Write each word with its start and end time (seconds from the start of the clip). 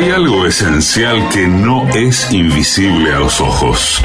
Hay 0.00 0.08
algo 0.12 0.46
esencial 0.46 1.28
que 1.28 1.46
no 1.46 1.86
es 1.90 2.32
invisible 2.32 3.12
a 3.12 3.18
los 3.18 3.38
ojos. 3.38 4.02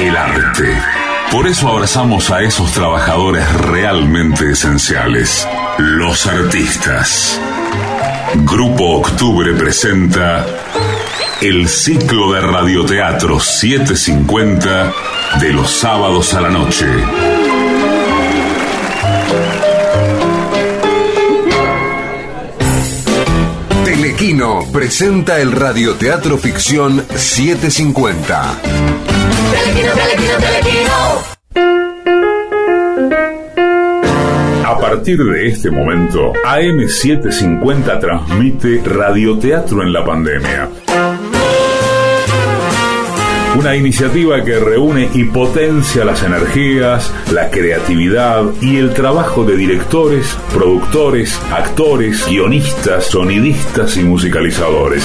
El 0.00 0.16
arte. 0.16 0.82
Por 1.30 1.46
eso 1.46 1.68
abrazamos 1.68 2.32
a 2.32 2.42
esos 2.42 2.72
trabajadores 2.72 3.48
realmente 3.52 4.50
esenciales, 4.50 5.46
los 5.78 6.26
artistas. 6.26 7.40
Grupo 8.34 8.96
Octubre 8.96 9.54
presenta 9.54 10.44
el 11.40 11.68
ciclo 11.68 12.32
de 12.32 12.40
radioteatro 12.40 13.38
750 13.38 14.92
de 15.38 15.52
los 15.52 15.70
sábados 15.70 16.34
a 16.34 16.40
la 16.40 16.50
noche. 16.50 16.86
Telequino 24.16 24.66
presenta 24.72 25.38
el 25.42 25.52
radioteatro 25.52 26.38
ficción 26.38 27.04
750. 27.14 28.60
Telequino, 29.52 29.92
telequino, 29.92 30.32
telequino. 30.38 30.90
A 34.64 34.78
partir 34.80 35.22
de 35.22 35.48
este 35.48 35.70
momento, 35.70 36.32
AM750 36.32 38.00
transmite 38.00 38.80
radioteatro 38.86 39.82
en 39.82 39.92
la 39.92 40.02
pandemia 40.02 40.70
una 43.56 43.74
iniciativa 43.74 44.44
que 44.44 44.58
reúne 44.58 45.08
y 45.14 45.24
potencia 45.24 46.04
las 46.04 46.22
energías, 46.22 47.12
la 47.32 47.50
creatividad 47.50 48.44
y 48.60 48.76
el 48.76 48.92
trabajo 48.92 49.44
de 49.44 49.56
directores, 49.56 50.36
productores, 50.52 51.40
actores, 51.50 52.26
guionistas, 52.28 53.06
sonidistas 53.06 53.96
y 53.96 54.04
musicalizadores. 54.04 55.02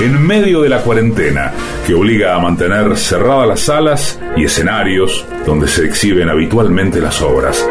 En 0.00 0.26
medio 0.26 0.62
de 0.62 0.70
la 0.70 0.80
cuarentena, 0.80 1.52
que 1.86 1.94
obliga 1.94 2.34
a 2.34 2.38
mantener 2.38 2.96
cerradas 2.96 3.46
las 3.46 3.60
salas 3.60 4.20
y 4.34 4.44
escenarios 4.44 5.26
donde 5.44 5.68
se 5.68 5.84
exhiben 5.84 6.30
habitualmente 6.30 7.00
las 7.00 7.20
obras, 7.20 7.68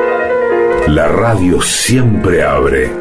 la 0.87 1.07
radio 1.07 1.59
siempre 1.59 2.43
abre 2.43 2.91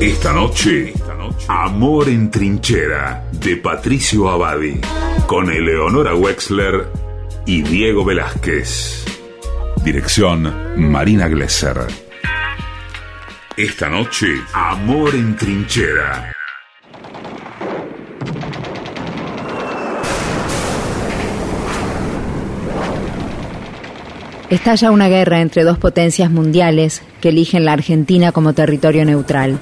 Esta 0.00 0.30
noche, 0.34 0.92
Amor 1.48 2.10
en 2.10 2.30
Trinchera, 2.30 3.24
de 3.32 3.56
Patricio 3.56 4.28
Abadi, 4.28 4.78
con 5.26 5.50
Eleonora 5.50 6.14
Wexler 6.14 6.86
y 7.46 7.62
Diego 7.62 8.04
Velázquez. 8.04 9.06
Dirección, 9.82 10.52
Marina 10.76 11.28
Glesser. 11.28 11.78
Esta 13.56 13.88
noche, 13.88 14.26
Amor 14.52 15.14
en 15.14 15.34
Trinchera. 15.34 16.30
Estalla 24.50 24.90
una 24.90 25.08
guerra 25.08 25.40
entre 25.40 25.64
dos 25.64 25.78
potencias 25.78 26.30
mundiales 26.30 27.02
que 27.22 27.30
eligen 27.30 27.64
la 27.64 27.72
Argentina 27.72 28.30
como 28.30 28.52
territorio 28.52 29.04
neutral. 29.06 29.58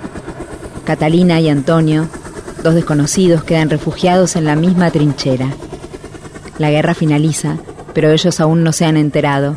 Catalina 0.84 1.40
y 1.40 1.48
Antonio, 1.48 2.08
dos 2.62 2.74
desconocidos, 2.74 3.42
quedan 3.42 3.70
refugiados 3.70 4.36
en 4.36 4.44
la 4.44 4.54
misma 4.54 4.90
trinchera. 4.90 5.48
La 6.58 6.70
guerra 6.70 6.94
finaliza, 6.94 7.56
pero 7.94 8.10
ellos 8.10 8.38
aún 8.38 8.62
no 8.62 8.72
se 8.72 8.84
han 8.84 8.98
enterado, 8.98 9.56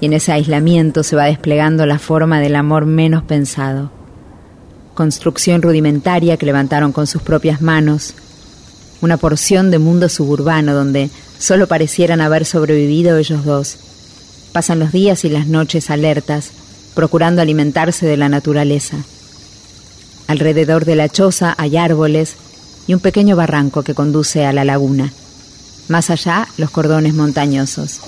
y 0.00 0.06
en 0.06 0.14
ese 0.14 0.32
aislamiento 0.32 1.02
se 1.02 1.14
va 1.14 1.26
desplegando 1.26 1.84
la 1.84 1.98
forma 1.98 2.40
del 2.40 2.56
amor 2.56 2.86
menos 2.86 3.22
pensado. 3.22 3.90
Construcción 4.94 5.60
rudimentaria 5.60 6.38
que 6.38 6.46
levantaron 6.46 6.92
con 6.92 7.06
sus 7.06 7.20
propias 7.20 7.60
manos, 7.60 8.14
una 9.02 9.18
porción 9.18 9.70
de 9.70 9.78
mundo 9.78 10.08
suburbano 10.08 10.74
donde 10.74 11.10
solo 11.38 11.66
parecieran 11.66 12.22
haber 12.22 12.46
sobrevivido 12.46 13.18
ellos 13.18 13.44
dos. 13.44 13.76
Pasan 14.52 14.78
los 14.78 14.90
días 14.90 15.26
y 15.26 15.28
las 15.28 15.46
noches 15.48 15.90
alertas, 15.90 16.50
procurando 16.94 17.42
alimentarse 17.42 18.06
de 18.06 18.16
la 18.16 18.30
naturaleza. 18.30 18.96
Alrededor 20.26 20.84
de 20.84 20.96
la 20.96 21.08
choza 21.08 21.54
hay 21.56 21.76
árboles 21.76 22.36
y 22.86 22.94
un 22.94 23.00
pequeño 23.00 23.36
barranco 23.36 23.82
que 23.82 23.94
conduce 23.94 24.44
a 24.44 24.52
la 24.52 24.64
laguna. 24.64 25.12
Más 25.88 26.10
allá, 26.10 26.48
los 26.58 26.70
cordones 26.70 27.14
montañosos. 27.14 28.00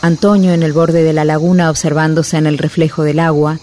Antonio, 0.00 0.52
en 0.52 0.62
el 0.62 0.72
borde 0.72 1.02
de 1.02 1.12
la 1.12 1.24
laguna, 1.24 1.70
observándose 1.70 2.36
en 2.36 2.46
el 2.46 2.56
reflejo 2.56 3.02
del 3.02 3.18
agua, 3.18 3.58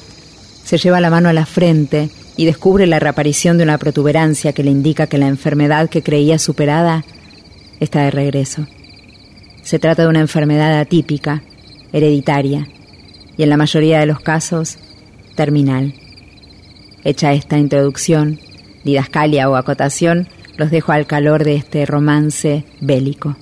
se 0.63 0.77
lleva 0.77 1.01
la 1.01 1.09
mano 1.09 1.29
a 1.29 1.33
la 1.33 1.45
frente 1.45 2.09
y 2.37 2.45
descubre 2.45 2.85
la 2.85 2.99
reaparición 2.99 3.57
de 3.57 3.63
una 3.63 3.77
protuberancia 3.77 4.53
que 4.53 4.63
le 4.63 4.71
indica 4.71 5.07
que 5.07 5.17
la 5.17 5.27
enfermedad 5.27 5.89
que 5.89 6.03
creía 6.03 6.37
superada 6.37 7.05
está 7.79 8.03
de 8.03 8.11
regreso. 8.11 8.67
Se 9.63 9.79
trata 9.79 10.03
de 10.03 10.09
una 10.09 10.19
enfermedad 10.19 10.79
atípica, 10.79 11.41
hereditaria, 11.93 12.67
y 13.37 13.43
en 13.43 13.49
la 13.49 13.57
mayoría 13.57 13.99
de 13.99 14.05
los 14.05 14.19
casos, 14.19 14.77
terminal. 15.35 15.93
Hecha 17.05 17.33
esta 17.33 17.59
introducción, 17.59 18.39
didascalia 18.83 19.47
o 19.47 19.55
acotación, 19.55 20.27
los 20.57 20.71
dejo 20.71 20.91
al 20.91 21.05
calor 21.05 21.43
de 21.43 21.53
este 21.53 21.85
romance 21.85 22.65
bélico. 22.81 23.35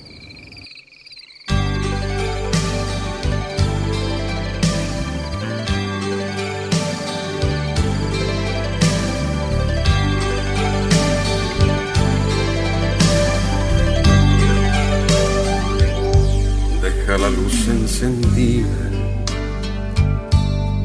Deja 16.81 17.18
la 17.18 17.29
luz 17.29 17.69
encendida, 17.69 18.68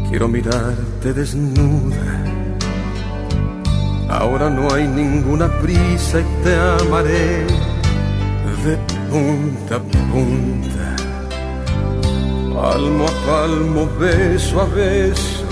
quiero 0.08 0.28
mirarte 0.28 1.12
desnuda 1.12 2.37
Ahora 4.18 4.50
no 4.50 4.74
hay 4.74 4.88
ninguna 4.88 5.46
prisa 5.60 6.18
y 6.18 6.24
te 6.42 6.52
amaré 6.82 7.46
de 8.64 8.76
punta 9.08 9.76
a 9.76 9.82
punta, 10.10 10.96
palmo 12.52 13.06
a 13.06 13.26
palmo, 13.26 13.88
beso 14.00 14.60
a 14.60 14.64
beso, 14.64 15.44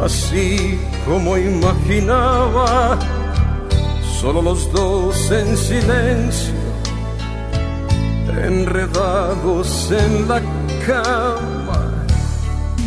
así 0.00 0.78
como 1.04 1.36
imaginaba, 1.36 2.96
solo 4.20 4.42
los 4.42 4.70
dos 4.70 5.32
en 5.32 5.56
silencio, 5.56 6.54
enredados 8.44 9.90
en 9.90 10.28
la 10.28 10.40
cama, 10.86 12.04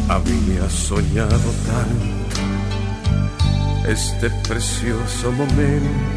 había 0.08 0.70
soñado 0.70 1.52
tanto 1.68 2.23
este 3.88 4.30
precioso 4.30 5.32
momento. 5.32 6.14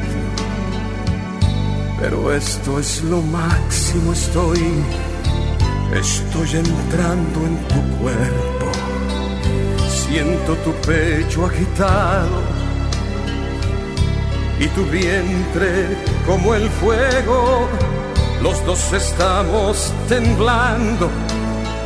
Pero 1.99 2.33
esto 2.33 2.79
es 2.79 3.03
lo 3.05 3.21
máximo, 3.23 4.13
estoy, 4.13 4.63
estoy 5.95 6.59
entrando 6.59 7.41
en 7.41 7.59
tu 7.69 7.97
cuerpo. 7.99 8.67
Siento 9.89 10.55
tu 10.57 10.73
pecho 10.87 11.47
agitado 11.47 12.43
y 14.61 14.69
tu 14.69 14.85
vientre 14.85 15.97
como 16.27 16.55
el 16.55 16.69
fuego. 16.71 17.69
Los 18.43 18.65
dos 18.67 18.93
estamos 18.93 19.93
temblando 20.09 21.11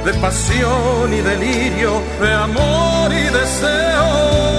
de 0.05 0.13
pasión 0.15 1.13
y 1.13 1.21
delirio, 1.21 2.03
de 2.21 2.33
amor 2.33 3.13
y 3.13 3.25
deseo. 3.25 4.50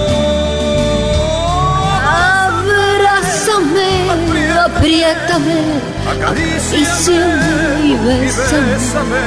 Apriétame, 4.64 5.80
acaríciame 6.10 7.86
y 7.86 7.94
bésame. 7.96 9.20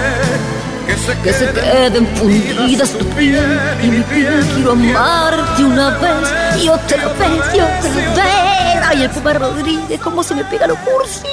Que 0.86 0.95
se, 0.97 1.18
que 1.21 1.33
se 1.33 1.51
queden 1.51 2.07
fundidas 2.15 2.92
tu 2.92 3.06
piel 3.09 3.59
y 3.81 3.88
mi 3.88 4.01
piel. 4.01 4.45
Quiero 4.53 4.74
amarte 4.74 5.65
una 5.65 5.89
vez 5.97 6.63
y 6.63 6.69
otra 6.69 7.07
vez 7.07 7.56
y 7.56 7.59
otra 7.59 8.24
vez. 8.24 8.86
Ay, 8.88 9.01
el 9.03 9.09
Puma 9.09 9.33
Rodríguez, 9.33 10.00
cómo 10.00 10.21
se 10.21 10.36
me 10.36 10.44
pega 10.45 10.68
lo 10.68 10.75
cursi. 10.75 11.27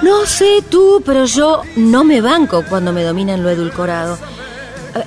No 0.00 0.24
sé 0.24 0.62
tú, 0.70 1.02
pero 1.04 1.26
yo 1.26 1.62
no 1.76 2.04
me 2.04 2.22
banco 2.22 2.64
cuando 2.68 2.92
me 2.92 3.02
dominan 3.02 3.42
lo 3.42 3.50
edulcorado. 3.50 4.18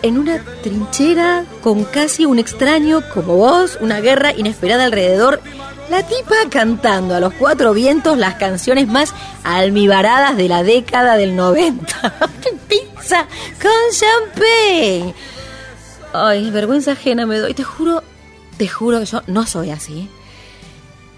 En 0.01 0.19
una 0.19 0.39
trinchera 0.61 1.45
con 1.63 1.83
casi 1.85 2.25
un 2.25 2.39
extraño 2.39 3.01
como 3.13 3.37
vos, 3.37 3.77
una 3.81 4.01
guerra 4.01 4.33
inesperada 4.33 4.85
alrededor 4.85 5.41
la 5.89 6.03
tipa 6.03 6.35
cantando 6.49 7.15
a 7.15 7.19
los 7.19 7.33
cuatro 7.33 7.73
vientos 7.73 8.17
las 8.17 8.35
canciones 8.35 8.87
más 8.87 9.13
almibaradas 9.43 10.35
de 10.37 10.49
la 10.49 10.63
década 10.63 11.17
del 11.17 11.35
90. 11.35 11.85
casa 12.95 13.27
con 13.61 13.71
champagne. 13.91 15.13
Ay, 16.13 16.51
vergüenza 16.51 16.93
ajena 16.93 17.25
me 17.25 17.37
doy. 17.37 17.53
Te 17.53 17.63
juro, 17.63 18.03
te 18.57 18.67
juro 18.67 18.99
que 18.99 19.05
yo 19.05 19.21
no 19.27 19.45
soy 19.45 19.69
así. 19.69 20.09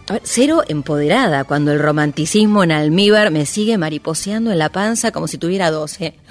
A 0.07 0.13
ver, 0.13 0.21
cero 0.25 0.63
empoderada 0.67 1.43
cuando 1.43 1.71
el 1.71 1.79
romanticismo 1.79 2.63
en 2.63 2.71
almíbar 2.71 3.31
me 3.31 3.45
sigue 3.45 3.77
mariposeando 3.77 4.51
en 4.51 4.57
la 4.57 4.69
panza 4.69 5.11
como 5.11 5.27
si 5.27 5.37
tuviera 5.37 5.71
12. 5.71 6.15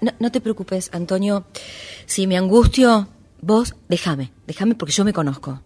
No, 0.00 0.12
no 0.18 0.32
te 0.32 0.40
preocupes, 0.40 0.90
Antonio. 0.92 1.44
Si 2.06 2.26
me 2.26 2.36
angustio, 2.36 3.08
vos 3.40 3.74
déjame, 3.88 4.32
déjame 4.46 4.74
porque 4.74 4.92
yo 4.92 5.04
me 5.04 5.12
conozco. 5.12 5.62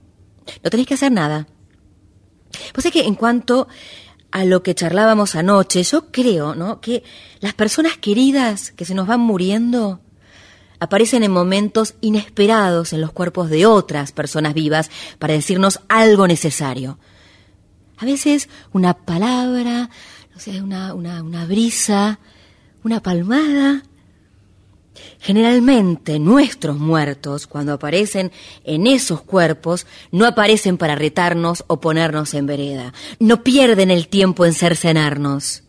No 0.63 0.71
tenés 0.71 0.87
que 0.87 0.95
hacer 0.95 1.13
nada. 1.13 1.47
Pues 2.73 2.87
es 2.87 2.93
que 2.93 3.03
en 3.03 3.15
cuanto 3.15 3.69
a 4.31 4.45
lo 4.45 4.63
que 4.63 4.75
charlábamos 4.75 5.35
anoche, 5.35 5.83
yo 5.83 6.11
creo, 6.11 6.55
¿no? 6.55 6.81
Que 6.81 7.03
las 7.41 7.55
personas 7.55 7.97
queridas 7.97 8.73
que 8.73 8.85
se 8.85 8.95
nos 8.95 9.07
van 9.07 9.21
muriendo 9.21 10.01
aparecen 10.81 11.25
en 11.25 11.33
momentos 11.33 11.95
inesperados 12.01 12.93
en 12.93 13.01
los 13.01 13.13
cuerpos 13.13 13.51
de 13.51 13.67
otras 13.67 14.13
personas 14.13 14.55
vivas 14.55 14.91
para 15.19 15.35
decirnos 15.35 15.81
algo 15.89 16.27
necesario. 16.27 16.99
A 17.97 18.05
veces 18.05 18.49
una 18.73 18.95
palabra, 18.95 19.91
no 20.33 20.41
sé, 20.41 20.63
una, 20.63 20.95
una, 20.95 21.23
una 21.23 21.47
brisa, 21.47 22.21
una 22.85 23.03
palmada. 23.03 23.83
Generalmente 25.21 26.19
nuestros 26.19 26.77
muertos, 26.79 27.47
cuando 27.47 27.73
aparecen 27.73 28.33
en 28.65 28.87
esos 28.87 29.23
cuerpos, 29.23 29.87
no 30.11 30.27
aparecen 30.27 30.79
para 30.79 30.95
retarnos 30.95 31.65
o 31.67 31.81
ponernos 31.81 32.35
en 32.35 32.47
vereda. 32.47 32.93
No 33.19 33.43
pierden 33.43 33.91
el 33.91 34.09
tiempo 34.09 34.45
en 34.47 34.55
cercenarnos. 34.55 35.63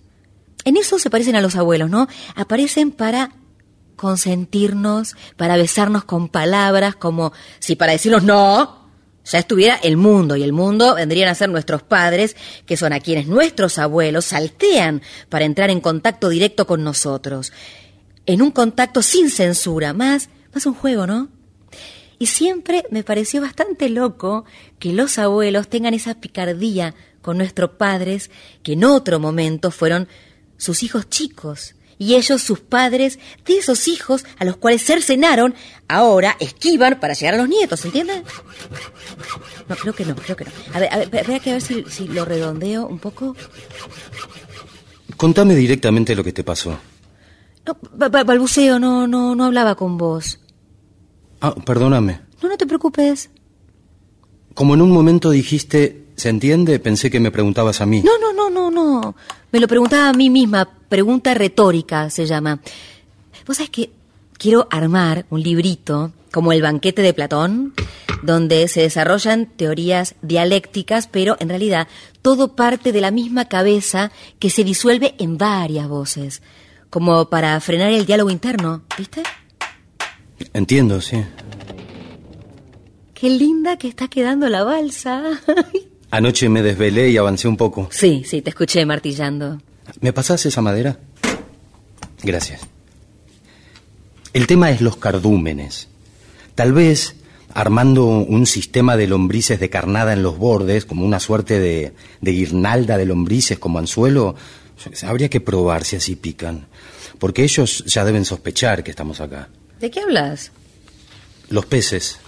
En 0.66 0.78
eso 0.78 1.00
se 1.00 1.10
parecen 1.10 1.36
a 1.36 1.42
los 1.42 1.56
abuelos, 1.56 1.90
¿no? 1.90 2.08
Aparecen 2.36 2.92
para 2.92 3.32
consentirnos, 3.96 5.16
para 5.36 5.58
besarnos 5.58 6.06
con 6.06 6.30
palabras 6.30 6.96
como 6.96 7.34
si 7.60 7.76
para 7.76 7.92
decirnos 7.92 8.24
no, 8.24 8.80
ya 9.26 9.40
estuviera 9.40 9.76
el 9.76 9.98
mundo 9.98 10.36
y 10.36 10.44
el 10.44 10.54
mundo 10.54 10.96
vendrían 10.96 11.30
a 11.30 11.36
ser 11.36 11.50
nuestros 11.50 11.84
padres, 11.84 12.36
que 12.66 12.78
son 12.78 12.94
a 12.94 13.00
quienes 13.00 13.28
nuestros 13.28 13.78
abuelos 13.78 14.26
saltean 14.26 15.02
para 15.30 15.46
entrar 15.46 15.70
en 15.70 15.82
contacto 15.82 16.30
directo 16.30 16.66
con 16.66 16.84
nosotros. 16.84 17.52
En 18.30 18.44
un 18.44 18.52
contacto 18.52 19.02
sin 19.02 19.32
censura, 19.32 19.92
más, 19.92 20.30
más 20.54 20.68
un 20.68 20.76
juego, 20.76 21.08
¿no? 21.08 21.30
Y 22.20 22.28
siempre 22.28 22.84
me 22.92 23.04
pareció 23.04 23.42
bastante 23.42 23.90
loco 23.90 24.46
que 24.78 24.94
los 24.94 25.18
abuelos 25.18 25.68
tengan 25.68 25.96
esa 25.96 26.14
picardía 26.14 26.94
con 27.24 27.40
nuestros 27.40 27.72
padres 27.72 28.30
que 28.62 28.74
en 28.74 28.84
otro 28.84 29.20
momento 29.20 29.72
fueron 29.72 30.08
sus 30.58 30.84
hijos 30.84 31.10
chicos 31.10 31.74
y 31.98 32.14
ellos, 32.14 32.44
sus 32.44 32.60
padres, 32.60 33.18
de 33.48 33.58
esos 33.58 33.88
hijos 33.88 34.24
a 34.38 34.46
los 34.46 34.58
cuales 34.58 34.86
cercenaron, 34.86 35.56
ahora 35.88 36.38
esquivan 36.40 37.00
para 37.00 37.16
llegar 37.16 37.34
a 37.34 37.38
los 37.38 37.50
nietos, 37.50 37.84
¿entiendes? 37.84 38.22
No, 39.68 39.76
creo 39.76 39.94
que 39.94 40.06
no, 40.06 40.16
creo 40.16 40.38
que 40.38 40.46
no. 40.46 40.52
A 40.74 40.80
ver, 40.80 40.94
a 40.94 40.98
ver, 40.98 41.42
que 41.42 41.50
a 41.50 41.54
ver 41.54 41.64
si 41.64 42.08
lo 42.10 42.26
redondeo 42.26 42.86
un 42.86 43.00
poco. 43.00 43.36
Contame 45.18 45.56
directamente 45.56 46.16
lo 46.16 46.24
que 46.24 46.32
te 46.32 46.44
pasó. 46.44 46.78
No, 47.66 47.78
ba- 47.94 48.10
ba- 48.10 48.24
balbuceo, 48.24 48.80
no, 48.80 49.08
no, 49.08 49.36
no 49.36 49.46
hablaba 49.46 49.76
con 49.76 49.98
vos. 49.98 50.40
Ah, 51.42 51.54
perdóname. 51.56 52.22
No, 52.42 52.50
no 52.50 52.58
te 52.58 52.66
preocupes. 52.66 53.30
Como 54.54 54.74
en 54.74 54.82
un 54.82 54.92
momento 54.92 55.30
dijiste, 55.30 56.06
¿se 56.16 56.30
entiende? 56.30 56.80
Pensé 56.80 57.10
que 57.12 57.20
me 57.20 57.32
preguntabas 57.32 57.82
a 57.82 57.86
mí. 57.86 58.02
No, 58.02 58.18
no, 58.20 58.34
no, 58.34 58.50
no, 58.50 58.72
no. 58.72 59.16
Me 59.52 59.60
lo 59.60 59.68
preguntaba 59.68 60.10
a 60.10 60.14
mí 60.14 60.30
misma. 60.30 60.68
Pregunta 60.90 61.34
retórica 61.34 62.10
se 62.10 62.26
llama. 62.26 62.60
Vos 63.46 63.58
sabés 63.58 63.70
que 63.70 63.92
quiero 64.38 64.68
armar 64.72 65.26
un 65.30 65.42
librito 65.44 66.12
como 66.32 66.52
el 66.52 66.62
banquete 66.62 67.02
de 67.02 67.14
Platón, 67.14 67.74
donde 68.24 68.68
se 68.68 68.82
desarrollan 68.82 69.46
teorías 69.48 70.16
dialécticas, 70.22 71.08
pero 71.08 71.38
en 71.40 71.50
realidad 71.50 71.88
todo 72.22 72.56
parte 72.56 72.92
de 72.92 73.02
la 73.02 73.12
misma 73.12 73.46
cabeza 73.46 74.12
que 74.40 74.50
se 74.50 74.64
disuelve 74.64 75.16
en 75.20 75.38
varias 75.38 75.88
voces, 75.88 76.42
como 76.90 77.30
para 77.30 77.60
frenar 77.60 77.92
el 77.92 78.06
diálogo 78.06 78.30
interno, 78.30 78.84
¿viste? 78.98 79.24
Entiendo, 80.54 81.02
sí. 81.02 81.24
Qué 83.14 83.30
linda 83.30 83.78
que 83.78 83.88
está 83.88 84.08
quedando 84.08 84.48
la 84.50 84.64
balsa. 84.64 85.24
Anoche 86.12 86.50
me 86.50 86.64
desvelé 86.64 87.10
y 87.10 87.18
avancé 87.18 87.48
un 87.48 87.58
poco. 87.58 87.88
sí, 87.92 88.24
sí, 88.26 88.42
te 88.42 88.50
escuché 88.50 88.86
martillando. 88.86 89.62
¿Me 90.02 90.14
pasás 90.14 90.46
esa 90.46 90.62
madera? 90.62 91.00
Gracias. 92.24 92.62
El 94.34 94.48
tema 94.48 94.72
es 94.72 94.82
los 94.82 94.98
cardúmenes. 94.98 95.88
Tal 96.56 96.74
vez 96.74 97.16
armando 97.54 98.06
un 98.06 98.46
sistema 98.46 98.96
de 98.96 99.08
lombrices 99.08 99.60
de 99.60 99.70
carnada 99.70 100.14
en 100.14 100.22
los 100.24 100.38
bordes, 100.38 100.86
como 100.86 101.06
una 101.06 101.20
suerte 101.20 101.60
de, 101.60 101.94
de 102.22 102.32
guirnalda 102.32 102.98
de 102.98 103.06
lombrices 103.06 103.58
como 103.58 103.80
anzuelo, 103.80 104.36
habría 105.04 105.30
que 105.30 105.42
probar 105.42 105.84
si 105.84 105.96
así 105.96 106.16
pican. 106.16 106.68
Porque 107.18 107.44
ellos 107.44 107.84
ya 107.86 108.06
deben 108.06 108.26
sospechar 108.26 108.84
que 108.84 108.92
estamos 108.92 109.20
acá. 109.20 109.50
¿De 109.80 109.92
qué 109.92 110.02
hablas? 110.02 110.52
Los 111.50 111.66
peces. 111.66 112.20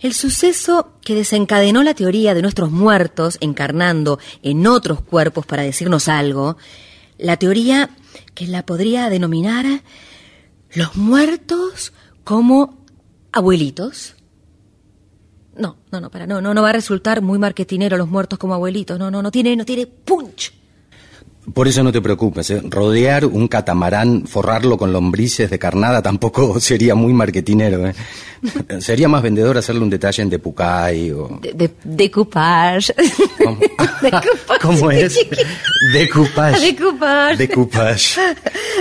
El 0.00 0.14
suceso 0.14 0.92
que 1.02 1.14
desencadenó 1.14 1.82
la 1.82 1.94
teoría 1.94 2.34
de 2.34 2.42
nuestros 2.42 2.70
muertos 2.70 3.36
encarnando 3.40 4.20
en 4.42 4.66
otros 4.66 5.00
cuerpos 5.00 5.44
para 5.44 5.64
decirnos 5.64 6.08
algo, 6.08 6.56
la 7.18 7.36
teoría 7.36 7.90
que 8.34 8.46
la 8.46 8.64
podría 8.64 9.08
denominar 9.08 9.82
los 10.72 10.96
muertos 10.96 11.92
como 12.22 12.84
abuelitos. 13.32 14.14
No, 15.56 15.76
no, 15.90 16.00
no, 16.00 16.10
para, 16.10 16.28
no, 16.28 16.40
no, 16.40 16.54
no 16.54 16.62
va 16.62 16.70
a 16.70 16.74
resultar 16.74 17.20
muy 17.20 17.38
marketinero 17.38 17.96
los 17.96 18.08
muertos 18.08 18.38
como 18.38 18.54
abuelitos. 18.54 18.98
No, 18.98 19.10
no, 19.10 19.20
no 19.20 19.32
tiene, 19.32 19.56
no 19.56 19.64
tiene 19.64 19.86
punch. 19.86 20.52
Por 21.54 21.68
eso 21.68 21.82
no 21.82 21.92
te 21.92 22.00
preocupes, 22.00 22.50
¿eh? 22.50 22.60
rodear 22.64 23.24
un 23.24 23.48
catamarán, 23.48 24.26
forrarlo 24.26 24.76
con 24.76 24.92
lombrices 24.92 25.50
de 25.50 25.58
carnada 25.58 26.02
tampoco 26.02 26.60
sería 26.60 26.94
muy 26.94 27.12
marketinero. 27.12 27.86
¿eh? 27.86 27.94
sería 28.80 29.08
más 29.08 29.22
vendedor 29.22 29.56
hacerle 29.56 29.82
un 29.82 29.90
detalle 29.90 30.22
en 30.22 30.30
Depucay 30.30 31.10
o... 31.12 31.40
De, 31.40 31.52
de, 31.52 31.74
decoupage. 31.84 32.94
¿Cómo, 33.42 33.60
¿Cómo 34.62 34.90
es? 34.90 35.18
Decoupage. 35.92 36.60
Decoupage. 36.60 37.36
Decoupage. 37.36 38.20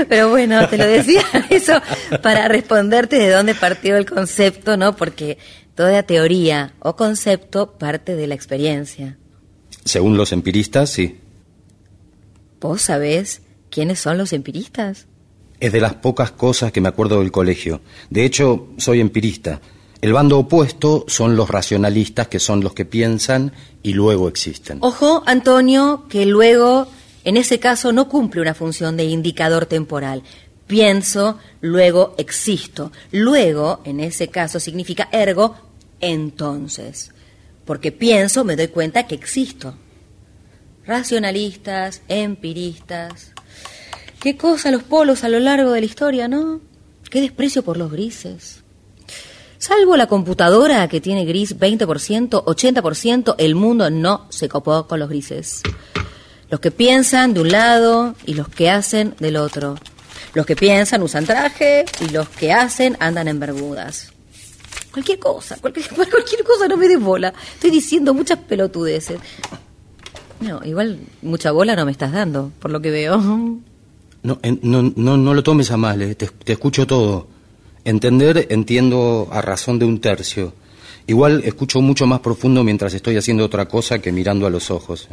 Pero 0.09 0.29
bueno, 0.29 0.67
te 0.67 0.77
lo 0.77 0.85
decía 0.85 1.23
eso 1.49 1.73
para 2.21 2.47
responderte 2.47 3.17
de 3.17 3.29
dónde 3.29 3.55
partió 3.55 3.97
el 3.97 4.05
concepto, 4.05 4.77
¿no? 4.77 4.95
Porque 4.95 5.37
toda 5.75 6.03
teoría 6.03 6.73
o 6.79 6.95
concepto 6.95 7.77
parte 7.77 8.15
de 8.15 8.27
la 8.27 8.35
experiencia. 8.35 9.17
Según 9.85 10.17
los 10.17 10.31
empiristas, 10.31 10.89
sí. 10.89 11.19
¿Vos 12.59 12.81
sabés 12.81 13.41
quiénes 13.69 13.99
son 13.99 14.17
los 14.17 14.33
empiristas? 14.33 15.05
Es 15.59 15.71
de 15.71 15.81
las 15.81 15.95
pocas 15.95 16.31
cosas 16.31 16.71
que 16.71 16.81
me 16.81 16.89
acuerdo 16.89 17.19
del 17.19 17.31
colegio. 17.31 17.81
De 18.09 18.25
hecho, 18.25 18.67
soy 18.77 18.99
empirista. 18.99 19.61
El 20.01 20.13
bando 20.13 20.37
opuesto 20.37 21.05
son 21.07 21.35
los 21.35 21.49
racionalistas, 21.49 22.27
que 22.27 22.39
son 22.39 22.61
los 22.61 22.73
que 22.73 22.85
piensan 22.85 23.51
y 23.81 23.93
luego 23.93 24.27
existen. 24.27 24.77
Ojo, 24.81 25.23
Antonio, 25.25 26.05
que 26.09 26.25
luego, 26.25 26.87
en 27.23 27.37
ese 27.37 27.59
caso, 27.59 27.91
no 27.91 28.07
cumple 28.07 28.41
una 28.41 28.53
función 28.53 28.97
de 28.97 29.05
indicador 29.05 29.65
temporal. 29.65 30.21
Pienso, 30.67 31.39
luego 31.61 32.13
existo. 32.17 32.91
Luego, 33.11 33.81
en 33.85 33.99
ese 33.99 34.27
caso, 34.27 34.59
significa 34.59 35.09
ergo, 35.11 35.55
entonces. 35.99 37.11
Porque 37.65 37.91
pienso, 37.91 38.43
me 38.43 38.55
doy 38.55 38.67
cuenta 38.67 39.07
que 39.07 39.15
existo. 39.15 39.75
Racionalistas, 40.87 42.01
empiristas. 42.07 43.33
Qué 44.21 44.37
cosa 44.37 44.71
los 44.71 44.83
polos 44.83 45.25
a 45.25 45.29
lo 45.29 45.39
largo 45.39 45.71
de 45.71 45.81
la 45.81 45.85
historia, 45.85 46.29
¿no? 46.29 46.61
Qué 47.09 47.19
desprecio 47.19 47.61
por 47.61 47.75
los 47.75 47.91
grises. 47.91 48.63
Salvo 49.57 49.97
la 49.97 50.07
computadora 50.07 50.87
que 50.87 51.01
tiene 51.01 51.25
gris 51.25 51.57
20%, 51.59 52.45
80%, 52.45 53.35
el 53.37 53.55
mundo 53.55 53.89
no 53.89 54.27
se 54.29 54.47
copó 54.47 54.87
con 54.87 54.99
los 54.99 55.09
grises. 55.09 55.61
Los 56.49 56.61
que 56.61 56.71
piensan 56.71 57.33
de 57.33 57.41
un 57.41 57.51
lado 57.51 58.15
y 58.25 58.35
los 58.35 58.47
que 58.47 58.69
hacen 58.69 59.13
del 59.19 59.35
otro. 59.35 59.75
Los 60.33 60.45
que 60.45 60.55
piensan 60.55 61.03
usan 61.03 61.25
traje 61.25 61.83
y 61.99 62.09
los 62.11 62.29
que 62.29 62.53
hacen 62.53 62.95
andan 63.01 63.27
en 63.27 63.41
bermudas. 63.41 64.13
Cualquier 64.93 65.19
cosa, 65.19 65.57
cualquier, 65.57 65.89
cualquier 65.95 66.43
cosa 66.45 66.69
no 66.69 66.77
me 66.77 66.87
des 66.87 66.99
bola. 66.99 67.33
Estoy 67.55 67.71
diciendo 67.71 68.13
muchas 68.13 68.39
pelotudeces. 68.39 69.19
No, 70.39 70.63
igual 70.63 70.99
mucha 71.21 71.51
bola 71.51 71.75
no 71.75 71.85
me 71.85 71.91
estás 71.91 72.11
dando, 72.11 72.51
por 72.59 72.71
lo 72.71 72.81
que 72.81 72.91
veo. 72.91 73.17
No, 73.17 74.39
no, 74.61 74.93
no, 74.95 75.17
no 75.17 75.33
lo 75.33 75.43
tomes 75.43 75.71
a 75.71 75.77
mal, 75.77 76.01
eh, 76.01 76.15
te, 76.15 76.27
te 76.27 76.53
escucho 76.53 76.85
todo. 76.85 77.27
Entender, 77.85 78.47
entiendo 78.49 79.29
a 79.31 79.41
razón 79.41 79.79
de 79.79 79.85
un 79.85 79.99
tercio. 79.99 80.53
Igual 81.07 81.41
escucho 81.45 81.81
mucho 81.81 82.05
más 82.05 82.19
profundo 82.19 82.63
mientras 82.63 82.93
estoy 82.93 83.15
haciendo 83.15 83.45
otra 83.45 83.67
cosa 83.67 83.99
que 83.99 84.11
mirando 84.11 84.45
a 84.45 84.49
los 84.49 84.69
ojos. 84.71 85.07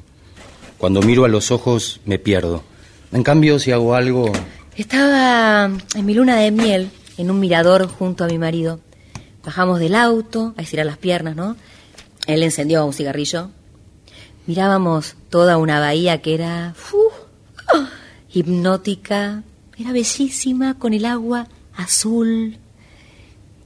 Cuando 0.79 1.01
miro 1.01 1.25
a 1.25 1.29
los 1.29 1.51
ojos 1.51 2.01
me 2.05 2.19
pierdo. 2.19 2.65
En 3.13 3.23
cambio, 3.23 3.61
si 3.61 3.71
hago 3.71 3.95
algo, 3.95 4.33
Estaba 4.77 5.71
en 5.95 6.05
mi 6.05 6.15
luna 6.15 6.37
de 6.37 6.51
miel, 6.51 6.91
en 7.17 7.31
un 7.31 7.39
mirador 7.39 7.87
junto 7.87 8.25
a 8.25 8.27
mi 8.27 8.39
marido. 8.39 8.81
Bajamos 9.45 9.79
del 9.79 9.95
auto 9.95 10.53
a 10.57 10.63
estirar 10.63 10.85
las 10.85 10.99
piernas, 10.99 11.37
¿no? 11.37 11.57
Él 12.27 12.43
encendió 12.43 12.85
un 12.85 12.93
cigarrillo. 12.93 13.51
Mirábamos 14.47 15.17
toda 15.31 15.57
una 15.57 15.81
bahía 15.81 16.21
que 16.21 16.35
era 16.35 16.75
hipnótica, 18.33 19.43
era 19.79 19.93
bellísima, 19.93 20.79
con 20.79 20.93
el 20.93 21.07
agua 21.07 21.49
azul. 21.75 22.59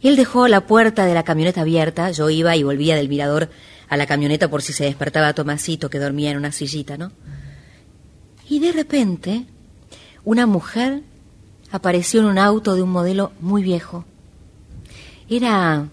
Él 0.03 0.17
dejó 0.17 0.47
la 0.47 0.67
puerta 0.67 1.05
de 1.05 1.15
la 1.15 1.25
camioneta 1.25 1.63
abierta, 1.63 2.11
yo 2.13 2.31
iba 2.31 2.55
y 2.55 2.63
volvía 2.63 2.95
del 2.95 3.09
mirador 3.09 3.51
a 3.89 3.97
la 3.97 4.07
camioneta 4.07 4.49
por 4.49 4.63
si 4.63 4.73
se 4.73 4.85
despertaba 4.85 5.33
Tomasito 5.33 5.91
que 5.91 5.99
dormía 5.99 6.31
en 6.31 6.37
una 6.37 6.53
sillita, 6.53 6.97
¿no? 6.97 7.11
Y 8.49 8.61
de 8.61 8.73
repente, 8.73 9.47
una 10.25 10.47
mujer 10.47 11.03
apareció 11.73 12.21
en 12.21 12.27
un 12.27 12.39
auto 12.39 12.75
de 12.75 12.83
un 12.83 12.91
modelo 12.91 13.33
muy 13.41 13.63
viejo. 13.63 14.05
Era 15.29 15.89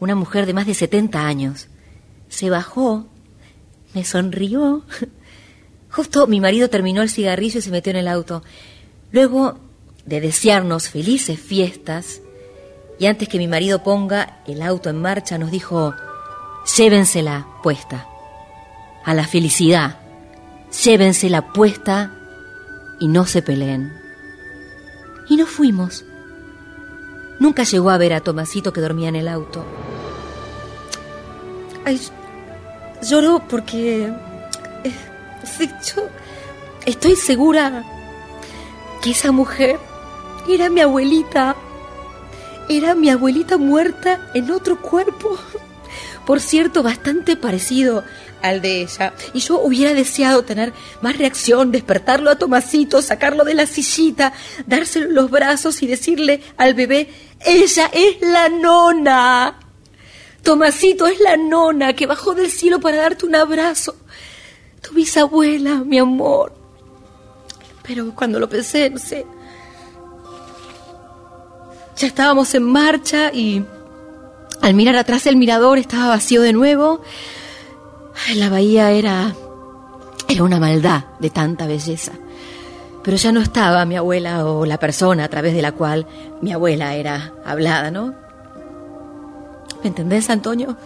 una 0.00 0.14
mujer 0.14 0.46
de 0.46 0.54
más 0.54 0.66
de 0.66 0.74
70 0.74 1.24
años. 1.24 1.68
Se 2.28 2.50
bajó, 2.50 3.06
me 3.94 4.04
sonrió. 4.04 4.82
Justo 5.90 6.26
mi 6.26 6.40
marido 6.40 6.68
terminó 6.68 7.02
el 7.02 7.10
cigarrillo 7.10 7.60
y 7.60 7.62
se 7.62 7.70
metió 7.70 7.90
en 7.90 7.98
el 7.98 8.08
auto. 8.08 8.42
Luego 9.12 9.58
de 10.06 10.20
desearnos 10.20 10.88
felices 10.88 11.38
fiestas, 11.38 12.20
y 12.98 13.06
antes 13.06 13.28
que 13.28 13.38
mi 13.38 13.48
marido 13.48 13.82
ponga 13.82 14.42
el 14.46 14.62
auto 14.62 14.90
en 14.90 15.00
marcha, 15.00 15.38
nos 15.38 15.50
dijo, 15.50 15.94
llévensela 16.76 17.46
puesta, 17.62 18.06
a 19.04 19.14
la 19.14 19.26
felicidad, 19.26 19.98
llévensela 20.84 21.52
puesta 21.52 22.12
y 23.00 23.08
no 23.08 23.26
se 23.26 23.42
peleen. 23.42 23.92
Y 25.28 25.36
nos 25.36 25.48
fuimos. 25.48 26.04
Nunca 27.40 27.64
llegó 27.64 27.90
a 27.90 27.98
ver 27.98 28.12
a 28.12 28.20
Tomasito 28.20 28.72
que 28.72 28.80
dormía 28.80 29.08
en 29.08 29.16
el 29.16 29.28
auto. 29.28 29.64
Ay, 31.84 32.00
lloró 33.08 33.42
porque... 33.48 34.12
eh, 34.84 34.92
yo 35.94 36.08
estoy 36.86 37.16
segura 37.16 37.84
que 39.02 39.10
esa 39.10 39.32
mujer 39.32 39.78
era 40.48 40.70
mi 40.70 40.80
abuelita. 40.80 41.56
Era 42.68 42.94
mi 42.94 43.10
abuelita 43.10 43.58
muerta 43.58 44.30
en 44.32 44.50
otro 44.50 44.80
cuerpo. 44.80 45.38
Por 46.24 46.40
cierto, 46.40 46.82
bastante 46.82 47.36
parecido 47.36 48.02
al 48.40 48.62
de 48.62 48.82
ella. 48.82 49.12
Y 49.34 49.40
yo 49.40 49.60
hubiera 49.60 49.92
deseado 49.92 50.44
tener 50.44 50.72
más 51.02 51.18
reacción, 51.18 51.72
despertarlo 51.72 52.30
a 52.30 52.36
Tomasito, 52.36 53.02
sacarlo 53.02 53.44
de 53.44 53.54
la 53.54 53.66
sillita, 53.66 54.32
dárselo 54.66 55.06
en 55.06 55.14
los 55.14 55.30
brazos 55.30 55.82
y 55.82 55.86
decirle 55.86 56.40
al 56.56 56.72
bebé, 56.72 57.10
ella 57.44 57.90
es 57.92 58.20
la 58.22 58.48
nona. 58.48 59.63
Tomasito 60.44 61.06
es 61.06 61.18
la 61.20 61.36
nona 61.36 61.94
que 61.94 62.06
bajó 62.06 62.34
del 62.34 62.50
cielo 62.50 62.78
para 62.78 62.98
darte 62.98 63.26
un 63.26 63.34
abrazo. 63.34 63.96
Tu 64.82 64.94
bisabuela, 64.94 65.76
mi 65.76 65.98
amor. 65.98 66.52
Pero 67.82 68.14
cuando 68.14 68.38
lo 68.38 68.48
pensé, 68.48 68.90
no 68.90 68.98
sé. 68.98 69.26
Ya 71.96 72.06
estábamos 72.06 72.54
en 72.54 72.64
marcha 72.64 73.32
y 73.32 73.64
al 74.60 74.74
mirar 74.74 74.96
atrás 74.96 75.26
el 75.26 75.36
mirador 75.36 75.78
estaba 75.78 76.08
vacío 76.08 76.42
de 76.42 76.52
nuevo. 76.52 77.02
La 78.34 78.50
bahía 78.50 78.90
era 78.90 79.34
era 80.28 80.42
una 80.42 80.58
maldad 80.58 81.04
de 81.20 81.30
tanta 81.30 81.66
belleza. 81.66 82.12
Pero 83.02 83.16
ya 83.16 83.32
no 83.32 83.40
estaba 83.40 83.84
mi 83.84 83.96
abuela 83.96 84.46
o 84.46 84.64
la 84.64 84.78
persona 84.78 85.24
a 85.24 85.28
través 85.28 85.54
de 85.54 85.62
la 85.62 85.72
cual 85.72 86.06
mi 86.40 86.52
abuela 86.52 86.94
era 86.94 87.32
hablada, 87.44 87.90
¿no? 87.90 88.23
¿Me 89.84 89.88
entendés, 89.88 90.30
Antonio? 90.30 90.76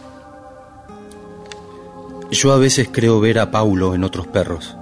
Yo 2.31 2.53
a 2.53 2.59
veces 2.59 2.89
creo 2.93 3.21
ver 3.21 3.39
a 3.39 3.51
Paulo 3.51 3.95
en 3.95 4.05
otros 4.05 4.27
perros, 4.27 4.77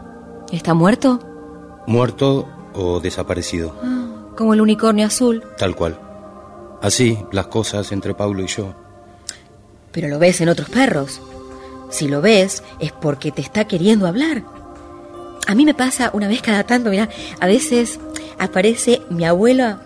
¿Está 0.50 0.74
muerto? 0.74 1.20
muerto 1.86 2.48
o 2.74 2.98
desaparecido, 2.98 3.74
Como 4.36 4.54
el 4.54 4.60
unicornio 4.60 5.06
azul. 5.06 5.44
tal 5.58 5.76
cual. 5.76 6.00
Así 6.82 7.18
las 7.30 7.46
cosas 7.46 7.92
entre 7.92 8.14
Paulo 8.14 8.42
y 8.42 8.46
yo. 8.48 8.74
Pero 9.92 10.08
lo 10.08 10.18
ves 10.18 10.40
en 10.40 10.48
otros 10.48 10.68
perros. 10.70 11.20
Si 11.90 12.08
lo 12.08 12.20
ves 12.20 12.62
es 12.80 12.92
porque 12.92 13.30
te 13.32 13.40
está 13.42 13.66
queriendo 13.66 14.06
hablar. 14.06 14.42
A 15.46 15.54
mí 15.54 15.64
me 15.64 15.74
pasa 15.74 16.10
una 16.12 16.26
vez 16.28 16.42
cada 16.42 16.64
tanto, 16.64 16.90
mira, 16.90 17.08
a 17.40 17.46
veces 17.46 18.00
aparece 18.38 19.02
mi 19.10 19.24
abuela, 19.24 19.80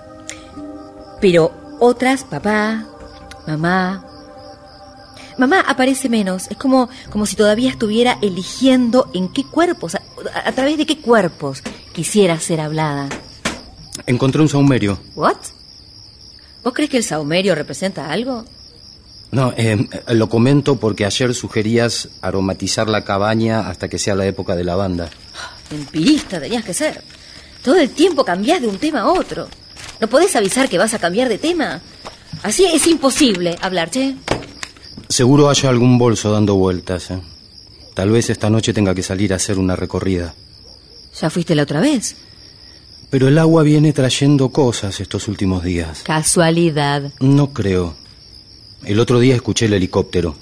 pero 1.20 1.50
otras, 1.78 2.24
papá, 2.24 2.86
mamá. 3.46 4.06
Mamá 5.40 5.64
aparece 5.66 6.10
menos, 6.10 6.48
es 6.50 6.58
como, 6.58 6.90
como 7.10 7.24
si 7.24 7.34
todavía 7.34 7.70
estuviera 7.70 8.18
eligiendo 8.20 9.10
en 9.14 9.28
qué 9.28 9.42
cuerpos, 9.42 9.94
a, 9.94 10.02
a 10.44 10.52
través 10.52 10.76
de 10.76 10.84
qué 10.84 10.98
cuerpos 10.98 11.62
quisiera 11.94 12.38
ser 12.38 12.60
hablada. 12.60 13.08
Encontré 14.04 14.42
un 14.42 14.50
saumerio. 14.50 15.00
¿What? 15.14 15.38
¿Vos 16.62 16.74
crees 16.74 16.90
que 16.90 16.98
el 16.98 17.04
saumerio 17.04 17.54
representa 17.54 18.10
algo? 18.10 18.44
No, 19.30 19.54
eh, 19.56 19.88
lo 20.08 20.28
comento 20.28 20.76
porque 20.76 21.06
ayer 21.06 21.34
sugerías 21.34 22.08
aromatizar 22.20 22.90
la 22.90 23.04
cabaña 23.04 23.66
hasta 23.66 23.88
que 23.88 23.98
sea 23.98 24.14
la 24.14 24.26
época 24.26 24.54
de 24.54 24.64
lavanda. 24.64 25.08
Empirista 25.70 26.38
tenías 26.38 26.64
que 26.64 26.74
ser. 26.74 27.02
Todo 27.64 27.76
el 27.76 27.88
tiempo 27.88 28.26
cambiás 28.26 28.60
de 28.60 28.68
un 28.68 28.76
tema 28.76 29.00
a 29.00 29.12
otro. 29.12 29.48
¿No 30.00 30.06
podés 30.06 30.36
avisar 30.36 30.68
que 30.68 30.76
vas 30.76 30.92
a 30.92 30.98
cambiar 30.98 31.30
de 31.30 31.38
tema? 31.38 31.80
Así 32.42 32.66
es 32.66 32.86
imposible 32.86 33.56
hablar, 33.62 33.90
che. 33.90 34.16
Seguro 35.08 35.50
haya 35.50 35.68
algún 35.68 35.98
bolso 35.98 36.30
dando 36.32 36.54
vueltas. 36.54 37.10
¿eh? 37.10 37.20
Tal 37.94 38.10
vez 38.10 38.30
esta 38.30 38.50
noche 38.50 38.72
tenga 38.72 38.94
que 38.94 39.02
salir 39.02 39.32
a 39.32 39.36
hacer 39.36 39.58
una 39.58 39.76
recorrida. 39.76 40.34
¿Ya 41.20 41.30
fuiste 41.30 41.54
la 41.54 41.64
otra 41.64 41.80
vez? 41.80 42.16
Pero 43.10 43.26
el 43.26 43.38
agua 43.38 43.64
viene 43.64 43.92
trayendo 43.92 44.50
cosas 44.50 45.00
estos 45.00 45.26
últimos 45.26 45.64
días. 45.64 46.02
Casualidad. 46.04 47.12
No 47.18 47.52
creo. 47.52 47.94
El 48.84 49.00
otro 49.00 49.18
día 49.18 49.34
escuché 49.34 49.66
el 49.66 49.74
helicóptero. 49.74 50.36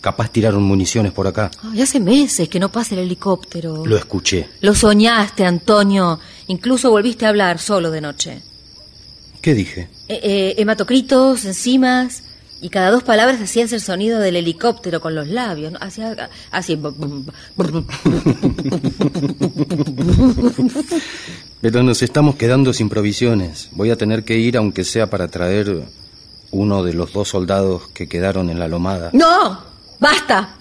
Capaz 0.00 0.30
tiraron 0.30 0.62
municiones 0.62 1.12
por 1.12 1.26
acá. 1.26 1.50
Ay, 1.62 1.82
hace 1.82 2.00
meses 2.00 2.48
que 2.48 2.58
no 2.58 2.72
pasa 2.72 2.94
el 2.94 3.02
helicóptero. 3.02 3.84
Lo 3.84 3.96
escuché. 3.98 4.48
Lo 4.62 4.74
soñaste, 4.74 5.44
Antonio. 5.44 6.18
Incluso 6.46 6.90
volviste 6.90 7.26
a 7.26 7.28
hablar 7.28 7.58
solo 7.58 7.90
de 7.90 8.00
noche. 8.00 8.40
¿Qué 9.42 9.54
dije? 9.54 9.88
Eh, 10.08 10.20
eh, 10.22 10.54
hematocritos, 10.56 11.44
enzimas. 11.44 12.22
Y 12.62 12.68
cada 12.68 12.90
dos 12.90 13.02
palabras 13.02 13.40
hacías 13.40 13.72
el 13.72 13.80
sonido 13.80 14.18
del 14.20 14.36
helicóptero 14.36 15.00
con 15.00 15.14
los 15.14 15.28
labios. 15.28 15.72
¿no? 15.72 15.78
Hacía 15.80 16.28
así. 16.50 16.78
Pero 21.62 21.82
nos 21.82 22.02
estamos 22.02 22.36
quedando 22.36 22.74
sin 22.74 22.90
provisiones. 22.90 23.70
Voy 23.72 23.90
a 23.90 23.96
tener 23.96 24.24
que 24.24 24.38
ir 24.38 24.58
aunque 24.58 24.84
sea 24.84 25.08
para 25.08 25.28
traer 25.28 25.84
uno 26.50 26.82
de 26.82 26.92
los 26.92 27.12
dos 27.12 27.28
soldados 27.28 27.88
que 27.88 28.08
quedaron 28.08 28.50
en 28.50 28.58
la 28.58 28.68
lomada. 28.68 29.10
¡No! 29.14 29.62
¡Basta! 29.98 30.56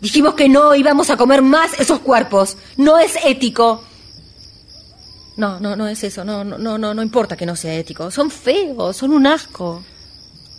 Dijimos 0.00 0.34
que 0.34 0.48
no 0.48 0.74
íbamos 0.74 1.10
a 1.10 1.16
comer 1.16 1.42
más 1.42 1.78
esos 1.78 2.00
cuerpos. 2.00 2.56
No 2.76 2.98
es 2.98 3.16
ético. 3.24 3.82
No, 5.36 5.58
no, 5.58 5.74
no 5.74 5.88
es 5.88 6.04
eso. 6.04 6.24
No, 6.24 6.44
no, 6.44 6.58
no, 6.58 6.78
no, 6.78 6.94
no 6.94 7.02
importa 7.02 7.36
que 7.36 7.46
no 7.46 7.56
sea 7.56 7.74
ético. 7.74 8.10
Son 8.12 8.30
feos, 8.30 8.96
son 8.96 9.12
un 9.12 9.26
asco. 9.26 9.82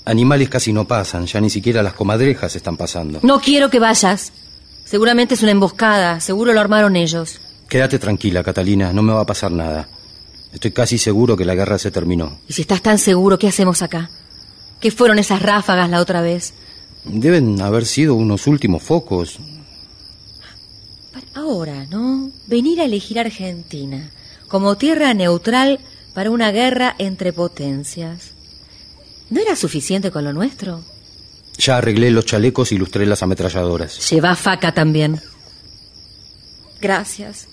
Animales 0.05 0.49
casi 0.49 0.73
no 0.73 0.85
pasan, 0.85 1.25
ya 1.25 1.39
ni 1.39 1.49
siquiera 1.49 1.81
las 1.81 1.93
comadrejas 1.93 2.55
están 2.55 2.75
pasando. 2.75 3.19
No 3.23 3.39
quiero 3.39 3.69
que 3.69 3.79
vayas. 3.79 4.33
Seguramente 4.85 5.35
es 5.35 5.43
una 5.43 5.51
emboscada. 5.51 6.19
Seguro 6.19 6.53
lo 6.53 6.59
armaron 6.59 6.95
ellos. 6.95 7.39
Quédate 7.69 7.99
tranquila, 7.99 8.43
Catalina, 8.43 8.91
no 8.91 9.01
me 9.01 9.13
va 9.13 9.21
a 9.21 9.25
pasar 9.25 9.51
nada. 9.51 9.87
Estoy 10.53 10.71
casi 10.71 10.97
seguro 10.97 11.37
que 11.37 11.45
la 11.45 11.55
guerra 11.55 11.79
se 11.79 11.89
terminó. 11.89 12.39
Y 12.47 12.53
si 12.53 12.61
estás 12.61 12.81
tan 12.81 12.99
seguro, 12.99 13.39
¿qué 13.39 13.47
hacemos 13.47 13.81
acá? 13.81 14.09
¿Qué 14.79 14.91
fueron 14.91 15.17
esas 15.17 15.41
ráfagas 15.41 15.89
la 15.89 16.01
otra 16.01 16.21
vez? 16.21 16.53
Deben 17.05 17.61
haber 17.61 17.85
sido 17.85 18.15
unos 18.15 18.45
últimos 18.45 18.83
focos. 18.83 19.39
Ahora, 21.33 21.85
¿no? 21.89 22.29
Venir 22.47 22.81
a 22.81 22.85
elegir 22.85 23.19
Argentina 23.19 24.11
como 24.47 24.75
tierra 24.77 25.15
neutral 25.15 25.79
para 26.13 26.29
una 26.29 26.51
guerra 26.51 26.93
entre 26.99 27.33
potencias. 27.33 28.32
¿No 29.33 29.41
era 29.41 29.55
suficiente 29.55 30.11
con 30.11 30.23
lo 30.23 30.31
nuestro? 30.31 30.83
Ya 31.57 31.77
arreglé 31.77 32.11
los 32.11 32.23
chalecos 32.23 32.71
y 32.71 32.77
lustré 32.77 33.07
las 33.07 33.23
ametralladoras. 33.23 34.11
Lleva 34.11 34.35
faca 34.35 34.75
también. 34.75 35.19
Gracias. 36.79 37.47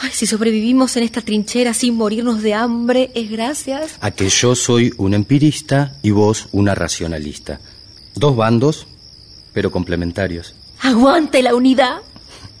Ay, 0.00 0.12
si 0.12 0.24
sobrevivimos 0.26 0.96
en 0.96 1.02
esta 1.02 1.20
trinchera 1.20 1.74
sin 1.74 1.96
morirnos 1.96 2.42
de 2.42 2.54
hambre, 2.54 3.10
es 3.16 3.28
gracias. 3.28 3.96
A 4.00 4.12
que 4.12 4.28
yo 4.28 4.54
soy 4.54 4.92
un 4.96 5.14
empirista 5.14 5.96
y 6.00 6.12
vos 6.12 6.46
una 6.52 6.76
racionalista. 6.76 7.58
Dos 8.14 8.36
bandos, 8.36 8.86
pero 9.52 9.72
complementarios. 9.72 10.54
Aguante 10.80 11.42
la 11.42 11.56
unidad. 11.56 12.02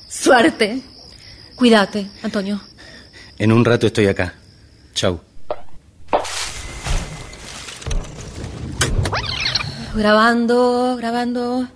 Suerte. 0.08 0.80
Cuídate, 1.54 2.08
Antonio. 2.24 2.60
En 3.38 3.52
un 3.52 3.64
rato 3.64 3.86
estoy 3.86 4.08
acá. 4.08 4.34
Chau. 4.92 5.20
Grabando, 9.96 10.96
grabando. 10.96 11.68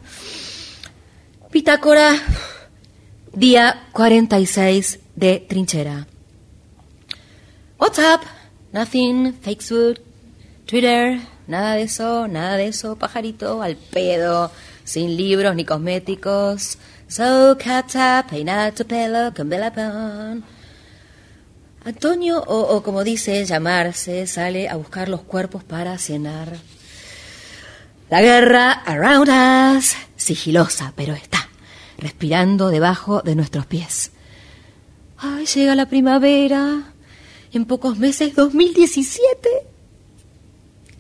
Pitácora, 1.53 2.17
día 3.33 3.87
46 3.93 4.99
de 5.15 5.47
trinchera. 5.49 6.09
What's 7.79 8.01
up? 8.01 8.27
Nothing, 8.73 9.35
Facebook, 9.35 10.01
Twitter, 10.67 11.21
nada 11.47 11.75
de 11.75 11.83
eso, 11.83 12.27
nada 12.27 12.57
de 12.57 12.67
eso, 12.67 12.97
pajarito, 12.97 13.63
al 13.63 13.77
pedo, 13.77 14.51
sin 14.83 15.17
libros 15.17 15.55
ni 15.55 15.65
cosméticos. 15.65 16.77
So 17.07 17.57
cata, 17.57 18.27
peinada 18.29 18.73
tu 18.73 18.85
pelo 18.85 19.33
con 19.33 19.49
vela 19.49 19.73
pan. 19.73 20.43
Antonio, 21.85 22.43
o 22.43 22.83
como 22.83 23.05
dice 23.05 23.45
llamarse, 23.45 24.27
sale 24.27 24.69
a 24.69 24.75
buscar 24.75 25.09
los 25.09 25.21
cuerpos 25.21 25.63
para 25.63 25.97
cenar. 25.99 26.59
La 28.11 28.23
guerra 28.23 28.73
around 28.87 29.29
us, 29.77 29.95
sigilosa, 30.17 30.95
pero 30.97 31.13
está, 31.13 31.49
respirando 31.99 32.69
debajo 32.71 33.21
de 33.21 33.35
nuestros 33.35 33.67
pies. 33.67 34.13
Ay, 35.19 35.45
llega 35.45 35.75
la 35.75 35.91
primavera, 35.91 36.95
en 37.53 37.65
pocos 37.67 37.99
meses 37.99 38.35
2017. 38.35 39.49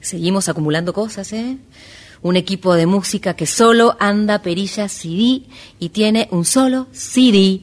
Seguimos 0.00 0.48
acumulando 0.50 0.92
cosas, 0.92 1.32
¿eh? 1.32 1.56
Un 2.20 2.36
equipo 2.36 2.74
de 2.74 2.86
música 2.86 3.34
que 3.34 3.46
solo 3.46 3.96
anda 4.00 4.42
perillas 4.42 4.92
CD 4.92 5.44
y 5.78 5.88
tiene 5.90 6.28
un 6.30 6.44
solo 6.44 6.88
CD, 6.92 7.62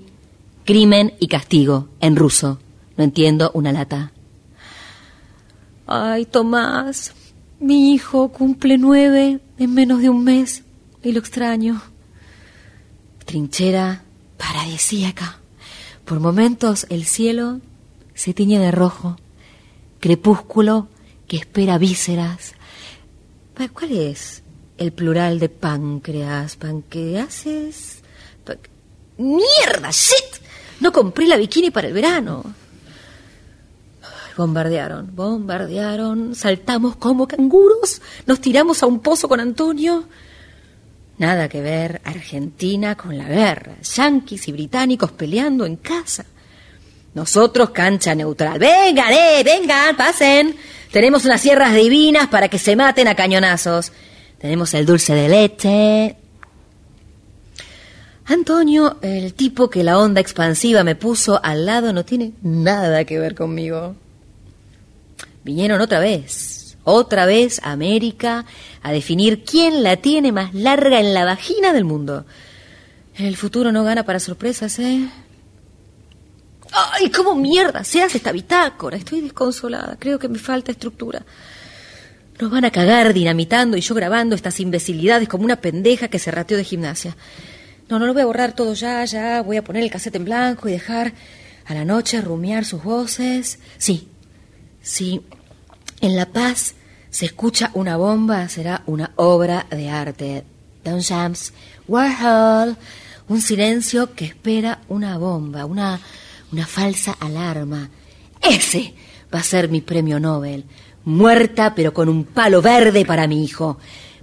Crimen 0.63 1.13
y 1.19 1.27
Castigo, 1.27 1.89
en 1.99 2.15
ruso. 2.15 2.59
No 2.97 3.03
entiendo 3.03 3.51
una 3.53 3.71
lata. 3.71 4.11
Ay, 5.85 6.25
Tomás, 6.25 7.13
mi 7.59 7.93
hijo 7.93 8.29
cumple 8.29 8.77
nueve 8.77 9.39
en 9.57 9.73
menos 9.73 10.01
de 10.01 10.09
un 10.09 10.23
mes 10.23 10.63
y 11.03 11.11
lo 11.11 11.19
extraño. 11.19 11.81
Trinchera 13.25 14.03
paradisíaca. 14.37 15.39
Por 16.03 16.19
momentos 16.19 16.85
el 16.89 17.05
cielo 17.05 17.59
se 18.13 18.33
tiñe 18.33 18.59
de 18.59 18.71
rojo. 18.71 19.17
Crepúsculo 19.99 20.87
que 21.27 21.37
espera 21.37 21.77
vísceras. 21.77 22.53
¿Cuál 23.73 23.91
es 23.93 24.43
el 24.77 24.91
plural 24.91 25.39
de 25.39 25.49
páncreas? 25.49 26.55
¿Pancreases? 26.57 27.99
Pa- 28.43 28.57
¡Mierda! 29.17 29.89
¡Shit! 29.91 30.41
No 30.81 30.91
compré 30.91 31.25
la 31.27 31.37
bikini 31.37 31.71
para 31.71 31.87
el 31.87 31.93
verano. 31.93 32.43
Bombardearon, 34.37 35.15
bombardearon, 35.15 36.35
saltamos 36.35 36.97
como 36.97 37.25
canguros, 37.25 38.01
nos 38.25 38.41
tiramos 38.41 38.83
a 38.83 38.85
un 38.85 38.99
pozo 38.99 39.29
con 39.29 39.39
Antonio. 39.39 40.03
Nada 41.17 41.47
que 41.47 41.61
ver 41.61 42.01
Argentina 42.03 42.95
con 42.95 43.17
la 43.17 43.29
guerra, 43.29 43.77
yanquis 43.81 44.47
y 44.49 44.51
británicos 44.51 45.13
peleando 45.13 45.65
en 45.65 45.77
casa. 45.77 46.25
Nosotros 47.13 47.69
cancha 47.69 48.13
neutral. 48.13 48.59
Vengan, 48.59 49.13
eh, 49.13 49.41
vengan, 49.45 49.95
pasen. 49.95 50.53
Tenemos 50.91 51.23
unas 51.23 51.39
sierras 51.39 51.73
divinas 51.73 52.27
para 52.27 52.49
que 52.49 52.59
se 52.59 52.75
maten 52.75 53.07
a 53.07 53.15
cañonazos. 53.15 53.93
Tenemos 54.37 54.73
el 54.73 54.85
dulce 54.85 55.15
de 55.15 55.29
leche. 55.29 56.17
Antonio, 58.25 58.97
el 59.01 59.33
tipo 59.33 59.69
que 59.69 59.85
la 59.85 59.97
onda 59.97 60.19
expansiva 60.19 60.83
me 60.83 60.95
puso 60.95 61.39
al 61.41 61.65
lado, 61.65 61.93
no 61.93 62.03
tiene 62.03 62.33
nada 62.41 63.05
que 63.05 63.17
ver 63.17 63.33
conmigo. 63.33 63.95
Vinieron 65.45 65.79
otra 65.79 65.99
vez, 65.99 66.75
otra 66.83 67.27
vez 67.27 67.61
a 67.63 67.71
América 67.71 68.45
a 68.81 68.91
definir 68.91 69.43
quién 69.43 69.83
la 69.83 69.97
tiene 69.97 70.31
más 70.31 70.55
larga 70.55 70.99
en 70.99 71.13
la 71.13 71.23
vagina 71.23 71.71
del 71.71 71.85
mundo. 71.85 72.25
El 73.15 73.37
futuro 73.37 73.71
no 73.71 73.83
gana 73.83 74.03
para 74.03 74.19
sorpresas, 74.19 74.79
¿eh? 74.79 75.07
¡Ay, 76.71 77.11
cómo 77.11 77.35
mierda 77.35 77.83
se 77.83 78.01
hace 78.01 78.17
esta 78.17 78.31
bitácora! 78.31 78.97
Estoy 78.97 79.21
desconsolada, 79.21 79.97
creo 79.99 80.17
que 80.17 80.27
me 80.27 80.39
falta 80.39 80.71
estructura. 80.71 81.23
Nos 82.39 82.49
van 82.49 82.65
a 82.65 82.71
cagar 82.71 83.13
dinamitando 83.13 83.77
y 83.77 83.81
yo 83.81 83.93
grabando 83.93 84.35
estas 84.35 84.59
imbecilidades 84.59 85.29
como 85.29 85.45
una 85.45 85.61
pendeja 85.61 86.07
que 86.07 86.17
se 86.17 86.31
rateó 86.31 86.57
de 86.57 86.63
gimnasia. 86.63 87.15
No, 87.87 87.99
no 87.99 88.07
lo 88.07 88.13
voy 88.13 88.23
a 88.23 88.25
borrar 88.25 88.53
todo 88.53 88.73
ya, 88.73 89.05
ya. 89.05 89.43
Voy 89.43 89.57
a 89.57 89.63
poner 89.63 89.83
el 89.83 89.91
cassette 89.91 90.15
en 90.15 90.25
blanco 90.25 90.67
y 90.67 90.71
dejar 90.71 91.13
a 91.65 91.75
la 91.75 91.85
noche 91.85 92.19
rumiar 92.19 92.65
sus 92.65 92.83
voces. 92.83 93.59
Sí, 93.77 94.09
si 94.81 95.21
en 96.01 96.15
La 96.15 96.27
Paz 96.27 96.75
se 97.09 97.25
escucha 97.25 97.71
una 97.73 97.97
bomba, 97.97 98.49
será 98.49 98.83
una 98.87 99.11
obra 99.15 99.65
de 99.69 99.89
arte. 99.89 100.43
Don 100.83 100.99
Shams, 100.99 101.53
Warhol, 101.87 102.75
un 103.29 103.41
silencio 103.41 104.13
que 104.13 104.25
espera 104.25 104.81
una 104.89 105.17
bomba, 105.17 105.65
una, 105.65 105.99
una 106.51 106.67
falsa 106.67 107.15
alarma. 107.19 107.89
Ese 108.41 108.93
va 109.33 109.39
a 109.39 109.43
ser 109.43 109.69
mi 109.69 109.81
premio 109.81 110.19
Nobel. 110.19 110.65
Muerta, 111.05 111.73
pero 111.73 111.93
con 111.93 112.09
un 112.09 112.25
palo 112.25 112.61
verde 112.61 113.05
para 113.05 113.27
mi 113.27 113.43
hijo. 113.43 113.77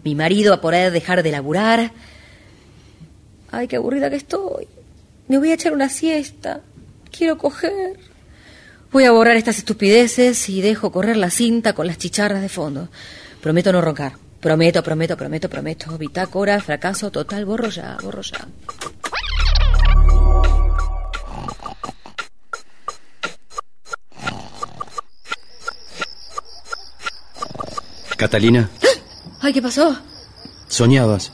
Mi 0.04 0.14
marido 0.14 0.50
va 0.50 0.56
a 0.56 0.60
poder 0.60 0.92
dejar 0.92 1.22
de 1.22 1.30
laburar. 1.30 1.92
Ay, 3.50 3.68
qué 3.68 3.76
aburrida 3.76 4.10
que 4.10 4.16
estoy. 4.16 4.68
Me 5.28 5.38
voy 5.38 5.50
a 5.50 5.54
echar 5.54 5.72
una 5.72 5.88
siesta. 5.88 6.60
Quiero 7.10 7.38
coger. 7.38 8.11
Voy 8.92 9.04
a 9.04 9.12
borrar 9.12 9.36
estas 9.36 9.58
estupideces 9.58 10.48
y 10.48 10.60
dejo 10.60 10.92
correr 10.92 11.16
la 11.16 11.30
cinta 11.30 11.72
con 11.72 11.86
las 11.86 11.98
chicharras 11.98 12.42
de 12.42 12.48
fondo. 12.48 12.88
Prometo 13.40 13.72
no 13.72 13.80
roncar. 13.80 14.12
Prometo, 14.40 14.82
prometo, 14.82 15.16
prometo, 15.16 15.48
prometo. 15.48 15.96
Bitácora, 15.98 16.60
fracaso 16.60 17.10
total, 17.10 17.44
borro 17.46 17.68
ya, 17.70 17.96
borro 18.02 18.22
ya. 18.22 18.46
Catalina, 28.16 28.68
Ay, 29.40 29.52
¿qué 29.52 29.62
pasó? 29.62 29.96
soñabas. 30.68 31.32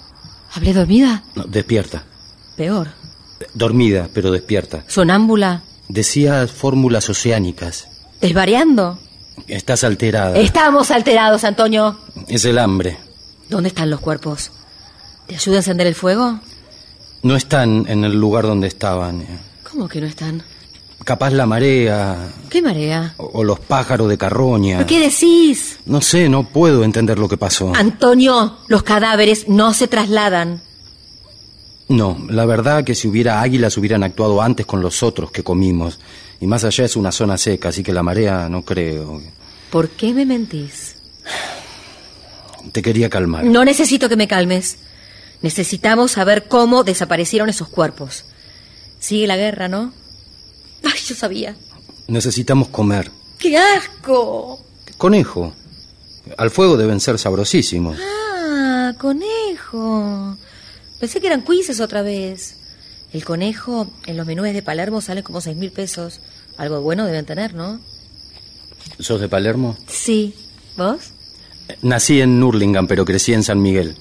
¿Hablé 0.54 0.72
dormida? 0.72 1.22
No, 1.34 1.44
despierta. 1.44 2.04
Peor. 2.56 2.88
Dormida, 3.54 4.08
pero 4.14 4.30
despierta. 4.32 4.82
¿Sonámbula? 4.88 5.62
Decías 5.88 6.50
fórmulas 6.52 7.08
oceánicas. 7.08 7.88
¿Desvariando? 8.20 8.98
Estás 9.46 9.84
alterada. 9.84 10.36
Estamos 10.38 10.90
alterados, 10.90 11.44
Antonio. 11.44 11.98
Es 12.26 12.44
el 12.44 12.58
hambre. 12.58 12.98
¿Dónde 13.48 13.68
están 13.68 13.88
los 13.90 14.00
cuerpos? 14.00 14.50
¿Te 15.26 15.34
ayuda 15.36 15.56
a 15.56 15.58
encender 15.60 15.86
el 15.86 15.94
fuego? 15.94 16.40
No 17.22 17.36
están 17.36 17.86
en 17.88 18.04
el 18.04 18.12
lugar 18.18 18.44
donde 18.44 18.68
estaban. 18.68 19.24
¿Cómo 19.70 19.88
que 19.88 20.00
no 20.00 20.06
están? 20.06 20.42
Capaz 21.04 21.30
la 21.30 21.46
marea 21.46 22.28
¿Qué 22.50 22.60
marea? 22.60 23.14
o, 23.16 23.30
o 23.32 23.44
los 23.44 23.60
pájaros 23.60 24.08
de 24.08 24.18
carroña. 24.18 24.84
¿Qué 24.84 25.00
decís? 25.00 25.78
No 25.86 26.02
sé, 26.02 26.28
no 26.28 26.42
puedo 26.44 26.84
entender 26.84 27.18
lo 27.18 27.28
que 27.28 27.36
pasó. 27.38 27.72
Antonio, 27.74 28.58
los 28.66 28.82
cadáveres 28.82 29.48
no 29.48 29.72
se 29.72 29.88
trasladan. 29.88 30.60
No, 31.88 32.18
la 32.28 32.44
verdad 32.44 32.84
que 32.84 32.94
si 32.94 33.08
hubiera 33.08 33.40
águilas 33.40 33.76
hubieran 33.78 34.02
actuado 34.02 34.42
antes 34.42 34.66
con 34.66 34.82
los 34.82 35.02
otros 35.02 35.30
que 35.30 35.42
comimos. 35.42 35.98
Y 36.40 36.46
más 36.46 36.64
allá 36.64 36.84
es 36.84 36.96
una 36.96 37.12
zona 37.12 37.38
seca, 37.38 37.70
así 37.70 37.82
que 37.82 37.92
la 37.92 38.02
marea 38.02 38.48
no 38.48 38.62
creo. 38.62 39.20
¿Por 39.70 39.88
qué 39.90 40.12
me 40.12 40.26
mentís? 40.26 40.96
Te 42.72 42.82
quería 42.82 43.08
calmar. 43.08 43.44
No 43.44 43.64
necesito 43.64 44.08
que 44.08 44.16
me 44.16 44.28
calmes. 44.28 44.78
Necesitamos 45.40 46.12
saber 46.12 46.46
cómo 46.48 46.84
desaparecieron 46.84 47.48
esos 47.48 47.68
cuerpos. 47.68 48.24
Sigue 48.98 49.26
la 49.26 49.36
guerra, 49.36 49.68
¿no? 49.68 49.92
Ay, 50.84 50.98
yo 51.06 51.14
sabía. 51.14 51.56
Necesitamos 52.06 52.68
comer. 52.68 53.10
¡Qué 53.38 53.56
asco! 53.56 54.60
Conejo. 54.96 55.52
Al 56.36 56.50
fuego 56.50 56.76
deben 56.76 57.00
ser 57.00 57.18
sabrosísimos. 57.18 57.98
Ah, 58.00 58.92
conejo. 58.98 60.36
Pensé 61.00 61.20
que 61.20 61.26
eran 61.28 61.42
cuises 61.42 61.80
otra 61.80 62.02
vez. 62.02 62.56
El 63.12 63.24
conejo 63.24 63.90
en 64.06 64.16
los 64.16 64.26
menúes 64.26 64.52
de 64.54 64.62
Palermo 64.62 65.00
sale 65.00 65.22
como 65.22 65.40
seis 65.40 65.56
mil 65.56 65.70
pesos. 65.70 66.20
Algo 66.56 66.80
bueno 66.80 67.06
deben 67.06 67.24
tener, 67.24 67.54
¿no? 67.54 67.80
¿Sos 68.98 69.20
de 69.20 69.28
Palermo? 69.28 69.76
Sí. 69.86 70.34
¿Vos? 70.76 70.98
Nací 71.82 72.20
en 72.20 72.40
Nurlingham, 72.40 72.86
pero 72.86 73.04
crecí 73.04 73.32
en 73.32 73.42
San 73.44 73.60
Miguel. 73.62 73.96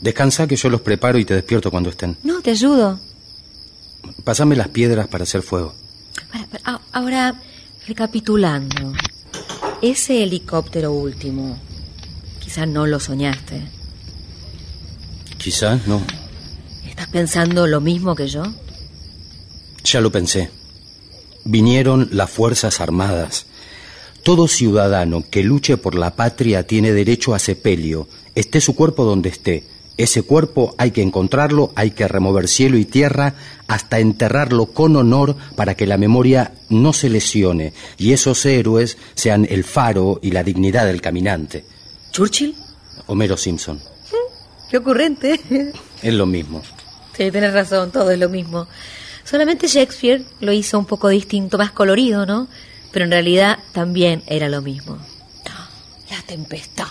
Descansa 0.00 0.46
que 0.46 0.56
yo 0.56 0.68
los 0.70 0.80
preparo 0.82 1.18
y 1.18 1.24
te 1.24 1.34
despierto 1.34 1.70
cuando 1.70 1.90
estén. 1.90 2.16
No, 2.22 2.40
te 2.40 2.50
ayudo. 2.50 3.00
Pásame 4.24 4.54
las 4.56 4.68
piedras 4.68 5.08
para 5.08 5.24
hacer 5.24 5.42
fuego. 5.42 5.74
Para, 6.30 6.46
para, 6.46 6.62
a- 6.76 6.80
ahora, 6.92 7.40
recapitulando. 7.86 8.92
Ese 9.82 10.22
helicóptero 10.22 10.92
último, 10.92 11.58
quizás 12.40 12.68
no 12.68 12.86
lo 12.86 13.00
soñaste. 13.00 13.62
Quizás 15.46 15.86
no. 15.86 16.02
¿Estás 16.88 17.06
pensando 17.06 17.68
lo 17.68 17.80
mismo 17.80 18.16
que 18.16 18.26
yo? 18.26 18.42
Ya 19.84 20.00
lo 20.00 20.10
pensé. 20.10 20.50
Vinieron 21.44 22.08
las 22.10 22.30
Fuerzas 22.30 22.80
Armadas. 22.80 23.46
Todo 24.24 24.48
ciudadano 24.48 25.22
que 25.30 25.44
luche 25.44 25.76
por 25.76 25.94
la 25.94 26.16
patria 26.16 26.66
tiene 26.66 26.92
derecho 26.92 27.32
a 27.32 27.38
sepelio, 27.38 28.08
esté 28.34 28.60
su 28.60 28.74
cuerpo 28.74 29.04
donde 29.04 29.28
esté. 29.28 29.62
Ese 29.96 30.22
cuerpo 30.22 30.74
hay 30.78 30.90
que 30.90 31.02
encontrarlo, 31.02 31.70
hay 31.76 31.92
que 31.92 32.08
remover 32.08 32.48
cielo 32.48 32.76
y 32.76 32.84
tierra 32.84 33.34
hasta 33.68 34.00
enterrarlo 34.00 34.66
con 34.66 34.96
honor 34.96 35.36
para 35.54 35.76
que 35.76 35.86
la 35.86 35.96
memoria 35.96 36.54
no 36.70 36.92
se 36.92 37.08
lesione 37.08 37.72
y 37.98 38.14
esos 38.14 38.44
héroes 38.46 38.98
sean 39.14 39.46
el 39.48 39.62
faro 39.62 40.18
y 40.20 40.32
la 40.32 40.42
dignidad 40.42 40.86
del 40.86 41.00
caminante. 41.00 41.64
¿Churchill? 42.10 42.52
Homero 43.06 43.36
Simpson. 43.36 43.80
Qué 44.70 44.78
ocurrente. 44.78 45.40
Es 46.02 46.14
lo 46.14 46.26
mismo. 46.26 46.62
Sí, 47.16 47.30
tienes 47.30 47.52
razón, 47.52 47.90
todo 47.90 48.10
es 48.10 48.18
lo 48.18 48.28
mismo. 48.28 48.66
Solamente 49.24 49.66
Shakespeare 49.66 50.22
lo 50.40 50.52
hizo 50.52 50.78
un 50.78 50.84
poco 50.84 51.08
distinto, 51.08 51.58
más 51.58 51.70
colorido, 51.72 52.26
¿no? 52.26 52.48
Pero 52.92 53.04
en 53.04 53.10
realidad 53.10 53.58
también 53.72 54.22
era 54.26 54.48
lo 54.48 54.62
mismo. 54.62 54.98
La 56.10 56.22
tempestad. 56.26 56.86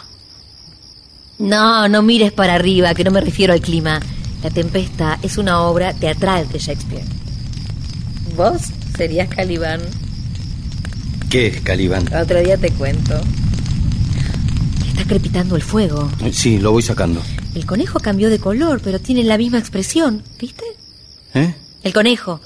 No, 1.37 1.87
no 1.87 2.01
mires 2.01 2.31
para 2.31 2.55
arriba, 2.55 2.93
que 2.93 3.03
no 3.03 3.11
me 3.11 3.21
refiero 3.21 3.53
al 3.53 3.61
clima. 3.61 3.99
La 4.43 4.49
tempestad 4.49 5.17
es 5.23 5.37
una 5.37 5.61
obra 5.61 5.93
teatral 5.93 6.49
de 6.49 6.59
Shakespeare. 6.59 7.05
¿Vos 8.35 8.61
serías 8.97 9.29
Calibán? 9.29 9.81
¿Qué 11.29 11.47
es 11.47 11.61
Calibán? 11.61 12.13
Otro 12.13 12.39
día 12.39 12.57
te 12.57 12.71
cuento. 12.71 13.19
Está 14.95 15.09
crepitando 15.09 15.57
el 15.57 15.61
fuego. 15.61 16.09
Sí, 16.31 16.57
lo 16.57 16.71
voy 16.71 16.81
sacando. 16.81 17.21
El 17.53 17.65
conejo 17.65 17.99
cambió 17.99 18.29
de 18.29 18.39
color, 18.39 18.79
pero 18.81 18.97
tiene 18.97 19.25
la 19.25 19.37
misma 19.37 19.59
expresión, 19.59 20.23
¿viste? 20.39 20.63
¿Eh? 21.33 21.53
El 21.83 21.91
conejo. 21.91 22.39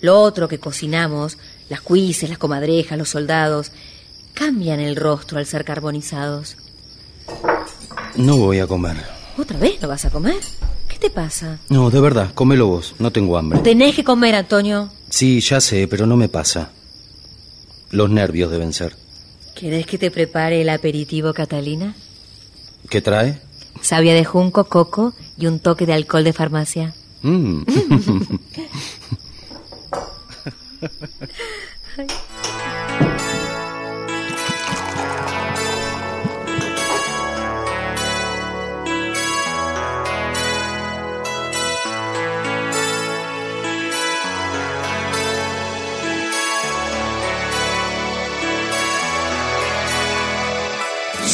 Lo 0.00 0.20
otro 0.20 0.48
que 0.48 0.58
cocinamos, 0.58 1.38
las 1.68 1.80
cuises, 1.80 2.28
las 2.28 2.38
comadrejas, 2.38 2.98
los 2.98 3.08
soldados, 3.08 3.70
cambian 4.34 4.80
el 4.80 4.96
rostro 4.96 5.38
al 5.38 5.46
ser 5.46 5.64
carbonizados. 5.64 6.56
No 8.16 8.36
voy 8.36 8.58
a 8.58 8.66
comer. 8.66 8.96
¿Otra 9.38 9.56
vez 9.56 9.80
no 9.80 9.86
vas 9.86 10.04
a 10.04 10.10
comer? 10.10 10.40
¿Qué 10.88 10.98
te 10.98 11.08
pasa? 11.08 11.60
No, 11.68 11.88
de 11.88 12.00
verdad, 12.00 12.32
cómelo 12.34 12.66
vos. 12.66 12.96
No 12.98 13.12
tengo 13.12 13.38
hambre. 13.38 13.60
Tenés 13.60 13.94
que 13.94 14.02
comer, 14.02 14.34
Antonio. 14.34 14.90
Sí, 15.08 15.40
ya 15.40 15.60
sé, 15.60 15.86
pero 15.86 16.04
no 16.04 16.16
me 16.16 16.28
pasa. 16.28 16.70
Los 17.90 18.10
nervios 18.10 18.50
deben 18.50 18.72
ser. 18.72 19.03
¿Querés 19.54 19.86
que 19.86 19.98
te 19.98 20.10
prepare 20.10 20.60
el 20.60 20.68
aperitivo, 20.68 21.32
Catalina? 21.32 21.94
¿Qué 22.90 23.00
trae? 23.00 23.40
Savia 23.80 24.14
de 24.14 24.24
junco, 24.24 24.64
coco 24.64 25.14
y 25.36 25.46
un 25.46 25.60
toque 25.60 25.86
de 25.86 25.92
alcohol 25.92 26.24
de 26.24 26.32
farmacia. 26.32 26.94
Mm. 27.22 27.62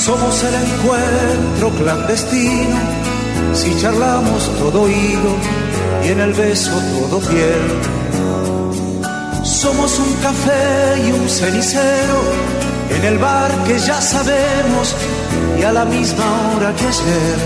Somos 0.04 0.42
el 0.44 0.54
encuentro 0.54 1.68
clandestino, 1.78 2.76
si 3.52 3.78
charlamos 3.82 4.48
todo 4.58 4.84
oído 4.84 5.30
y 6.02 6.08
en 6.08 6.20
el 6.20 6.32
beso 6.32 6.70
todo 6.70 7.20
piel. 7.20 7.60
Somos 9.44 9.98
un 9.98 10.12
café 10.22 11.06
y 11.06 11.12
un 11.12 11.28
cenicero 11.28 12.18
en 12.96 13.04
el 13.04 13.18
bar 13.18 13.50
que 13.64 13.78
ya 13.78 14.00
sabemos 14.00 14.96
y 15.58 15.64
a 15.64 15.72
la 15.72 15.84
misma 15.84 16.24
hora 16.56 16.74
que 16.74 16.86
ayer. 16.86 17.38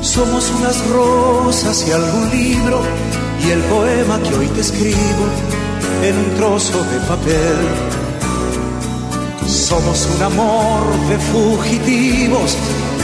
Somos 0.00 0.50
unas 0.58 0.82
rosas 0.88 1.86
y 1.86 1.92
algún 1.92 2.30
libro 2.30 2.80
y 3.46 3.50
el 3.50 3.60
poema 3.64 4.18
que 4.22 4.34
hoy 4.34 4.46
te 4.46 4.62
escribo 4.62 5.26
en 6.02 6.16
un 6.16 6.36
trozo 6.36 6.82
de 6.84 6.98
papel. 7.00 7.95
Somos 9.68 10.06
un 10.14 10.22
amor 10.22 10.96
de 11.08 11.18
fugitivos, 11.18 12.56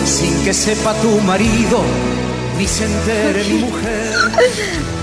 sin 0.05 0.44
que 0.44 0.55
sepa 0.55 0.94
tu 1.03 1.20
marido, 1.22 1.83
ni 2.57 2.68
se 2.68 2.85
entere 2.85 3.44
mi 3.48 3.59
mujer. 3.64 4.14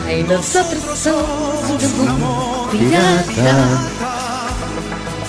Y 0.10 0.24
nosotros 0.24 0.82
somos 0.98 1.84
un 2.00 2.08
amor 2.08 2.70
Pirata. 2.72 3.82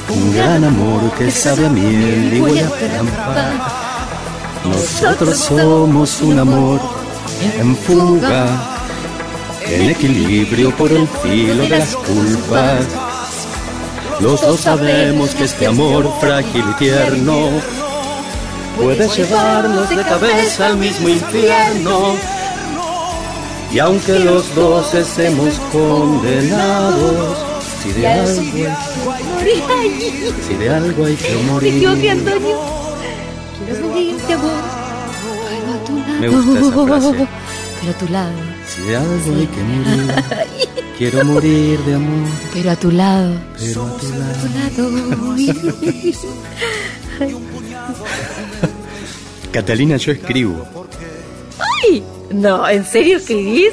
Un 0.08 0.32
gran 0.32 0.64
amor 0.64 1.10
que 1.18 1.32
sabe 1.32 1.66
a 1.66 1.68
miel 1.68 2.32
y 2.32 2.40
huele 2.40 2.60
a 2.62 2.68
trampa. 2.68 3.50
Nosotros 4.64 5.36
somos 5.36 6.20
un 6.20 6.38
amor 6.38 6.80
en 7.58 7.76
fuga, 7.76 8.46
en 9.66 9.90
equilibrio 9.90 10.70
por 10.76 10.92
el 10.92 11.08
filo 11.08 11.64
de 11.64 11.68
las 11.70 11.96
culpas. 11.96 13.09
Los 14.20 14.40
dos 14.42 14.60
sabemos 14.60 15.30
que 15.30 15.44
este 15.44 15.66
amor 15.66 16.12
frágil 16.20 16.64
y 16.70 16.74
tierno 16.74 17.48
puede 18.76 19.08
llevarnos 19.08 19.88
de 19.88 20.02
cabeza 20.02 20.66
al 20.66 20.76
mismo 20.76 21.08
infierno. 21.08 22.16
Y 23.72 23.78
aunque 23.78 24.18
los 24.18 24.54
dos 24.54 24.92
estemos 24.94 25.54
condenados, 25.72 27.38
si 27.82 27.92
de 27.92 28.06
algo, 28.06 28.42
si 30.46 30.54
de 30.54 30.68
algo 30.68 31.04
hay 31.04 31.16
que 31.16 31.36
morir. 31.50 31.88
Antonio. 31.88 32.60
Quiero. 34.26 34.50
Pero 35.48 35.72
a 35.72 35.84
tu 35.84 35.96
lado. 35.96 36.20
Me 36.20 36.28
gusta 36.28 36.52
esa 36.60 36.70
frase. 36.86 37.28
Pero 37.80 37.92
a 37.92 37.98
tu 37.98 38.08
lado. 38.08 38.59
Si 38.80 38.86
de 38.86 38.96
algo 38.96 39.34
hay 39.36 39.46
que 39.46 39.62
morir, 39.62 40.14
quiero 40.98 41.24
morir 41.24 41.78
de 41.80 41.94
amor, 41.94 42.28
Pero 42.54 42.70
a 42.70 42.76
tu 42.76 42.90
lado. 42.90 43.34
pero 43.58 43.86
a 43.86 43.96
tu 43.98 44.08
lado. 44.08 44.48
A 44.66 44.70
tu 44.70 44.90
lado. 44.90 45.36
Catalina, 49.52 49.96
yo 49.96 50.12
escribo. 50.12 50.66
¡Ay! 51.84 52.02
No, 52.30 52.68
¿en 52.68 52.84
serio 52.84 53.16
escribís? 53.18 53.72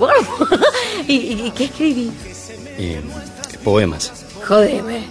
¿Y, 1.08 1.14
y 1.14 1.52
qué 1.54 1.64
escribís? 1.64 2.10
eh, 2.78 3.00
poemas. 3.64 4.12
Jodeme. 4.46 5.02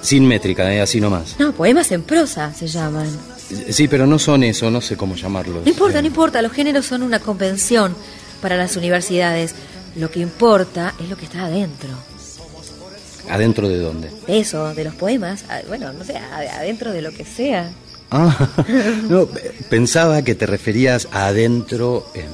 Sin 0.00 0.26
métrica, 0.26 0.72
eh, 0.72 0.80
así 0.80 1.00
nomás. 1.00 1.36
No, 1.38 1.52
poemas 1.52 1.90
en 1.92 2.02
prosa 2.02 2.52
se 2.54 2.66
llaman. 2.66 3.06
Sí, 3.70 3.86
pero 3.88 4.06
no 4.06 4.18
son 4.18 4.42
eso, 4.44 4.70
no 4.70 4.80
sé 4.80 4.96
cómo 4.96 5.14
llamarlos. 5.14 5.62
No 5.64 5.70
importa, 5.70 5.98
Eh, 5.98 6.02
no 6.02 6.08
importa, 6.08 6.40
los 6.40 6.52
géneros 6.52 6.86
son 6.86 7.02
una 7.02 7.18
convención 7.18 7.94
para 8.42 8.56
las 8.58 8.76
universidades. 8.76 9.54
Lo 9.96 10.10
que 10.10 10.20
importa 10.20 10.92
es 11.00 11.08
lo 11.08 11.16
que 11.16 11.24
está 11.24 11.44
adentro. 11.46 11.90
¿Adentro 13.30 13.68
de 13.68 13.78
dónde? 13.78 14.10
Eso, 14.26 14.74
de 14.74 14.84
los 14.84 14.94
poemas, 14.94 15.44
ah, 15.48 15.60
bueno, 15.68 15.92
no 15.92 16.04
sé, 16.04 16.16
adentro 16.18 16.92
de 16.92 17.00
lo 17.02 17.12
que 17.12 17.24
sea. 17.24 17.70
Ah, 18.10 18.48
no, 19.08 19.26
pe- 19.26 19.52
pensaba 19.70 20.22
que 20.22 20.34
te 20.34 20.44
referías 20.46 21.08
a 21.12 21.28
adentro 21.28 22.10
em, 22.14 22.26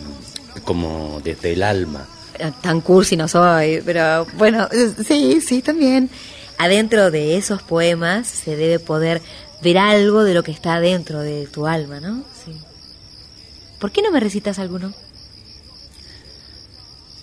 como 0.64 1.20
desde 1.22 1.52
el 1.52 1.62
alma. 1.62 2.08
Eh, 2.38 2.50
Tan 2.62 2.80
cursi 2.80 3.16
no 3.16 3.28
soy, 3.28 3.82
pero 3.84 4.26
bueno, 4.36 4.68
sí, 5.06 5.40
sí, 5.40 5.60
también. 5.62 6.08
Adentro 6.56 7.10
de 7.10 7.36
esos 7.36 7.62
poemas 7.62 8.26
se 8.26 8.56
debe 8.56 8.78
poder 8.80 9.20
ver 9.62 9.78
algo 9.78 10.24
de 10.24 10.34
lo 10.34 10.42
que 10.42 10.50
está 10.52 10.74
adentro 10.76 11.20
de 11.20 11.46
tu 11.46 11.66
alma, 11.66 12.00
¿no? 12.00 12.24
Sí. 12.44 12.56
¿Por 13.78 13.92
qué 13.92 14.02
no 14.02 14.10
me 14.10 14.18
recitas 14.20 14.58
alguno? 14.58 14.92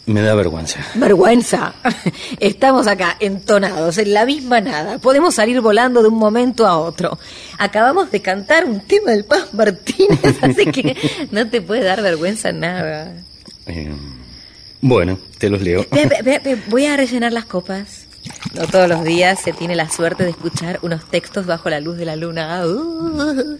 Me 0.07 0.21
da 0.21 0.35
vergüenza. 0.35 0.79
Vergüenza. 0.93 1.73
Estamos 2.39 2.85
acá 2.85 3.17
entonados 3.19 3.97
en 3.97 4.13
la 4.13 4.25
misma 4.25 4.61
nada. 4.61 4.99
Podemos 4.99 5.33
salir 5.33 5.61
volando 5.61 6.03
de 6.03 6.09
un 6.09 6.17
momento 6.17 6.67
a 6.67 6.77
otro. 6.77 7.17
Acabamos 7.57 8.11
de 8.11 8.21
cantar 8.21 8.65
un 8.65 8.81
tema 8.81 9.11
del 9.11 9.25
Paz 9.25 9.53
Martínez, 9.53 10.37
así 10.41 10.67
que 10.67 10.95
no 11.31 11.49
te 11.49 11.61
puede 11.61 11.83
dar 11.83 12.03
vergüenza 12.03 12.51
nada. 12.51 13.13
Em, 13.65 13.97
bueno, 14.79 15.17
te 15.39 15.49
los 15.49 15.61
leo. 15.61 15.87
Ve, 15.91 16.07
ve, 16.23 16.39
ve, 16.43 16.61
voy 16.67 16.85
a 16.85 16.97
rellenar 16.97 17.33
las 17.33 17.45
copas. 17.45 18.05
No 18.53 18.67
todos 18.67 18.87
los 18.87 19.03
días 19.03 19.39
se 19.41 19.53
tiene 19.53 19.75
la 19.75 19.89
suerte 19.89 20.23
de 20.23 20.31
escuchar 20.31 20.79
unos 20.83 21.09
textos 21.09 21.47
bajo 21.47 21.69
la 21.69 21.79
luz 21.79 21.97
de 21.97 22.05
la 22.05 22.15
luna. 22.15 22.65
Uh. 22.65 23.57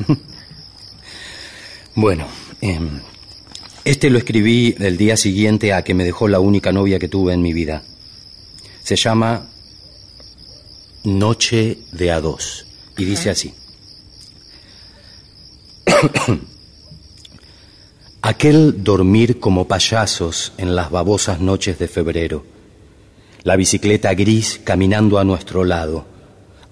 Bueno, 1.96 2.28
em, 2.62 3.00
este 3.86 4.10
lo 4.10 4.18
escribí 4.18 4.76
el 4.80 4.98
día 4.98 5.16
siguiente 5.16 5.72
a 5.72 5.84
que 5.84 5.94
me 5.94 6.04
dejó 6.04 6.28
la 6.28 6.40
única 6.40 6.72
novia 6.72 6.98
que 6.98 7.08
tuve 7.08 7.34
en 7.34 7.44
mi 7.44 7.54
vida. 7.54 7.84
Se 8.84 8.96
llama 8.96 9.48
Noche 11.04 11.78
de 11.92 12.12
a 12.12 12.20
dos 12.20 12.66
y 12.98 13.06
dice 13.06 13.30
así. 13.30 13.54
Aquel 18.24 18.84
dormir 18.84 19.40
como 19.40 19.68
payasos 19.68 20.54
en 20.58 20.76
las 20.76 20.90
babosas 20.90 21.40
noches 21.40 21.78
de 21.78 21.88
febrero. 21.88 22.44
La 23.44 23.56
bicicleta 23.56 24.16
gris 24.16 24.60
caminando 24.64 25.20
a 25.20 25.24
nuestro 25.24 25.64
lado. 25.64 26.08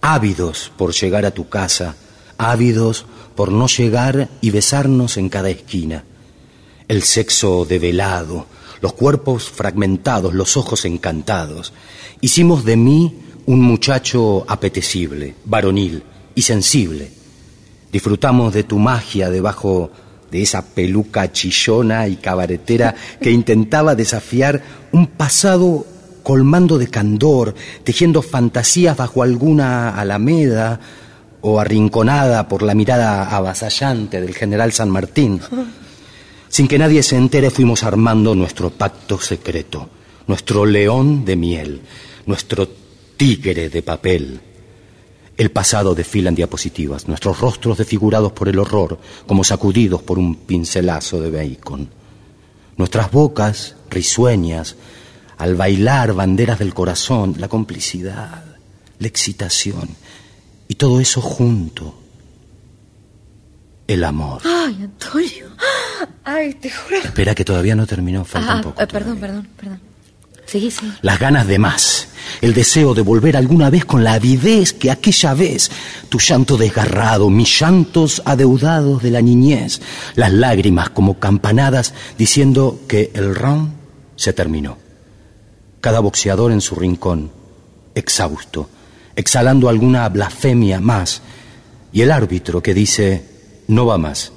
ávidos 0.02 0.71
por 0.76 0.93
llegar 0.93 1.26
a 1.26 1.32
tu 1.32 1.47
casa, 1.47 1.95
ávidos 2.38 3.06
por 3.36 3.52
no 3.52 3.67
llegar 3.67 4.30
y 4.41 4.49
besarnos 4.49 5.17
en 5.17 5.30
cada 5.30 5.52
esquina. 5.52 6.04
El 6.88 7.04
sexo 7.04 7.65
develado, 7.65 8.46
los 8.82 8.93
cuerpos 8.93 9.50
fragmentados, 9.50 10.34
los 10.34 10.58
ojos 10.58 10.86
encantados. 10.86 11.74
Hicimos 12.22 12.65
de 12.65 12.76
mí 12.76 13.19
un 13.46 13.62
muchacho 13.62 14.46
apetecible, 14.48 15.36
varonil 15.46 16.04
y 16.36 16.41
sensible. 16.41 17.12
Disfrutamos 17.91 18.54
de 18.54 18.63
tu 18.63 18.80
magia 18.80 19.30
debajo 19.30 19.91
de 20.32 20.41
esa 20.41 20.65
peluca 20.65 21.32
chillona 21.32 22.08
y 22.08 22.15
cabaretera 22.15 22.96
que 23.22 23.32
intentaba 23.39 23.96
desafiar 23.96 24.62
un 24.91 25.08
pasado 25.08 25.86
colmando 26.24 26.78
de 26.78 26.88
candor, 26.88 27.54
tejiendo 27.84 28.22
fantasías 28.22 28.98
bajo 28.98 29.24
alguna 29.24 29.98
alameda 30.00 30.80
o 31.41 31.60
arrinconada 31.60 32.48
por 32.48 32.63
la 32.63 32.74
mirada 32.74 33.36
avasallante 33.36 34.22
del 34.22 34.34
general 34.34 34.72
San 34.72 34.89
Martín. 34.89 35.39
Sin 36.54 36.68
que 36.68 36.78
nadie 36.78 37.02
se 37.02 37.18
entere 37.18 37.50
fuimos 37.50 37.82
armando 37.82 38.36
nuestro 38.36 38.70
pacto 38.70 39.20
secreto, 39.20 39.89
nuestro 40.28 40.68
león 40.68 41.26
de 41.26 41.36
miel, 41.36 41.82
nuestro 42.28 42.70
tigre 43.18 43.70
de 43.72 43.82
papel. 43.82 44.39
El 45.36 45.50
pasado 45.50 45.96
desfila 45.96 46.30
en 46.30 46.36
diapositivas, 46.36 47.08
nuestros 47.08 47.39
rostros 47.39 47.80
desfigurados 47.80 48.34
por 48.34 48.50
el 48.50 48.60
horror, 48.60 49.00
como 49.26 49.44
sacudidos 49.44 50.04
por 50.04 50.20
un 50.20 50.36
pincelazo 50.36 51.20
de 51.22 51.32
bacon. 51.32 51.89
Nuestras 52.78 53.10
bocas, 53.10 53.76
risueñas, 53.89 54.76
al 55.39 55.56
bailar 55.56 56.13
banderas 56.13 56.60
del 56.60 56.76
corazón, 56.76 57.34
la 57.39 57.48
complicidad, 57.48 58.46
la 59.00 59.08
excitación, 59.08 59.89
y 60.68 60.76
todo 60.76 61.00
eso 61.00 61.20
junto. 61.20 62.03
El 63.88 64.04
amor. 64.04 64.41
Ay, 64.46 64.78
Antonio. 64.84 65.48
Ay, 66.24 66.54
te 66.54 66.69
juro. 66.72 66.98
Espera 66.98 67.36
que 67.36 67.43
todavía 67.46 67.76
no 67.76 67.86
terminó, 67.86 68.24
falta 68.24 68.54
Ah, 68.54 68.56
un 68.58 68.62
poco. 68.63 68.82
eh, 68.82 68.88
perdón, 68.88 69.17
perdón, 69.17 69.48
perdón. 69.58 69.80
Seguí, 70.46 70.72
sí. 70.72 70.91
Las 71.02 71.19
ganas 71.19 71.48
de 71.48 71.58
más, 71.58 72.08
el 72.41 72.54
deseo 72.54 72.93
de 72.93 73.02
volver 73.02 73.36
alguna 73.38 73.69
vez 73.69 73.86
con 73.86 74.04
la 74.04 74.13
avidez 74.13 74.74
que 74.74 74.91
aquella 74.91 75.34
vez, 75.34 75.72
tu 76.10 76.19
llanto 76.19 76.58
desgarrado, 76.58 77.30
mis 77.30 77.60
llantos 77.60 78.22
adeudados 78.26 79.02
de 79.02 79.12
la 79.12 79.22
niñez, 79.22 79.82
las 80.15 80.32
lágrimas 80.34 80.89
como 80.89 81.17
campanadas 81.19 81.93
diciendo 82.17 82.82
que 82.88 83.12
el 83.15 83.34
round 83.36 83.72
se 84.15 84.34
terminó. 84.34 84.78
Cada 85.82 86.00
boxeador 86.02 86.52
en 86.52 86.62
su 86.62 86.76
rincón, 86.76 87.32
exhausto, 87.96 88.69
exhalando 89.15 89.69
alguna 89.69 90.08
blasfemia 90.10 90.80
más, 90.82 91.22
y 91.93 92.02
el 92.02 92.12
árbitro 92.12 92.62
que 92.62 92.74
dice, 92.74 93.24
no 93.67 93.86
va 93.86 93.97
más. 93.97 94.32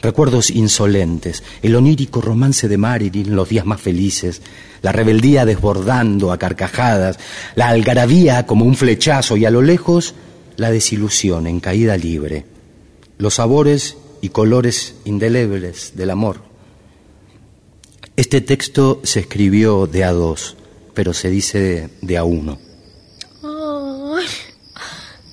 Recuerdos 0.00 0.50
insolentes, 0.50 1.42
el 1.62 1.74
onírico 1.74 2.20
romance 2.20 2.68
de 2.68 2.76
Marilyn, 2.76 3.34
los 3.34 3.48
días 3.48 3.64
más 3.64 3.80
felices, 3.80 4.42
la 4.82 4.92
rebeldía 4.92 5.44
desbordando 5.44 6.32
a 6.32 6.38
carcajadas, 6.38 7.18
la 7.54 7.68
algarabía 7.68 8.46
como 8.46 8.66
un 8.66 8.76
flechazo 8.76 9.36
y 9.36 9.46
a 9.46 9.50
lo 9.50 9.62
lejos 9.62 10.14
la 10.56 10.70
desilusión 10.70 11.46
en 11.46 11.60
caída 11.60 11.96
libre, 11.96 12.44
los 13.18 13.34
sabores 13.34 13.96
y 14.20 14.28
colores 14.28 14.96
indelebles 15.04 15.96
del 15.96 16.10
amor. 16.10 16.42
Este 18.16 18.40
texto 18.40 19.00
se 19.02 19.20
escribió 19.20 19.86
de 19.86 20.04
a 20.04 20.12
dos, 20.12 20.56
pero 20.94 21.12
se 21.12 21.30
dice 21.30 21.90
de 22.00 22.16
a 22.16 22.24
uno. 22.24 22.58
Ay, 23.42 24.26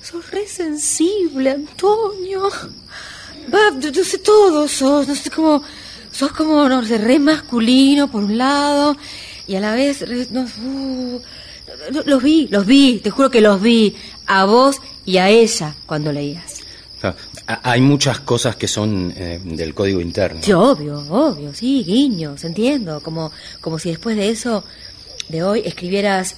sos 0.02 0.30
re 0.30 0.46
sensible, 0.46 1.50
Antonio. 1.50 2.50
Va, 3.52 3.70
no 3.70 3.90
no 3.90 4.04
sé 4.04 4.18
todo, 4.18 4.68
sos, 4.68 5.08
no 5.08 5.14
sé 5.14 5.30
cómo, 5.30 5.62
sos 6.10 6.32
como, 6.32 6.68
no 6.68 6.84
sé, 6.84 6.98
re 6.98 7.18
masculino 7.18 8.10
por 8.10 8.24
un 8.24 8.38
lado, 8.38 8.96
y 9.46 9.56
a 9.56 9.60
la 9.60 9.74
vez, 9.74 10.00
re- 10.08 10.28
no, 10.30 10.42
uh, 10.42 11.20
los 12.06 12.22
vi, 12.22 12.48
los 12.48 12.64
vi, 12.66 13.00
te 13.02 13.10
juro 13.10 13.30
que 13.30 13.40
los 13.40 13.60
vi, 13.60 13.94
a 14.26 14.44
vos 14.44 14.76
y 15.04 15.18
a 15.18 15.28
ella 15.28 15.74
cuando 15.86 16.12
leías. 16.12 16.60
Hay 17.46 17.82
muchas 17.82 18.20
cosas 18.20 18.56
que 18.56 18.66
son 18.66 19.12
eh, 19.16 19.38
del 19.44 19.74
código 19.74 20.00
interno. 20.00 20.40
Sí, 20.42 20.52
obvio, 20.54 20.98
obvio, 21.10 21.52
sí, 21.52 21.84
guiños, 21.84 22.42
entiendo, 22.44 23.00
como, 23.02 23.30
como 23.60 23.78
si 23.78 23.90
después 23.90 24.16
de 24.16 24.30
eso, 24.30 24.64
de 25.28 25.42
hoy, 25.42 25.62
escribieras 25.66 26.36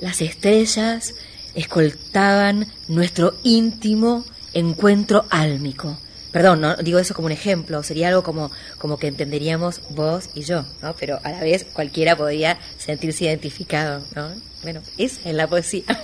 las 0.00 0.20
estrellas 0.20 1.14
escoltaban 1.54 2.66
nuestro 2.88 3.34
íntimo 3.44 4.24
encuentro 4.52 5.24
álmico. 5.30 5.96
Perdón, 6.34 6.62
no 6.62 6.74
digo 6.74 6.98
eso 6.98 7.14
como 7.14 7.26
un 7.26 7.32
ejemplo, 7.32 7.80
sería 7.84 8.08
algo 8.08 8.24
como, 8.24 8.50
como 8.78 8.98
que 8.98 9.06
entenderíamos 9.06 9.80
vos 9.90 10.30
y 10.34 10.42
yo, 10.42 10.66
¿no? 10.82 10.96
Pero 10.96 11.20
a 11.22 11.30
la 11.30 11.38
vez 11.38 11.62
cualquiera 11.62 12.16
podría 12.16 12.58
sentirse 12.76 13.26
identificado, 13.26 14.02
¿no? 14.16 14.32
Bueno, 14.64 14.82
esa 14.98 15.30
es 15.30 15.34
la 15.36 15.46
poesía. 15.46 15.84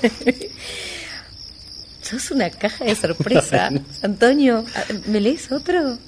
Sos 2.02 2.30
una 2.30 2.48
caja 2.48 2.84
de 2.84 2.94
sorpresa. 2.94 3.70
Antonio, 4.02 4.64
¿me 5.06 5.20
lees 5.20 5.50
otro? 5.50 5.98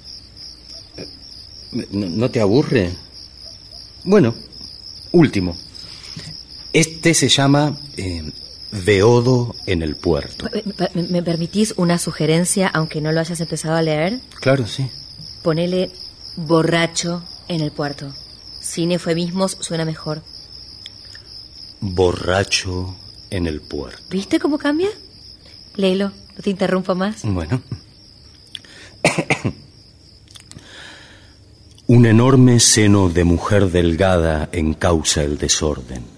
¿No, 1.90 2.08
no 2.08 2.30
te 2.30 2.40
aburre? 2.40 2.90
Bueno, 4.04 4.36
último. 5.10 5.56
Este 6.72 7.12
se 7.12 7.28
llama 7.28 7.76
eh, 7.96 8.22
Beodo 8.72 9.54
en 9.66 9.82
el 9.82 9.96
puerto. 9.96 10.48
¿Me, 10.94 11.22
permitís 11.22 11.74
una 11.76 11.98
sugerencia, 11.98 12.68
aunque 12.68 13.02
no 13.02 13.12
lo 13.12 13.20
hayas 13.20 13.40
empezado 13.40 13.76
a 13.76 13.82
leer? 13.82 14.18
Claro, 14.40 14.66
sí. 14.66 14.88
Ponele 15.42 15.90
borracho 16.36 17.22
en 17.48 17.60
el 17.60 17.70
puerto. 17.70 18.14
Sin 18.60 18.90
eufemismos 18.92 19.58
suena 19.60 19.84
mejor. 19.84 20.22
Borracho 21.80 22.96
en 23.30 23.46
el 23.46 23.60
puerto. 23.60 24.02
¿Viste 24.08 24.40
cómo 24.40 24.56
cambia? 24.56 24.88
Léelo, 25.76 26.12
no 26.36 26.42
te 26.42 26.48
interrumpo 26.50 26.94
más. 26.94 27.22
Bueno. 27.24 27.62
Un 31.88 32.06
enorme 32.06 32.58
seno 32.58 33.10
de 33.10 33.24
mujer 33.24 33.70
delgada 33.70 34.48
encausa 34.52 35.22
el 35.22 35.36
desorden. 35.36 36.11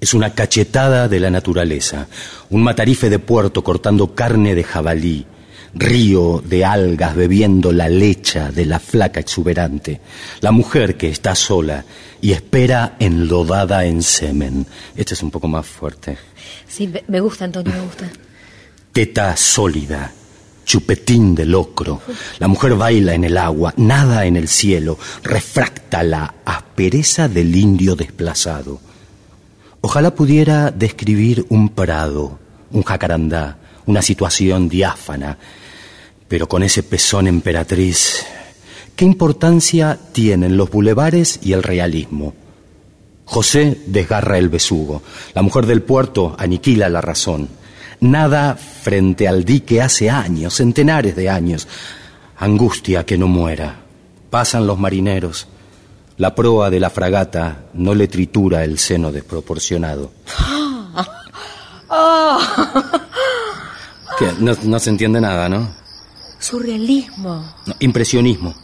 Es 0.00 0.12
una 0.14 0.34
cachetada 0.34 1.08
de 1.08 1.20
la 1.20 1.30
naturaleza, 1.30 2.06
un 2.50 2.62
matarife 2.62 3.08
de 3.10 3.18
puerto 3.18 3.64
cortando 3.64 4.14
carne 4.14 4.54
de 4.54 4.62
jabalí, 4.62 5.26
río 5.74 6.42
de 6.44 6.64
algas 6.64 7.16
bebiendo 7.16 7.72
la 7.72 7.88
lecha 7.88 8.50
de 8.52 8.66
la 8.66 8.78
flaca 8.78 9.20
exuberante, 9.20 10.00
la 10.40 10.52
mujer 10.52 10.96
que 10.96 11.08
está 11.08 11.34
sola 11.34 11.84
y 12.20 12.32
espera 12.32 12.96
enlodada 12.98 13.84
en 13.86 14.02
semen. 14.02 14.66
Este 14.94 15.14
es 15.14 15.22
un 15.22 15.30
poco 15.30 15.48
más 15.48 15.66
fuerte. 15.66 16.18
Sí, 16.68 16.88
me- 16.88 17.04
me 17.08 17.20
gusta, 17.20 17.46
Antonio, 17.46 17.72
me 17.72 17.80
gusta. 17.80 18.10
Teta 18.92 19.34
sólida, 19.36 20.12
chupetín 20.64 21.34
de 21.34 21.46
locro. 21.46 22.00
La 22.38 22.48
mujer 22.48 22.74
baila 22.74 23.14
en 23.14 23.24
el 23.24 23.36
agua, 23.38 23.72
nada 23.78 24.26
en 24.26 24.36
el 24.36 24.48
cielo, 24.48 24.98
refracta 25.22 26.02
la 26.02 26.34
aspereza 26.44 27.28
del 27.28 27.54
indio 27.56 27.96
desplazado. 27.96 28.80
Ojalá 29.88 30.16
pudiera 30.16 30.72
describir 30.72 31.46
un 31.48 31.68
prado, 31.68 32.40
un 32.72 32.82
jacarandá, 32.82 33.58
una 33.86 34.02
situación 34.02 34.68
diáfana, 34.68 35.38
pero 36.26 36.48
con 36.48 36.64
ese 36.64 36.82
pezón 36.82 37.28
emperatriz. 37.28 38.26
¿Qué 38.96 39.04
importancia 39.04 39.96
tienen 40.10 40.56
los 40.56 40.70
bulevares 40.70 41.38
y 41.40 41.52
el 41.52 41.62
realismo? 41.62 42.34
José 43.26 43.78
desgarra 43.86 44.38
el 44.38 44.48
besugo. 44.48 45.04
La 45.34 45.42
mujer 45.42 45.66
del 45.66 45.82
puerto 45.82 46.34
aniquila 46.36 46.88
la 46.88 47.00
razón. 47.00 47.48
Nada 48.00 48.56
frente 48.56 49.28
al 49.28 49.44
dique 49.44 49.80
hace 49.80 50.10
años, 50.10 50.54
centenares 50.54 51.14
de 51.14 51.30
años. 51.30 51.68
Angustia 52.38 53.06
que 53.06 53.18
no 53.18 53.28
muera. 53.28 53.76
Pasan 54.30 54.66
los 54.66 54.80
marineros. 54.80 55.46
La 56.18 56.34
proa 56.34 56.70
de 56.70 56.80
la 56.80 56.88
fragata 56.90 57.66
no 57.74 57.94
le 57.94 58.08
tritura 58.08 58.64
el 58.64 58.78
seno 58.78 59.12
desproporcionado. 59.12 60.12
¿Qué? 64.18 64.32
No, 64.38 64.56
no 64.64 64.78
se 64.78 64.90
entiende 64.90 65.20
nada, 65.20 65.48
¿no? 65.48 65.68
Surrealismo. 66.38 67.44
No, 67.66 67.74
Impresionismo. 67.80 68.54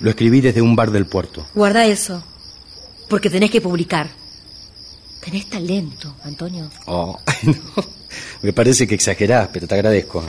Lo 0.00 0.10
escribí 0.10 0.40
desde 0.40 0.62
un 0.62 0.76
bar 0.76 0.90
del 0.90 1.06
puerto. 1.06 1.44
Guarda 1.54 1.84
eso, 1.84 2.22
porque 3.08 3.28
tenés 3.28 3.50
que 3.50 3.60
publicar. 3.60 4.08
Tenés 5.22 5.50
talento, 5.50 6.14
Antonio. 6.24 6.70
Oh, 6.86 7.18
ay, 7.26 7.36
no. 7.48 7.84
Me 8.42 8.52
parece 8.52 8.86
que 8.86 8.94
exagerás, 8.94 9.48
pero 9.52 9.66
te 9.66 9.74
agradezco. 9.74 10.24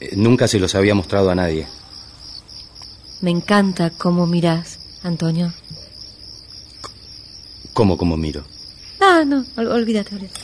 Eh, 0.00 0.10
Nunca 0.16 0.46
se 0.48 0.58
los 0.58 0.74
había 0.74 0.94
mostrado 0.94 1.30
a 1.30 1.34
nadie. 1.34 1.66
Me 3.20 3.30
encanta 3.30 3.90
cómo 3.90 4.26
mirás, 4.26 4.77
Antonio. 5.02 5.52
¿Cómo, 7.72 7.96
cómo 7.96 8.16
miro? 8.16 8.44
Ah, 9.00 9.22
no, 9.26 9.44
ol- 9.56 9.68
olvídate, 9.72 10.14
olvídate. 10.16 10.40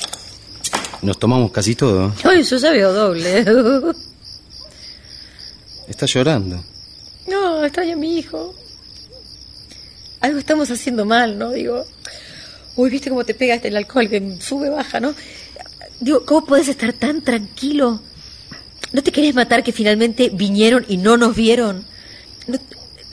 Nos 1.02 1.18
tomamos 1.18 1.50
casi 1.50 1.74
todo. 1.74 2.12
Ay, 2.24 2.42
yo 2.44 2.56
ya 2.56 2.70
veo 2.70 2.92
doble. 2.92 3.44
Está 5.88 6.06
llorando. 6.06 6.62
No, 7.26 7.64
extraño 7.64 7.94
a 7.94 7.96
mi 7.96 8.18
hijo. 8.18 8.54
Algo 10.20 10.38
estamos 10.38 10.70
haciendo 10.70 11.04
mal, 11.04 11.38
¿no? 11.38 11.50
Digo, 11.50 11.84
uy, 12.76 12.88
¿viste 12.90 13.10
cómo 13.10 13.24
te 13.24 13.34
pega 13.34 13.54
este 13.56 13.68
el 13.68 13.76
alcohol 13.76 14.08
que 14.08 14.38
sube, 14.40 14.70
baja, 14.70 15.00
¿no? 15.00 15.14
Digo, 16.00 16.24
¿cómo 16.24 16.46
puedes 16.46 16.68
estar 16.68 16.92
tan 16.94 17.20
tranquilo? 17.22 18.00
¿No 18.92 19.02
te 19.02 19.12
querés 19.12 19.34
matar 19.34 19.62
que 19.62 19.72
finalmente 19.72 20.30
vinieron 20.32 20.86
y 20.88 20.96
no 20.96 21.16
nos 21.16 21.34
vieron? 21.36 21.84
¿No, 22.46 22.58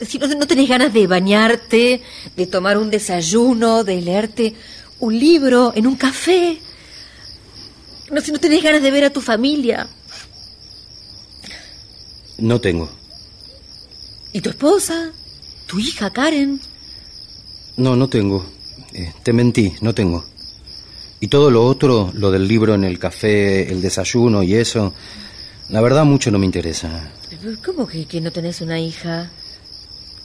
si 0.06 0.18
no, 0.18 0.26
no 0.26 0.46
tenés 0.46 0.68
ganas 0.68 0.92
de 0.92 1.06
bañarte, 1.06 2.02
de 2.36 2.46
tomar 2.46 2.78
un 2.78 2.90
desayuno, 2.90 3.84
de 3.84 4.00
leerte 4.00 4.54
un 5.00 5.18
libro 5.18 5.72
en 5.74 5.86
un 5.86 5.96
café? 5.96 6.58
No, 8.10 8.20
si 8.20 8.32
no 8.32 8.38
tenés 8.38 8.62
ganas 8.62 8.82
de 8.82 8.90
ver 8.90 9.04
a 9.04 9.10
tu 9.10 9.20
familia. 9.20 9.88
No 12.38 12.60
tengo. 12.60 12.88
¿Y 14.32 14.40
tu 14.40 14.50
esposa? 14.50 15.12
¿Tu 15.66 15.78
hija, 15.78 16.10
Karen? 16.10 16.60
No, 17.76 17.96
no 17.96 18.08
tengo. 18.08 18.44
Eh, 18.92 19.12
te 19.22 19.32
mentí, 19.32 19.74
no 19.80 19.94
tengo. 19.94 20.24
Y 21.20 21.28
todo 21.28 21.50
lo 21.50 21.64
otro, 21.64 22.10
lo 22.14 22.30
del 22.30 22.48
libro 22.48 22.74
en 22.74 22.84
el 22.84 22.98
café, 22.98 23.70
el 23.70 23.80
desayuno 23.80 24.42
y 24.42 24.54
eso, 24.54 24.92
la 25.68 25.80
verdad 25.80 26.04
mucho 26.04 26.30
no 26.30 26.38
me 26.38 26.46
interesa. 26.46 27.12
¿Cómo 27.64 27.86
que, 27.86 28.06
que 28.06 28.20
no 28.20 28.32
tenés 28.32 28.60
una 28.60 28.80
hija? 28.80 29.30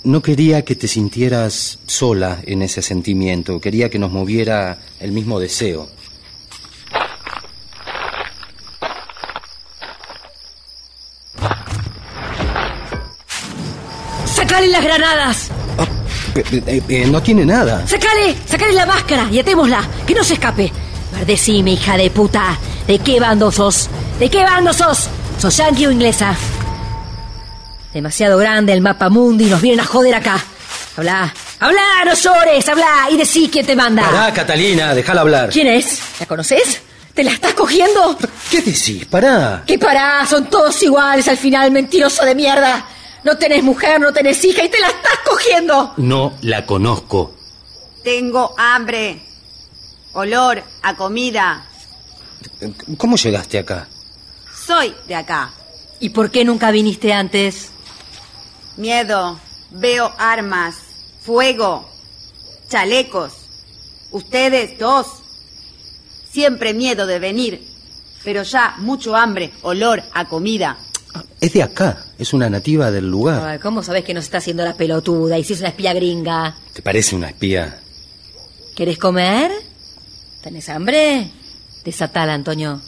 No 0.04 0.22
quería 0.22 0.64
que 0.64 0.76
te 0.76 0.88
sintieras 0.88 1.80
sola 1.86 2.40
en 2.46 2.62
ese 2.62 2.82
sentimiento, 2.82 3.60
quería 3.60 3.90
que 3.90 4.00
nos 4.00 4.12
moviera 4.12 4.78
el 5.00 5.12
mismo 5.12 5.40
deseo. 5.40 5.90
¡Sacale 14.26 14.68
las 14.68 14.84
granadas! 14.84 15.52
Eh, 16.36 16.64
eh, 16.68 16.82
eh, 16.88 17.08
no 17.08 17.22
tiene 17.22 17.46
nada. 17.46 17.86
¡Sacale! 17.88 18.36
¡Sacale 18.46 18.74
la 18.74 18.86
máscara 18.86 19.28
y 19.32 19.40
atémosla! 19.40 19.82
¡Que 20.06 20.14
no 20.14 20.24
se 20.24 20.36
escape! 20.36 20.72
Decime, 21.26 21.72
hija 21.72 21.98
de 21.98 22.12
puta, 22.12 22.58
¿de 22.86 23.00
qué 23.00 23.20
bando 23.20 23.52
sos? 23.52 23.90
¿De 24.20 24.30
qué 24.30 24.44
bando 24.44 24.72
sos? 24.72 25.10
¿Sos 25.40 25.58
yankee 25.58 25.88
o 25.88 25.92
inglesa? 25.92 26.36
Demasiado 27.94 28.38
grande 28.38 28.74
el 28.74 28.82
mapa 28.82 29.10
mundi 29.10 29.46
y 29.46 29.50
nos 29.50 29.62
vienen 29.62 29.80
a 29.80 29.86
joder 29.86 30.16
acá. 30.16 30.44
Habla, 30.98 31.34
habla, 31.60 31.82
no 32.06 32.14
llores, 32.14 32.68
habla 32.68 33.08
y 33.12 33.18
decí 33.18 33.50
quién 33.50 33.66
te 33.66 33.76
manda. 33.76 34.04
Pará, 34.04 34.34
Catalina, 34.34 34.94
déjala 34.94 35.22
hablar. 35.22 35.50
¿Quién 35.50 35.68
es? 35.68 36.00
¿La 36.20 36.26
conoces? 36.26 36.82
¿Te 37.14 37.24
la 37.24 37.32
estás 37.32 37.54
cogiendo? 37.54 38.18
¿Qué 38.52 38.62
decís? 38.62 39.06
Pará. 39.06 39.64
¿Qué 39.66 39.80
pará? 39.80 40.26
Son 40.28 40.50
todos 40.50 40.82
iguales 40.84 41.28
al 41.28 41.38
final, 41.38 41.72
mentiroso 41.72 42.24
de 42.26 42.36
mierda. 42.36 42.86
No 43.24 43.38
tenés 43.38 43.64
mujer, 43.64 44.00
no 44.00 44.14
tenés 44.14 44.44
hija 44.46 44.64
y 44.64 44.70
te 44.70 44.80
la 44.80 44.88
estás 44.88 45.20
cogiendo. 45.26 45.94
No 45.98 46.34
la 46.42 46.66
conozco. 46.66 47.36
Tengo 48.04 48.54
hambre. 48.58 49.22
Olor 50.14 50.64
a 50.84 50.96
comida. 50.96 51.66
¿Cómo 52.98 53.18
llegaste 53.18 53.60
acá? 53.60 53.88
Soy 54.66 54.94
de 55.08 55.16
acá. 55.16 55.52
¿Y 56.00 56.10
por 56.10 56.32
qué 56.32 56.46
nunca 56.46 56.72
viniste 56.72 57.14
antes? 57.14 57.72
Miedo. 58.78 59.40
Veo 59.72 60.12
armas. 60.18 60.76
Fuego. 61.22 61.88
Chalecos. 62.70 63.34
Ustedes 64.12 64.78
dos. 64.80 65.08
Siempre 66.32 66.74
miedo 66.74 67.06
de 67.06 67.20
venir. 67.20 67.68
Pero 68.24 68.44
ya 68.44 68.76
mucho 68.80 69.16
hambre. 69.16 69.52
Olor 69.64 70.04
a 70.14 70.26
comida. 70.26 70.78
Es 71.42 71.54
de 71.54 71.64
acá. 71.64 72.06
Es 72.18 72.34
una 72.34 72.50
nativa 72.50 72.92
del 72.92 73.10
lugar. 73.10 73.44
Ay, 73.44 73.60
¿Cómo 73.60 73.84
sabes 73.84 74.04
que 74.04 74.14
nos 74.14 74.26
está 74.26 74.38
haciendo 74.40 74.64
la 74.64 74.76
pelotuda 74.76 75.38
y 75.38 75.44
si 75.44 75.54
es 75.54 75.60
una 75.60 75.70
espía 75.70 75.94
gringa? 75.94 76.56
¿Te 76.74 76.82
parece 76.82 77.16
una 77.16 77.30
espía? 77.30 77.80
¿Querés 78.76 78.98
comer? 78.98 79.52
¿Tenés 80.42 80.70
hambre? 80.70 81.30
Desatala, 81.84 82.34
Antonio. 82.34 82.82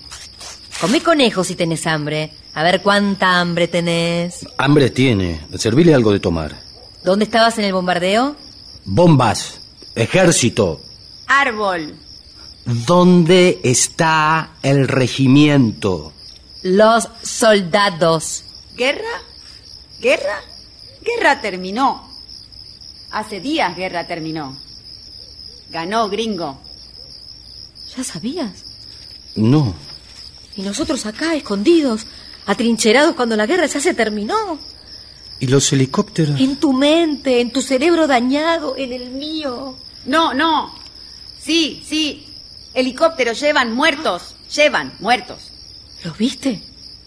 Come 0.82 1.02
conejo 1.02 1.43
si 1.43 1.56
tenés 1.56 1.86
hambre. 1.88 2.32
A 2.59 2.63
ver 2.63 2.81
cuánta 2.81 3.39
hambre 3.39 3.69
tenés. 3.69 4.45
Hambre 4.57 4.89
tiene. 4.89 5.39
Servile 5.57 5.93
algo 5.93 6.11
de 6.11 6.19
tomar. 6.19 6.59
¿Dónde 7.05 7.23
estabas 7.23 7.57
en 7.57 7.63
el 7.63 7.71
bombardeo? 7.71 8.35
Bombas. 8.83 9.61
Ejército. 9.95 10.81
Árbol. 11.25 11.95
¿Dónde 12.65 13.61
está 13.63 14.55
el 14.61 14.89
regimiento? 14.89 16.11
Los 16.61 17.07
soldados. 17.23 18.43
¿Guerra? 18.75 19.23
¿Guerra? 20.01 20.41
Guerra 21.01 21.39
terminó. 21.39 22.09
Hace 23.11 23.39
días 23.39 23.73
guerra 23.73 24.05
terminó. 24.05 24.57
Ganó 25.69 26.09
gringo. 26.09 26.59
¿Ya 27.95 28.03
sabías? 28.03 28.65
No. 29.37 29.73
Y 30.57 30.61
nosotros 30.63 31.05
acá, 31.05 31.35
escondidos, 31.35 32.05
atrincherados 32.45 33.15
cuando 33.15 33.36
la 33.36 33.45
guerra 33.45 33.65
ya 33.65 33.80
se 33.80 33.93
terminó. 33.93 34.60
¿Y 35.39 35.47
los 35.47 35.71
helicópteros? 35.71 36.39
En 36.39 36.58
tu 36.58 36.73
mente, 36.73 37.39
en 37.39 37.52
tu 37.52 37.62
cerebro 37.62 38.08
dañado, 38.08 38.75
en 38.78 38.91
el 38.91 39.10
mío. 39.12 39.75
No, 40.06 40.34
no. 40.34 40.73
Sí, 41.41 41.84
sí. 41.88 42.28
Helicópteros 42.73 43.39
llevan 43.39 43.71
muertos. 43.73 44.36
Llevan 44.54 44.93
muertos. 44.99 45.52
¿Los 46.04 46.17
viste? 46.17 46.62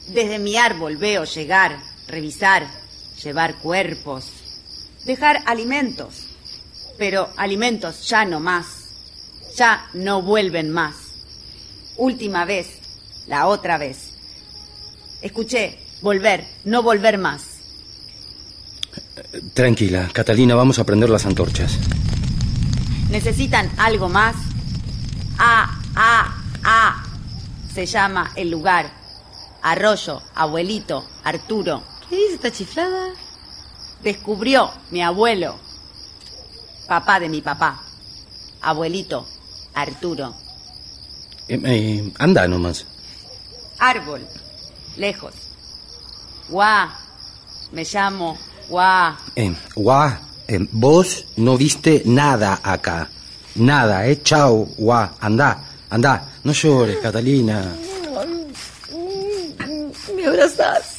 Desde 0.08 0.38
mi 0.38 0.56
árbol 0.56 0.96
veo 0.96 1.24
llegar, 1.24 1.82
revisar, 2.06 2.66
llevar 3.22 3.56
cuerpos, 3.56 4.26
dejar 5.04 5.42
alimentos. 5.46 6.28
Pero 6.98 7.28
alimentos 7.36 8.08
ya 8.08 8.24
no 8.24 8.40
más. 8.40 8.66
Ya 9.56 9.88
no 9.92 10.22
vuelven 10.22 10.70
más. 10.70 10.94
Última 11.96 12.44
vez, 12.44 12.68
la 13.26 13.46
otra 13.46 13.76
vez. 13.76 14.11
Escuché, 15.22 15.78
volver, 16.00 16.44
no 16.64 16.82
volver 16.82 17.16
más. 17.16 17.42
Tranquila, 19.54 20.10
Catalina, 20.12 20.56
vamos 20.56 20.80
a 20.80 20.84
prender 20.84 21.08
las 21.08 21.26
antorchas. 21.26 21.78
¿Necesitan 23.08 23.70
algo 23.78 24.08
más? 24.08 24.34
Ah, 25.38 25.80
ah, 25.94 26.42
ah. 26.64 27.04
Se 27.72 27.86
llama 27.86 28.32
el 28.34 28.50
lugar. 28.50 28.90
Arroyo, 29.62 30.20
abuelito, 30.34 31.06
Arturo. 31.22 31.82
¿Qué 32.08 32.16
dice 32.16 32.34
esta 32.34 32.50
chiflada? 32.50 33.10
Descubrió 34.02 34.70
mi 34.90 35.02
abuelo. 35.02 35.56
Papá 36.88 37.20
de 37.20 37.28
mi 37.28 37.40
papá. 37.40 37.80
Abuelito, 38.60 39.26
Arturo. 39.74 40.34
Eh, 41.48 41.60
eh, 41.64 42.12
anda 42.18 42.48
nomás. 42.48 42.86
Árbol, 43.78 44.26
lejos. 44.96 45.34
Guá, 46.48 46.98
me 47.72 47.84
llamo 47.84 48.36
Guá. 48.68 49.18
Eh, 49.36 49.54
guá, 49.76 50.20
eh, 50.48 50.66
vos 50.72 51.26
no 51.36 51.58
viste 51.58 52.02
nada 52.06 52.58
acá. 52.62 53.08
Nada, 53.56 54.06
¿eh? 54.06 54.22
Chao, 54.22 54.66
guá. 54.78 55.14
Anda, 55.20 55.62
anda. 55.90 56.28
No 56.44 56.52
llores, 56.52 56.96
Catalina. 57.02 57.62
¿Me 60.16 60.26
abrazás? 60.26 60.96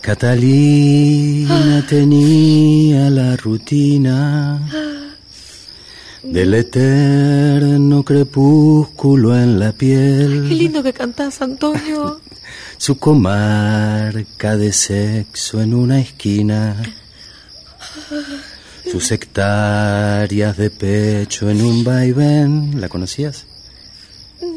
Catalina 0.00 1.84
tenía 1.88 3.10
la 3.10 3.36
rutina 3.36 4.60
del 6.24 6.54
eterno 6.54 8.02
crepúsculo 8.02 9.36
en 9.36 9.58
la 9.58 9.72
piel. 9.72 10.46
Qué 10.48 10.54
lindo 10.54 10.82
que 10.82 10.92
cantás, 10.92 11.40
Antonio. 11.42 12.20
Su 12.76 12.98
comarca 12.98 14.56
de 14.56 14.72
sexo 14.72 15.60
en 15.60 15.74
una 15.74 16.00
esquina. 16.00 16.82
Sus 18.90 19.12
hectáreas 19.12 20.56
de 20.56 20.70
pecho 20.70 21.48
en 21.48 21.62
un 21.62 21.84
vaivén. 21.84 22.80
¿La 22.80 22.88
conocías? 22.88 23.46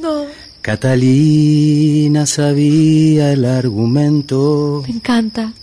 No, 0.01 0.25
Catalina 0.61 2.25
sabía 2.25 3.31
el 3.31 3.45
argumento 3.45 4.83
me 4.85 4.95
encanta. 4.95 5.53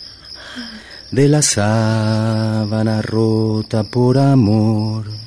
de 1.10 1.28
la 1.28 1.42
sábana 1.42 3.02
rota 3.02 3.82
por 3.84 4.16
amor. 4.16 5.23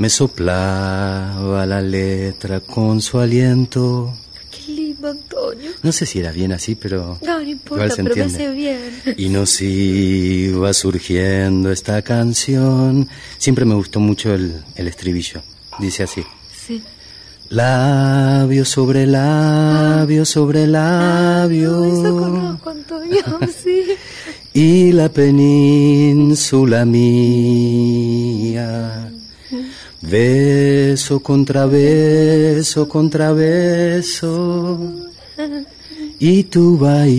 Me 0.00 0.08
soplaba 0.08 1.66
la 1.66 1.82
letra 1.82 2.60
con 2.60 3.02
su 3.02 3.18
aliento 3.18 4.14
Qué 4.50 4.72
lindo. 4.72 5.08
Antonio. 5.08 5.72
No 5.82 5.92
sé 5.92 6.06
si 6.06 6.20
era 6.20 6.32
bien 6.32 6.52
así, 6.52 6.74
pero... 6.74 7.18
No, 7.20 7.38
no 7.38 7.42
importa, 7.42 7.84
igual 7.84 7.92
se 7.94 8.02
pero 8.04 8.16
me 8.16 8.22
hace 8.22 8.50
bien. 8.50 8.80
Y 9.18 9.28
nos 9.28 9.60
iba 9.60 10.72
surgiendo 10.72 11.70
esta 11.70 12.00
canción. 12.00 13.10
Siempre 13.36 13.66
me 13.66 13.74
gustó 13.74 14.00
mucho 14.00 14.32
el, 14.32 14.62
el 14.74 14.88
estribillo. 14.88 15.42
Dice 15.78 16.04
así. 16.04 16.24
Sí. 16.66 16.82
Labio 17.50 18.64
sobre 18.64 19.06
labio 19.06 20.24
sobre 20.24 20.66
labio. 20.66 21.84
Eso 21.84 22.16
conozco, 22.16 22.70
Antonio, 22.70 23.22
sí. 23.62 23.84
Y 24.54 24.92
la 24.92 25.10
península 25.10 26.86
mía. 26.86 28.30
Beso 30.02 31.20
contra 31.20 31.66
beso 31.66 32.88
contra 32.88 33.32
beso. 33.32 34.78
Y 36.18 36.44
tu 36.44 36.78
bahía. 36.78 37.10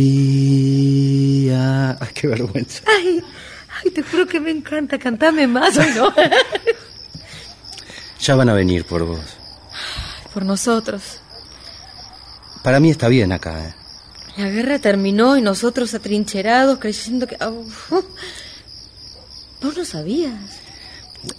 Ay, 1.99 2.09
qué 2.13 2.27
vergüenza. 2.27 2.83
Ay, 2.87 3.21
ay, 3.83 3.91
te 3.91 4.01
juro 4.03 4.25
que 4.27 4.39
me 4.39 4.51
encanta. 4.51 4.97
Cantame 4.99 5.47
más, 5.47 5.77
¿o 5.77 5.85
no? 5.95 6.13
Ya 8.19 8.35
van 8.35 8.49
a 8.49 8.53
venir 8.53 8.85
por 8.85 9.03
vos. 9.05 9.25
Por 10.33 10.45
nosotros. 10.45 11.19
Para 12.63 12.79
mí 12.79 12.91
está 12.91 13.07
bien 13.07 13.31
acá. 13.31 13.67
¿eh? 13.67 13.73
La 14.37 14.49
guerra 14.49 14.77
terminó 14.79 15.37
y 15.37 15.41
nosotros 15.41 15.93
atrincherados 15.95 16.77
creyendo 16.77 17.25
que... 17.27 17.37
Vos 19.61 19.77
no 19.77 19.85
sabías. 19.85 20.60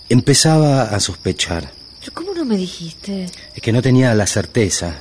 Empezaba 0.09 0.83
a 0.85 1.01
sospechar. 1.01 1.72
¿Pero 2.01 2.12
cómo 2.12 2.35
no 2.35 2.45
me 2.45 2.57
dijiste? 2.57 3.26
Es 3.55 3.62
que 3.62 3.72
no 3.72 3.80
tenía 3.83 4.14
la 4.14 4.26
certeza. 4.26 4.97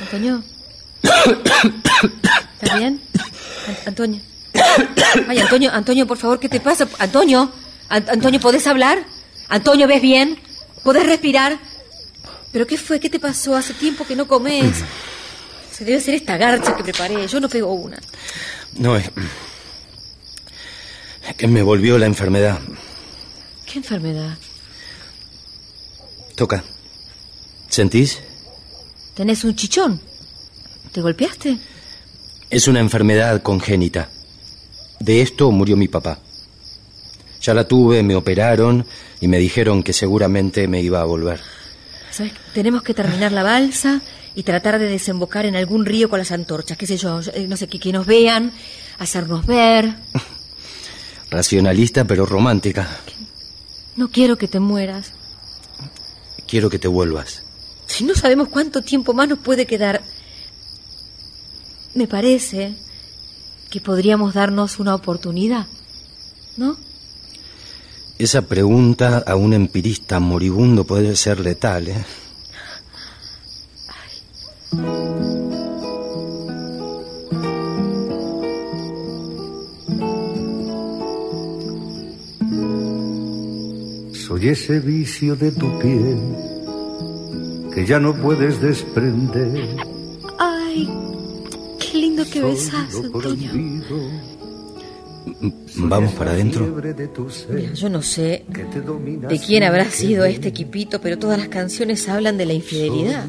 Antonio. 0.00 0.42
¿Estás 1.02 2.78
bien? 2.78 3.00
An- 3.66 3.76
Antonio. 3.86 4.20
Ay, 5.28 5.38
Antonio, 5.38 5.70
Antonio, 5.72 6.06
por 6.06 6.18
favor, 6.18 6.38
¿qué 6.38 6.48
te 6.48 6.60
pasa? 6.60 6.88
Antonio, 6.98 7.50
An- 7.88 8.06
Antonio, 8.08 8.40
¿podés 8.40 8.66
hablar? 8.66 8.98
Antonio, 9.48 9.86
¿ves 9.86 10.02
bien? 10.02 10.38
¿Podés 10.82 11.06
respirar? 11.06 11.58
¿Pero 12.52 12.66
qué 12.66 12.76
fue? 12.76 12.98
¿Qué 13.00 13.08
te 13.10 13.18
pasó? 13.20 13.54
Hace 13.56 13.74
tiempo 13.74 14.04
que 14.06 14.16
no 14.16 14.26
comes. 14.26 14.76
Se 15.72 15.84
debe 15.84 16.00
ser 16.00 16.14
esta 16.14 16.36
garcha 16.36 16.74
que 16.76 16.82
preparé. 16.82 17.26
Yo 17.26 17.40
no 17.40 17.48
pego 17.48 17.72
una. 17.72 17.98
No, 18.74 18.96
es 18.96 19.10
que 21.36 21.48
me 21.48 21.62
volvió 21.62 21.98
la 21.98 22.06
enfermedad. 22.06 22.58
¿Qué 23.66 23.78
enfermedad? 23.78 24.36
Toca. 26.34 26.64
¿Sentís? 27.68 28.20
¿Tenés 29.14 29.44
un 29.44 29.54
chichón? 29.54 30.00
¿Te 30.92 31.00
golpeaste? 31.00 31.58
Es 32.48 32.66
una 32.66 32.80
enfermedad 32.80 33.42
congénita. 33.42 34.08
De 34.98 35.22
esto 35.22 35.50
murió 35.50 35.76
mi 35.76 35.88
papá. 35.88 36.18
Ya 37.40 37.54
la 37.54 37.66
tuve, 37.66 38.02
me 38.02 38.16
operaron 38.16 38.84
y 39.20 39.28
me 39.28 39.38
dijeron 39.38 39.82
que 39.82 39.92
seguramente 39.92 40.66
me 40.68 40.82
iba 40.82 41.00
a 41.00 41.04
volver. 41.04 41.40
¿Sabes? 42.10 42.32
Tenemos 42.52 42.82
que 42.82 42.92
terminar 42.92 43.32
la 43.32 43.42
balsa 43.42 44.00
y 44.34 44.42
tratar 44.42 44.78
de 44.78 44.88
desembocar 44.88 45.46
en 45.46 45.56
algún 45.56 45.86
río 45.86 46.10
con 46.10 46.18
las 46.18 46.32
antorchas, 46.32 46.76
qué 46.76 46.86
sé 46.86 46.96
yo, 46.96 47.20
eh, 47.34 47.46
no 47.48 47.56
sé, 47.56 47.68
que, 47.68 47.78
que 47.78 47.92
nos 47.92 48.06
vean, 48.06 48.52
hacernos 48.98 49.46
ver. 49.46 49.94
Racionalista 51.30 52.04
pero 52.04 52.26
romántica. 52.26 52.88
No 53.96 54.08
quiero 54.08 54.36
que 54.36 54.48
te 54.48 54.60
mueras. 54.60 55.12
Quiero 56.46 56.68
que 56.68 56.78
te 56.78 56.88
vuelvas. 56.88 57.42
Si 57.86 58.04
no 58.04 58.14
sabemos 58.14 58.48
cuánto 58.48 58.82
tiempo 58.82 59.14
más 59.14 59.28
nos 59.28 59.38
puede 59.38 59.66
quedar, 59.66 60.02
me 61.94 62.06
parece 62.06 62.74
que 63.70 63.80
podríamos 63.80 64.34
darnos 64.34 64.78
una 64.78 64.94
oportunidad, 64.94 65.66
¿no? 66.56 66.76
Esa 68.18 68.42
pregunta 68.42 69.24
a 69.26 69.36
un 69.36 69.54
empirista 69.54 70.20
moribundo 70.20 70.84
puede 70.84 71.16
ser 71.16 71.40
letal, 71.40 71.88
¿eh? 71.88 72.04
Soy 84.40 84.48
ese 84.48 84.80
vicio 84.80 85.36
de 85.36 85.52
tu 85.52 85.78
piel 85.80 86.18
que 87.74 87.84
ya 87.84 88.00
no 88.00 88.14
puedes 88.14 88.58
desprender. 88.58 89.76
Ay, 90.38 90.88
qué 91.78 91.98
lindo 91.98 92.24
que 92.24 92.40
Soy 92.40 92.50
besas, 92.52 92.94
Antonio. 92.94 93.12
prohibido, 93.12 93.96
¿Vamos 95.76 96.12
para 96.14 96.30
adentro? 96.30 96.74
Mira, 97.50 97.74
yo 97.74 97.90
no 97.90 98.00
sé 98.00 98.46
de 98.48 99.38
quién 99.46 99.62
habrá 99.62 99.84
sido 99.90 100.24
este 100.24 100.48
equipito, 100.48 101.02
pero 101.02 101.18
todas 101.18 101.36
las 101.36 101.48
canciones 101.48 102.08
hablan 102.08 102.38
de 102.38 102.46
la 102.46 102.54
infidelidad. 102.54 103.26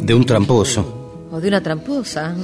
De 0.00 0.14
un 0.14 0.24
tramposo. 0.24 1.28
o 1.30 1.42
de 1.42 1.48
una 1.48 1.62
tramposa. 1.62 2.34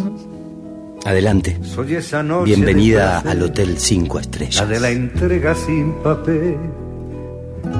Adelante. 1.07 1.59
Soy 1.63 1.95
esa 1.95 2.23
noche 2.23 2.55
Bienvenida 2.55 3.21
al 3.21 3.43
Hotel 3.43 3.79
Cinco 3.79 4.17
La 4.17 4.21
Estrellas. 4.21 4.69
de 4.69 4.79
la 4.81 4.91
entrega 4.91 5.55
sin 5.55 5.95
papel. 6.03 6.59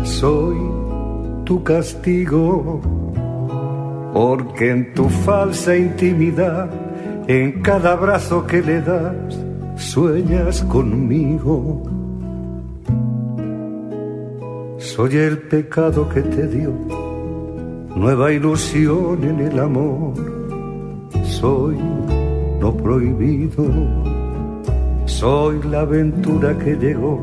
Soy 0.05 0.57
tu 1.45 1.63
castigo. 1.63 2.81
Porque 4.13 4.71
en 4.71 4.95
tu 4.95 5.09
falsa 5.09 5.77
intimidad, 5.77 6.71
en 7.27 7.63
cada 7.63 7.93
abrazo 7.93 8.47
que 8.47 8.63
le 8.63 8.81
das, 8.81 9.39
sueñas 9.77 10.63
conmigo. 10.65 11.83
Soy 14.79 15.17
el 15.17 15.39
pecado 15.39 16.09
que 16.09 16.23
te 16.23 16.47
dio 16.47 16.73
nueva 17.97 18.33
ilusión 18.33 19.25
en 19.25 19.41
el 19.41 19.59
amor. 19.59 20.15
Soy 21.25 21.77
lo 22.61 22.77
prohibido. 22.77 23.65
Soy 25.07 25.63
la 25.65 25.81
aventura 25.81 26.57
que 26.59 26.77
llegó 26.77 27.23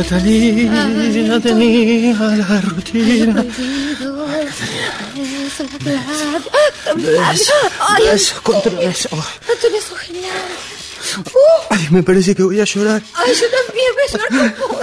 Catalina 0.00 1.38
tenía 1.40 2.14
la 2.14 2.60
rutina. 2.62 3.44
Ay, 7.80 8.04
Beso 8.06 8.42
contra 8.42 8.72
beso. 8.72 9.08
Antonio, 9.12 9.78
eso 9.78 9.94
es 9.96 10.00
genial. 10.00 10.32
Ay, 11.68 11.86
me 11.90 12.02
parece 12.02 12.34
que 12.34 12.42
voy 12.42 12.60
a 12.60 12.64
llorar. 12.64 13.02
Ay, 13.14 13.34
yo 13.34 13.46
también 13.50 13.92
me 13.96 14.08
llorar 14.10 14.56
no 14.58 14.79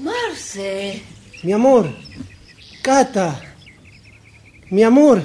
Marce. 0.00 1.02
Mi 1.42 1.52
amor. 1.52 1.90
Cata. 2.82 3.40
Mi 4.70 4.82
amor. 4.82 5.22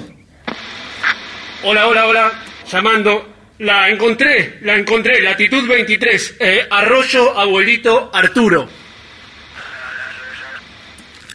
Hola, 1.64 1.88
hola, 1.88 2.06
hola. 2.06 2.32
Llamando. 2.70 3.34
La 3.58 3.88
encontré, 3.88 4.58
la 4.62 4.74
encontré, 4.74 5.20
latitud 5.20 5.68
23, 5.68 6.34
eh, 6.40 6.66
Arroyo 6.68 7.38
Abuelito 7.38 8.10
Arturo. 8.12 8.68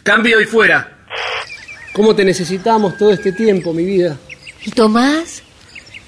Cambio 0.02 0.38
y 0.38 0.44
fuera. 0.44 0.98
¿Cómo 1.94 2.14
te 2.14 2.24
necesitamos 2.24 2.98
todo 2.98 3.12
este 3.12 3.32
tiempo, 3.32 3.72
mi 3.72 3.84
vida? 3.84 4.18
¿Y 4.62 4.70
Tomás? 4.70 5.42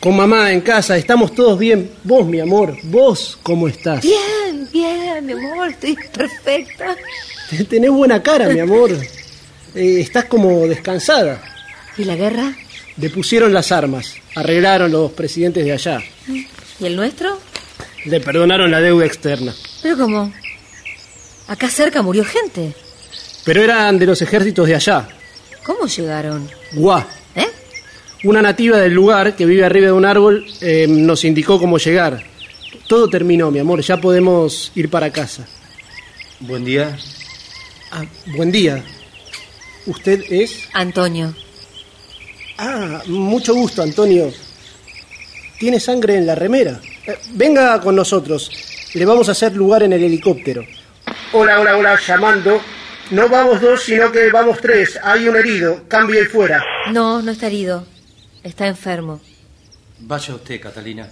Con 0.03 0.16
mamá 0.16 0.50
en 0.50 0.62
casa, 0.62 0.96
estamos 0.96 1.32
todos 1.32 1.57
bien. 1.57 1.92
Vos, 2.03 2.26
mi 2.26 2.40
amor, 2.40 2.76
vos, 2.82 3.38
¿cómo 3.40 3.68
estás? 3.68 4.03
Bien, 4.03 4.68
bien, 4.72 5.24
mi 5.24 5.32
amor, 5.32 5.68
estoy 5.68 5.96
perfecta. 6.12 6.96
Tenés 7.68 7.90
buena 7.90 8.20
cara, 8.20 8.48
mi 8.48 8.59
amor. 8.59 8.90
Eh, 8.90 10.00
estás 10.00 10.24
como 10.24 10.66
descansada. 10.66 11.40
¿Y 11.96 12.03
la 12.03 12.16
guerra? 12.16 12.53
Depusieron 12.96 13.53
las 13.55 13.70
armas, 13.70 14.16
arreglaron 14.34 14.90
los 14.90 15.12
presidentes 15.12 15.64
de 15.64 15.70
allá. 15.70 16.00
¿Y 16.26 16.48
el 16.84 16.96
nuestro? 16.96 17.38
Le 18.05 18.18
perdonaron 18.18 18.72
la 18.72 18.80
deuda 18.80 19.07
externa. 19.07 19.55
¿Pero 19.84 19.98
cómo? 19.98 20.32
Acá 21.46 21.70
cerca 21.70 22.03
murió 22.03 22.24
gente. 22.24 22.74
Pero 23.44 23.62
eran 23.62 24.00
de 24.00 24.07
los 24.07 24.20
ejércitos 24.20 24.66
de 24.66 24.74
allá. 24.74 25.07
¿Cómo 25.62 25.86
llegaron? 25.86 26.50
Guá. 26.72 27.07
Una 28.24 28.40
nativa 28.40 28.78
del 28.78 28.92
lugar 28.92 29.34
que 29.34 29.44
vive 29.46 29.64
arriba 29.64 29.86
de 29.86 29.92
un 29.92 30.04
árbol 30.04 30.46
eh, 30.60 30.86
nos 30.88 31.24
indicó 31.24 31.58
cómo 31.58 31.78
llegar. 31.78 32.22
Todo 32.86 33.08
terminó, 33.08 33.50
mi 33.50 33.58
amor, 33.58 33.80
ya 33.82 33.96
podemos 33.96 34.70
ir 34.76 34.88
para 34.88 35.10
casa. 35.10 35.44
Buen 36.38 36.64
día. 36.64 36.96
Ah, 37.90 38.04
buen 38.36 38.52
día. 38.52 38.84
¿Usted 39.86 40.22
es? 40.30 40.68
Antonio. 40.72 41.34
Ah, 42.58 43.02
mucho 43.06 43.54
gusto, 43.54 43.82
Antonio. 43.82 44.32
Tiene 45.58 45.80
sangre 45.80 46.16
en 46.16 46.26
la 46.26 46.36
remera. 46.36 46.80
Eh, 47.04 47.18
venga 47.32 47.80
con 47.80 47.96
nosotros. 47.96 48.50
Le 48.94 49.04
vamos 49.04 49.28
a 49.28 49.32
hacer 49.32 49.56
lugar 49.56 49.82
en 49.82 49.94
el 49.94 50.04
helicóptero. 50.04 50.64
Hola, 51.32 51.58
hola, 51.58 51.76
hola, 51.76 51.98
llamando. 52.06 52.60
No 53.10 53.28
vamos 53.28 53.60
dos, 53.60 53.82
sino 53.82 54.12
que 54.12 54.30
vamos 54.30 54.58
tres. 54.60 54.96
Hay 55.02 55.26
un 55.26 55.34
herido. 55.34 55.82
Cambio 55.88 56.22
y 56.22 56.26
fuera. 56.26 56.64
No, 56.92 57.20
no 57.20 57.32
está 57.32 57.48
herido. 57.48 57.91
Está 58.43 58.66
enfermo. 58.66 59.20
Vaya 60.01 60.34
usted, 60.34 60.61
Catalina. 60.61 61.09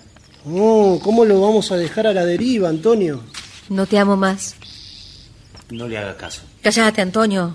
Oh, 0.47 1.01
¿cómo 1.03 1.25
lo 1.25 1.41
vamos 1.41 1.71
a 1.71 1.77
dejar 1.77 2.07
a 2.07 2.13
la 2.13 2.25
deriva, 2.25 2.69
Antonio? 2.69 3.23
No 3.69 3.87
te 3.87 3.99
amo 3.99 4.17
más. 4.17 4.57
No 5.71 5.87
le 5.87 5.99
haga 5.99 6.17
caso. 6.17 6.43
Cállate, 6.63 7.01
Antonio. 7.01 7.55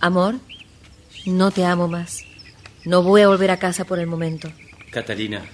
Amor, 0.00 0.36
no 1.26 1.50
te 1.50 1.64
amo 1.64 1.86
más. 1.86 2.24
No 2.84 3.02
voy 3.02 3.22
a 3.22 3.28
volver 3.28 3.50
a 3.50 3.58
casa 3.58 3.84
por 3.84 3.98
el 3.98 4.06
momento. 4.06 4.50
Catalina. 4.90 5.44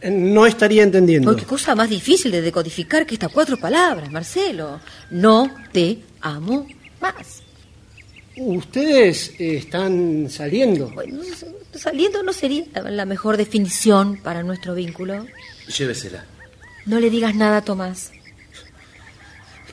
Eh, 0.00 0.10
no 0.10 0.46
estaría 0.46 0.82
entendiendo. 0.82 1.30
Oh, 1.32 1.36
qué 1.36 1.44
cosa 1.44 1.74
más 1.74 1.88
difícil 1.88 2.30
de 2.30 2.42
decodificar 2.42 3.06
que 3.06 3.14
estas 3.14 3.32
cuatro 3.32 3.56
palabras, 3.56 4.10
Marcelo. 4.12 4.80
No 5.10 5.50
te 5.72 6.02
amo 6.20 6.66
más. 7.00 7.42
Ustedes 8.36 9.32
eh, 9.38 9.56
están 9.56 10.28
saliendo. 10.28 10.90
Bueno, 10.90 11.20
saliendo 11.74 12.22
no 12.22 12.32
sería 12.32 12.64
la 12.90 13.06
mejor 13.06 13.36
definición 13.36 14.18
para 14.22 14.42
nuestro 14.42 14.74
vínculo. 14.74 15.26
Llévesela. 15.78 16.24
No 16.84 17.00
le 17.00 17.10
digas 17.10 17.34
nada 17.34 17.58
a 17.58 17.64
Tomás. 17.64 18.12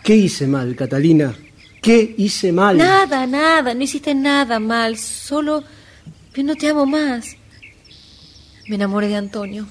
¿Qué 0.01 0.15
hice 0.15 0.47
mal, 0.47 0.75
Catalina? 0.75 1.35
¿Qué 1.81 2.15
hice 2.17 2.51
mal? 2.51 2.77
Nada, 2.77 3.27
nada, 3.27 3.73
no 3.73 3.83
hiciste 3.83 4.15
nada 4.15 4.59
mal, 4.59 4.97
solo 4.97 5.63
que 6.33 6.43
no 6.43 6.55
te 6.55 6.69
amo 6.69 6.85
más. 6.85 7.35
Me 8.67 8.75
enamoré 8.75 9.09
de 9.09 9.15
Antonio. 9.15 9.67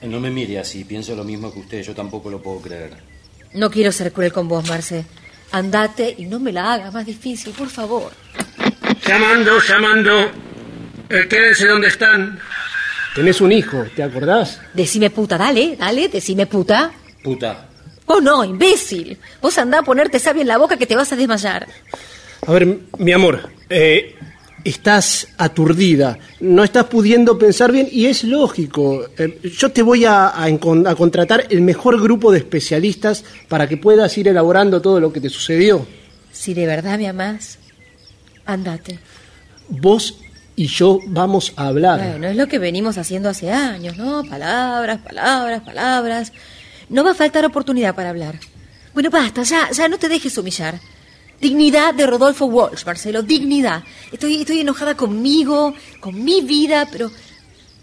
Eh, 0.00 0.08
No 0.08 0.18
me 0.20 0.30
mire 0.30 0.58
así, 0.58 0.84
pienso 0.84 1.14
lo 1.14 1.22
mismo 1.24 1.52
que 1.52 1.60
usted, 1.60 1.82
yo 1.82 1.94
tampoco 1.94 2.28
lo 2.30 2.42
puedo 2.42 2.60
creer. 2.60 2.96
No 3.54 3.70
quiero 3.70 3.92
ser 3.92 4.12
cruel 4.12 4.32
con 4.32 4.48
vos, 4.48 4.68
Marce. 4.68 5.04
Andate 5.54 6.12
y 6.18 6.24
no 6.24 6.40
me 6.40 6.50
la 6.50 6.72
hagas 6.72 6.92
más 6.92 7.06
difícil, 7.06 7.52
por 7.52 7.68
favor. 7.68 8.10
Llamando, 9.06 9.60
llamando. 9.60 10.30
Eh, 11.08 11.28
quédense 11.30 11.68
donde 11.68 11.86
están. 11.86 12.40
Tenés 13.14 13.40
un 13.40 13.52
hijo, 13.52 13.86
¿te 13.94 14.02
acordás? 14.02 14.60
Decime 14.72 15.10
puta, 15.10 15.38
dale, 15.38 15.76
dale, 15.76 16.08
decime 16.08 16.46
puta. 16.46 16.90
Puta. 17.22 17.68
Oh, 18.06 18.20
no, 18.20 18.42
imbécil. 18.42 19.16
Vos 19.40 19.56
andá 19.56 19.78
a 19.78 19.82
ponerte 19.82 20.18
sabia 20.18 20.42
en 20.42 20.48
la 20.48 20.58
boca 20.58 20.76
que 20.76 20.86
te 20.86 20.96
vas 20.96 21.12
a 21.12 21.16
desmayar. 21.16 21.68
A 22.44 22.52
ver, 22.52 22.66
mi 22.98 23.12
amor, 23.12 23.48
eh, 23.70 24.16
estás 24.64 25.28
aturdida, 25.36 26.18
no 26.40 26.64
estás 26.64 26.86
pudiendo 26.86 27.38
pensar 27.38 27.70
bien 27.70 27.86
y 27.90 28.06
es 28.06 28.24
lógico. 28.24 29.04
Eh, 29.18 29.38
yo 29.56 29.70
te 29.70 29.82
voy 29.82 30.04
a, 30.04 30.32
a 30.42 30.94
contratar 30.96 31.46
el 31.50 31.60
mejor 31.60 32.00
grupo 32.02 32.32
de 32.32 32.38
especialistas 32.38 33.24
para 33.48 33.68
que 33.68 33.76
puedas 33.76 34.16
ir 34.16 34.28
elaborando 34.28 34.80
todo 34.80 34.98
lo 35.00 35.12
que 35.12 35.20
te 35.20 35.28
sucedió. 35.28 35.86
Si 36.32 36.54
de 36.54 36.66
verdad 36.66 36.98
me 36.98 37.06
amás, 37.06 37.58
andate. 38.46 38.98
Vos 39.68 40.18
y 40.56 40.66
yo 40.66 41.00
vamos 41.06 41.52
a 41.56 41.66
hablar. 41.66 42.00
Bueno, 42.00 42.28
es 42.28 42.36
lo 42.36 42.46
que 42.46 42.58
venimos 42.58 42.96
haciendo 42.98 43.28
hace 43.28 43.50
años, 43.50 43.96
¿no? 43.96 44.24
Palabras, 44.24 45.00
palabras, 45.00 45.62
palabras. 45.62 46.32
No 46.88 47.04
va 47.04 47.12
a 47.12 47.14
faltar 47.14 47.44
oportunidad 47.44 47.94
para 47.94 48.10
hablar. 48.10 48.38
Bueno, 48.92 49.10
basta, 49.10 49.42
ya, 49.42 49.70
ya 49.72 49.88
no 49.88 49.98
te 49.98 50.08
dejes 50.08 50.38
humillar. 50.38 50.78
Dignidad 51.44 51.92
de 51.92 52.06
Rodolfo 52.06 52.46
Walsh, 52.46 52.86
Marcelo, 52.86 53.20
dignidad. 53.22 53.84
Estoy, 54.10 54.40
estoy 54.40 54.60
enojada 54.60 54.96
conmigo, 54.96 55.74
con 56.00 56.24
mi 56.24 56.40
vida, 56.40 56.88
pero 56.90 57.10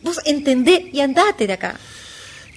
vos 0.02 0.18
entendé 0.26 0.90
y 0.92 1.00
andate 1.00 1.46
de 1.46 1.54
acá. 1.54 1.76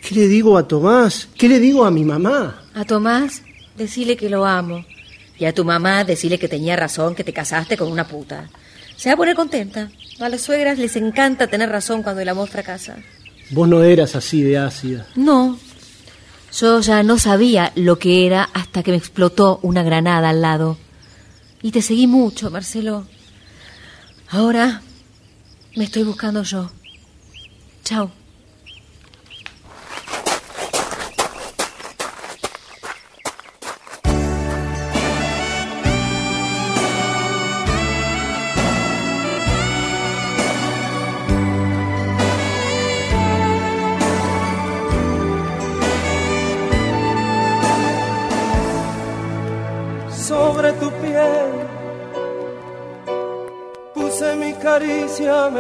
¿Qué 0.01 0.15
le 0.15 0.29
digo 0.29 0.57
a 0.57 0.67
Tomás? 0.67 1.29
¿Qué 1.37 1.47
le 1.47 1.61
digo 1.61 1.85
a 1.85 1.91
mi 1.91 2.05
mamá? 2.05 2.63
A 2.73 2.87
Tomás, 2.87 3.43
decile 3.77 4.17
que 4.17 4.31
lo 4.31 4.47
amo. 4.47 4.83
Y 5.39 5.45
a 5.45 5.53
tu 5.53 5.63
mamá, 5.63 6.05
decile 6.05 6.39
que 6.39 6.49
tenía 6.49 6.75
razón, 6.75 7.15
que 7.15 7.23
te 7.23 7.35
casaste 7.35 7.77
con 7.77 7.93
una 7.93 8.09
puta. 8.09 8.49
Se 8.97 9.11
va 9.11 9.13
a 9.13 9.19
poner 9.19 9.37
contenta. 9.37 9.91
A 10.21 10.31
las 10.31 10.41
suegras 10.41 10.79
les 10.79 10.97
encanta 10.97 11.49
tener 11.49 11.69
razón 11.69 12.03
cuando 12.03 12.23
el 12.23 12.31
amor 12.31 12.49
fracasa. 12.49 12.97
Vos 13.51 13.69
no 13.69 13.83
eras 13.83 14.17
así 14.17 14.41
de 14.41 14.57
ácida. 14.57 15.07
No. 15.17 15.59
Yo 16.59 16.81
ya 16.81 17.03
no 17.03 17.19
sabía 17.19 17.73
lo 17.75 17.99
que 17.99 18.27
era 18.27 18.49
hasta 18.55 18.83
que 18.83 18.93
me 18.93 18.97
explotó 18.97 19.59
una 19.61 19.83
granada 19.83 20.31
al 20.31 20.41
lado. 20.41 20.79
Y 21.65 21.71
te 21.71 21.81
seguí 21.81 22.07
mucho, 22.07 22.51
Marcelo. 22.51 23.07
Ahora 24.29 24.83
me 25.77 25.85
estoy 25.85 26.03
buscando 26.03 26.43
yo. 26.43 26.71
Chao. 27.83 28.11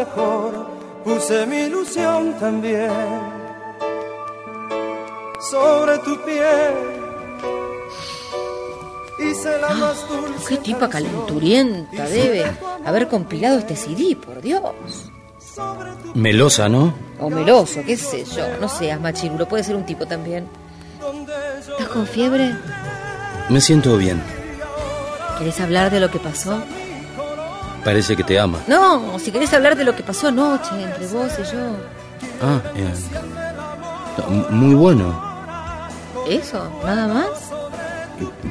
Mejor, 0.05 0.67
puse 1.05 1.47
mi 1.47 1.57
ilusión 1.57 2.35
también. 2.39 2.91
Sobre 5.41 5.99
tu 5.99 6.25
piel. 6.25 6.75
Hice 9.19 9.59
la 9.59 9.69
más 9.75 10.09
dulce. 10.09 10.49
Qué 10.49 10.57
tipa 10.59 10.89
calenturienta 10.89 12.05
debe 12.09 12.45
haber 12.85 13.09
compilado 13.09 13.59
este 13.59 13.77
CD, 13.77 14.17
por 14.17 14.41
Dios. 14.41 14.73
Melosa, 16.15 16.69
¿no? 16.69 16.95
O 17.21 17.31
meloso, 17.31 17.81
qué 17.87 17.97
sé 17.97 18.25
yo. 18.25 18.45
No 18.61 18.69
seas 18.69 19.01
machirulo, 19.01 19.47
puede 19.47 19.63
ser 19.63 19.77
un 19.77 19.87
tipo 19.87 20.07
también. 20.07 20.49
¿Estás 21.71 21.89
con 21.89 22.07
fiebre? 22.07 22.57
Me 23.51 23.61
siento 23.61 23.97
bien. 23.97 24.21
¿Querés 25.39 25.61
hablar 25.61 25.91
de 25.91 26.01
lo 26.01 26.11
que 26.11 26.19
pasó? 26.19 26.63
Parece 27.85 28.17
que 28.17 28.25
te 28.25 28.39
ama. 28.39 28.59
No, 28.67 29.19
si 29.19 29.31
querés 29.31 29.53
hablar 29.53 29.77
de 29.77 29.85
lo 29.85 29.95
que 29.95 30.03
pasó 30.03 30.29
anoche 30.29 30.71
entre 30.83 31.07
vos 31.07 31.33
y 31.39 31.43
yo. 31.43 31.77
Ah, 32.43 32.61
eh, 32.75 32.93
muy 34.51 34.75
bueno. 34.75 35.21
¿Eso? 36.29 36.67
¿Nada 36.85 37.07
más? 37.07 37.29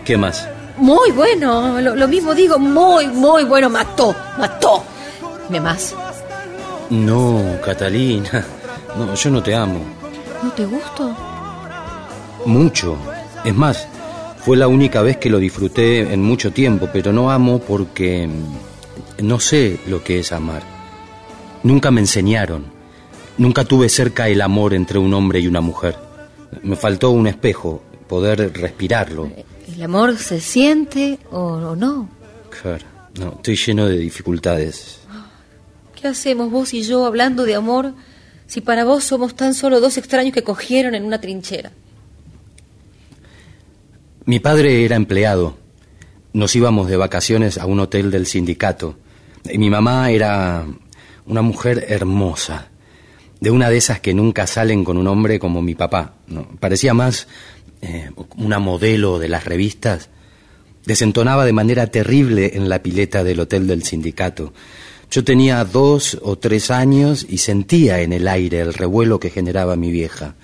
¿Qué 0.06 0.18
más? 0.18 0.48
Muy 0.78 1.12
bueno, 1.12 1.80
lo, 1.82 1.96
lo 1.96 2.08
mismo 2.08 2.34
digo, 2.36 2.60
muy, 2.60 3.08
muy 3.08 3.44
bueno. 3.44 3.70
Mató, 3.70 4.16
mató. 4.38 4.84
¿Me 5.50 5.60
más? 5.60 5.96
No, 6.90 7.42
Catalina. 7.64 8.46
No, 8.96 9.16
yo 9.16 9.32
no 9.32 9.42
te 9.42 9.56
amo. 9.56 9.80
¿No 10.44 10.52
te 10.52 10.66
gusto? 10.66 11.18
Mucho. 12.46 12.96
Es 13.44 13.56
más, 13.56 13.88
fue 14.46 14.56
la 14.56 14.68
única 14.68 15.02
vez 15.02 15.18
que 15.18 15.32
lo 15.32 15.40
disfruté 15.40 16.14
en 16.14 16.22
mucho 16.22 16.54
tiempo, 16.54 16.88
pero 16.94 17.12
no 17.12 17.32
amo 17.32 17.58
porque 17.58 18.30
no 19.22 19.40
sé 19.40 19.80
lo 19.88 20.04
que 20.04 20.20
es 20.20 20.32
amar. 20.32 20.64
Nunca 21.64 21.92
me 21.92 22.02
enseñaron. 22.02 22.66
Nunca 23.38 23.64
tuve 23.66 23.90
cerca 23.90 24.28
el 24.28 24.42
amor 24.42 24.74
entre 24.74 25.00
un 25.00 25.14
hombre 25.14 25.40
y 25.40 25.48
una 25.48 25.62
mujer. 25.62 25.96
Me 26.62 26.76
faltó 26.76 27.12
un 27.12 27.28
espejo, 27.28 27.84
poder 28.08 28.54
respirarlo. 28.54 29.32
¿El 29.68 29.82
amor 29.82 30.18
se 30.18 30.40
siente 30.40 31.20
o 31.32 31.76
no? 31.76 32.10
Claro, 32.62 32.86
no, 33.20 33.34
estoy 33.38 33.56
lleno 33.56 33.88
de 33.88 33.98
dificultades. 33.98 35.00
¿Qué 36.00 36.08
hacemos 36.08 36.52
vos 36.52 36.74
y 36.74 36.84
yo 36.84 37.06
hablando 37.06 37.46
de 37.46 37.56
amor 37.56 37.94
si 38.46 38.62
para 38.62 38.84
vos 38.84 39.04
somos 39.04 39.36
tan 39.36 39.54
solo 39.54 39.80
dos 39.80 39.98
extraños 39.98 40.34
que 40.34 40.44
cogieron 40.44 40.96
en 40.96 41.06
una 41.06 41.20
trinchera? 41.20 41.72
Mi 44.26 44.40
padre 44.40 44.86
era 44.86 44.96
empleado. 44.96 45.58
Nos 46.34 46.56
íbamos 46.56 46.88
de 46.88 46.98
vacaciones 46.98 47.58
a 47.58 47.66
un 47.66 47.80
hotel 47.80 48.12
del 48.12 48.26
sindicato. 48.26 48.96
Y 49.50 49.58
mi 49.58 49.70
mamá 49.70 50.10
era 50.12 50.66
una 51.26 51.42
mujer 51.42 51.86
hermosa, 51.90 52.70
de 53.40 53.52
una 53.52 53.70
de 53.70 53.78
esas 53.78 54.00
que 54.00 54.14
nunca 54.14 54.48
salen 54.48 54.84
con 54.84 54.98
un 54.98 55.08
hombre 55.08 55.40
como 55.40 55.62
mi 55.62 55.76
papá. 55.76 56.16
¿no? 56.28 56.48
Parecía 56.60 56.94
más 56.94 57.28
eh, 57.82 58.10
una 58.38 58.60
modelo 58.60 59.20
de 59.20 59.28
las 59.28 59.46
revistas. 59.46 60.10
Desentonaba 60.86 61.46
de 61.46 61.54
manera 61.54 61.88
terrible 61.88 62.52
en 62.56 62.70
la 62.70 62.82
pileta 62.82 63.24
del 63.24 63.42
hotel 63.42 63.68
del 63.68 63.84
sindicato. 63.84 64.54
Yo 65.12 65.24
tenía 65.24 65.64
dos 65.64 66.18
o 66.22 66.38
tres 66.38 66.72
años 66.72 67.26
y 67.30 67.38
sentía 67.38 68.02
en 68.02 68.14
el 68.14 68.28
aire 68.28 68.62
el 68.62 68.74
revuelo 68.74 69.20
que 69.20 69.30
generaba 69.30 69.76
mi 69.76 69.92
vieja. 69.92 70.36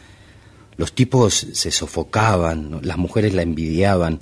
Los 0.78 0.94
tipos 0.94 1.48
se 1.54 1.72
sofocaban, 1.72 2.80
las 2.84 2.98
mujeres 2.98 3.34
la 3.34 3.42
envidiaban, 3.42 4.20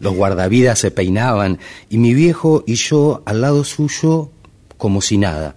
los 0.00 0.14
guardavidas 0.14 0.78
se 0.78 0.90
peinaban 0.90 1.58
y 1.88 1.98
mi 1.98 2.14
viejo 2.14 2.64
y 2.66 2.74
yo 2.74 3.22
al 3.26 3.42
lado 3.42 3.64
suyo 3.64 4.30
como 4.76 5.02
si 5.02 5.18
nada, 5.18 5.56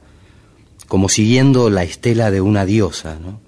como 0.88 1.10
siguiendo 1.10 1.70
la 1.70 1.84
estela 1.84 2.30
de 2.30 2.42
una 2.42 2.66
diosa, 2.66 3.18
¿no? 3.20 3.40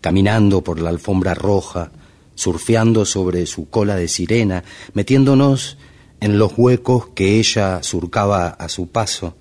caminando 0.00 0.62
por 0.62 0.80
la 0.80 0.88
alfombra 0.90 1.34
roja, 1.34 1.90
surfeando 2.34 3.04
sobre 3.04 3.44
su 3.46 3.68
cola 3.68 3.96
de 3.96 4.08
sirena, 4.08 4.64
metiéndonos 4.94 5.76
en 6.20 6.38
los 6.38 6.52
huecos 6.56 7.08
que 7.08 7.38
ella 7.38 7.82
surcaba 7.82 8.48
a 8.48 8.68
su 8.68 8.88
paso. 8.88 9.34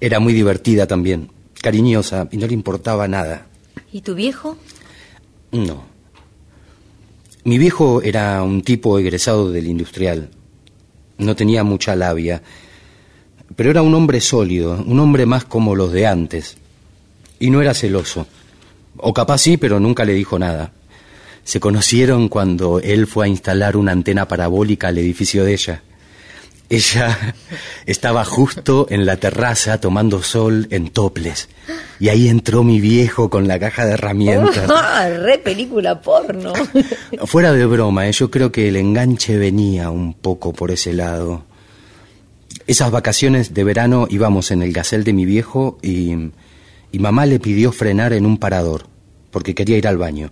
Era 0.00 0.20
muy 0.20 0.32
divertida 0.32 0.86
también, 0.86 1.30
cariñosa 1.60 2.28
y 2.30 2.36
no 2.36 2.46
le 2.46 2.54
importaba 2.54 3.08
nada. 3.08 3.46
¿Y 3.90 4.02
tu 4.02 4.14
viejo? 4.14 4.58
No. 5.50 5.93
Mi 7.44 7.58
viejo 7.58 8.00
era 8.02 8.42
un 8.42 8.62
tipo 8.62 8.98
egresado 8.98 9.52
del 9.52 9.66
industrial. 9.66 10.30
No 11.18 11.36
tenía 11.36 11.62
mucha 11.62 11.94
labia, 11.94 12.42
pero 13.54 13.70
era 13.70 13.82
un 13.82 13.94
hombre 13.94 14.22
sólido, 14.22 14.82
un 14.86 14.98
hombre 14.98 15.26
más 15.26 15.44
como 15.44 15.76
los 15.76 15.92
de 15.92 16.06
antes. 16.06 16.56
Y 17.38 17.50
no 17.50 17.60
era 17.60 17.74
celoso. 17.74 18.26
O 18.96 19.12
capaz 19.12 19.38
sí, 19.38 19.58
pero 19.58 19.78
nunca 19.78 20.06
le 20.06 20.14
dijo 20.14 20.38
nada. 20.38 20.72
Se 21.42 21.60
conocieron 21.60 22.30
cuando 22.30 22.80
él 22.80 23.06
fue 23.06 23.26
a 23.26 23.28
instalar 23.28 23.76
una 23.76 23.92
antena 23.92 24.26
parabólica 24.26 24.88
al 24.88 24.96
edificio 24.96 25.44
de 25.44 25.52
ella. 25.52 25.82
Ella 26.68 27.34
estaba 27.86 28.24
justo 28.24 28.86
en 28.90 29.06
la 29.06 29.16
terraza 29.16 29.80
tomando 29.80 30.22
sol 30.22 30.66
en 30.70 30.88
toples. 30.88 31.48
Y 32.00 32.08
ahí 32.08 32.28
entró 32.28 32.64
mi 32.64 32.80
viejo 32.80 33.30
con 33.30 33.46
la 33.46 33.58
caja 33.58 33.84
de 33.84 33.92
herramientas. 33.92 34.70
¡Ah, 34.70 35.08
re 35.18 35.38
película 35.38 36.00
porno! 36.00 36.52
Fuera 37.26 37.52
de 37.52 37.66
broma, 37.66 38.08
¿eh? 38.08 38.12
yo 38.12 38.30
creo 38.30 38.50
que 38.50 38.68
el 38.68 38.76
enganche 38.76 39.38
venía 39.38 39.90
un 39.90 40.14
poco 40.14 40.52
por 40.52 40.70
ese 40.70 40.92
lado. 40.92 41.44
Esas 42.66 42.90
vacaciones 42.90 43.52
de 43.52 43.64
verano 43.64 44.06
íbamos 44.08 44.50
en 44.50 44.62
el 44.62 44.72
gasel 44.72 45.04
de 45.04 45.12
mi 45.12 45.26
viejo 45.26 45.78
y, 45.82 46.14
y 46.92 46.98
mamá 46.98 47.26
le 47.26 47.38
pidió 47.38 47.72
frenar 47.72 48.14
en 48.14 48.24
un 48.24 48.38
parador, 48.38 48.86
porque 49.30 49.54
quería 49.54 49.76
ir 49.76 49.86
al 49.86 49.98
baño. 49.98 50.30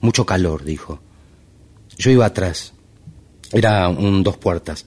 Mucho 0.00 0.24
calor, 0.24 0.64
dijo. 0.64 1.00
Yo 1.98 2.10
iba 2.10 2.24
atrás. 2.24 2.72
Era 3.52 3.88
un 3.88 4.22
dos 4.22 4.36
puertas. 4.36 4.86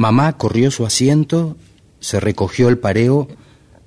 Mamá 0.00 0.38
corrió 0.38 0.70
su 0.70 0.86
asiento, 0.86 1.58
se 1.98 2.20
recogió 2.20 2.70
el 2.70 2.78
pareo, 2.78 3.28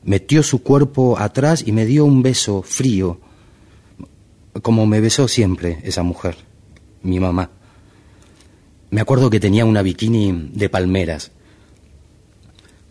metió 0.04 0.44
su 0.44 0.62
cuerpo 0.62 1.18
atrás 1.18 1.64
y 1.66 1.72
me 1.72 1.88
dio 1.88 2.06
un 2.06 2.22
beso 2.22 2.62
frío, 2.62 3.20
como 4.62 4.86
me 4.86 5.02
besó 5.02 5.28
siempre 5.28 5.80
esa 5.82 6.04
mujer, 6.04 6.36
mi 7.02 7.20
mamá. 7.20 7.50
Me 8.92 9.02
acuerdo 9.02 9.32
que 9.32 9.40
tenía 9.40 9.66
una 9.66 9.82
bikini 9.82 10.52
de 10.54 10.70
palmeras. 10.70 11.32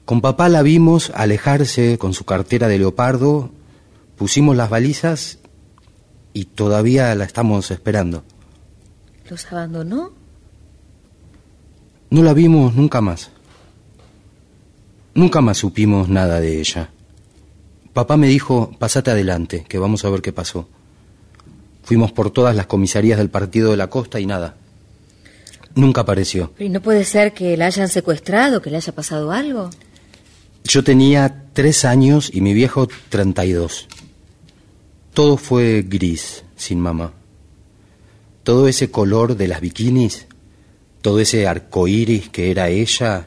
Con 0.05 0.21
papá 0.21 0.49
la 0.49 0.63
vimos 0.63 1.13
alejarse 1.15 1.99
con 1.99 2.15
su 2.15 2.25
cartera 2.25 2.67
de 2.67 2.79
leopardo, 2.81 3.53
pusimos 4.17 4.57
las 4.57 4.69
balizas 4.69 5.39
y 6.33 6.47
todavía 6.47 7.15
la 7.15 7.23
estamos 7.23 7.71
esperando. 7.71 8.25
¿Los 9.31 9.47
abandonó? 9.53 10.22
No 12.13 12.23
la 12.23 12.35
vimos 12.35 12.75
nunca 12.75 13.01
más. 13.01 13.31
Nunca 15.15 15.41
más 15.41 15.57
supimos 15.57 16.11
nada 16.11 16.41
de 16.41 16.61
ella. 16.61 16.91
Papá 17.95 18.19
me 18.19 18.27
dijo, 18.27 18.71
pasate 18.79 19.11
adelante, 19.11 19.65
que 19.67 19.79
vamos 19.79 20.05
a 20.05 20.11
ver 20.11 20.21
qué 20.21 20.31
pasó. 20.31 20.69
Fuimos 21.83 22.13
por 22.13 22.31
todas 22.31 22.55
las 22.55 22.67
comisarías 22.67 23.17
del 23.17 23.31
partido 23.31 23.71
de 23.71 23.79
la 23.79 23.87
costa 23.87 24.21
y 24.21 24.27
nada. 24.27 24.57
Nunca 25.75 26.03
apareció. 26.03 26.53
¿Y 26.59 26.69
no 26.69 26.83
puede 26.83 27.07
ser 27.07 27.33
que 27.33 27.57
la 27.57 27.65
hayan 27.65 27.89
secuestrado, 27.89 28.61
que 28.61 28.69
le 28.69 28.77
haya 28.77 28.95
pasado 28.95 29.33
algo? 29.33 29.71
Yo 30.65 30.85
tenía 30.85 31.47
tres 31.55 31.87
años 31.87 32.31
y 32.31 32.43
mi 32.43 32.53
viejo 32.53 32.89
treinta 33.09 33.47
y 33.47 33.53
dos. 33.53 33.89
Todo 35.15 35.39
fue 35.39 35.81
gris, 35.81 36.45
sin 36.57 36.79
mamá. 36.79 37.15
Todo 38.43 38.69
ese 38.69 38.91
color 38.91 39.35
de 39.35 39.49
las 39.49 39.63
bikinis, 39.63 40.27
todo 41.03 41.19
ese 41.21 41.47
arco 41.47 41.87
iris 41.89 42.31
que 42.31 42.51
era 42.51 42.69
ella, 42.69 43.27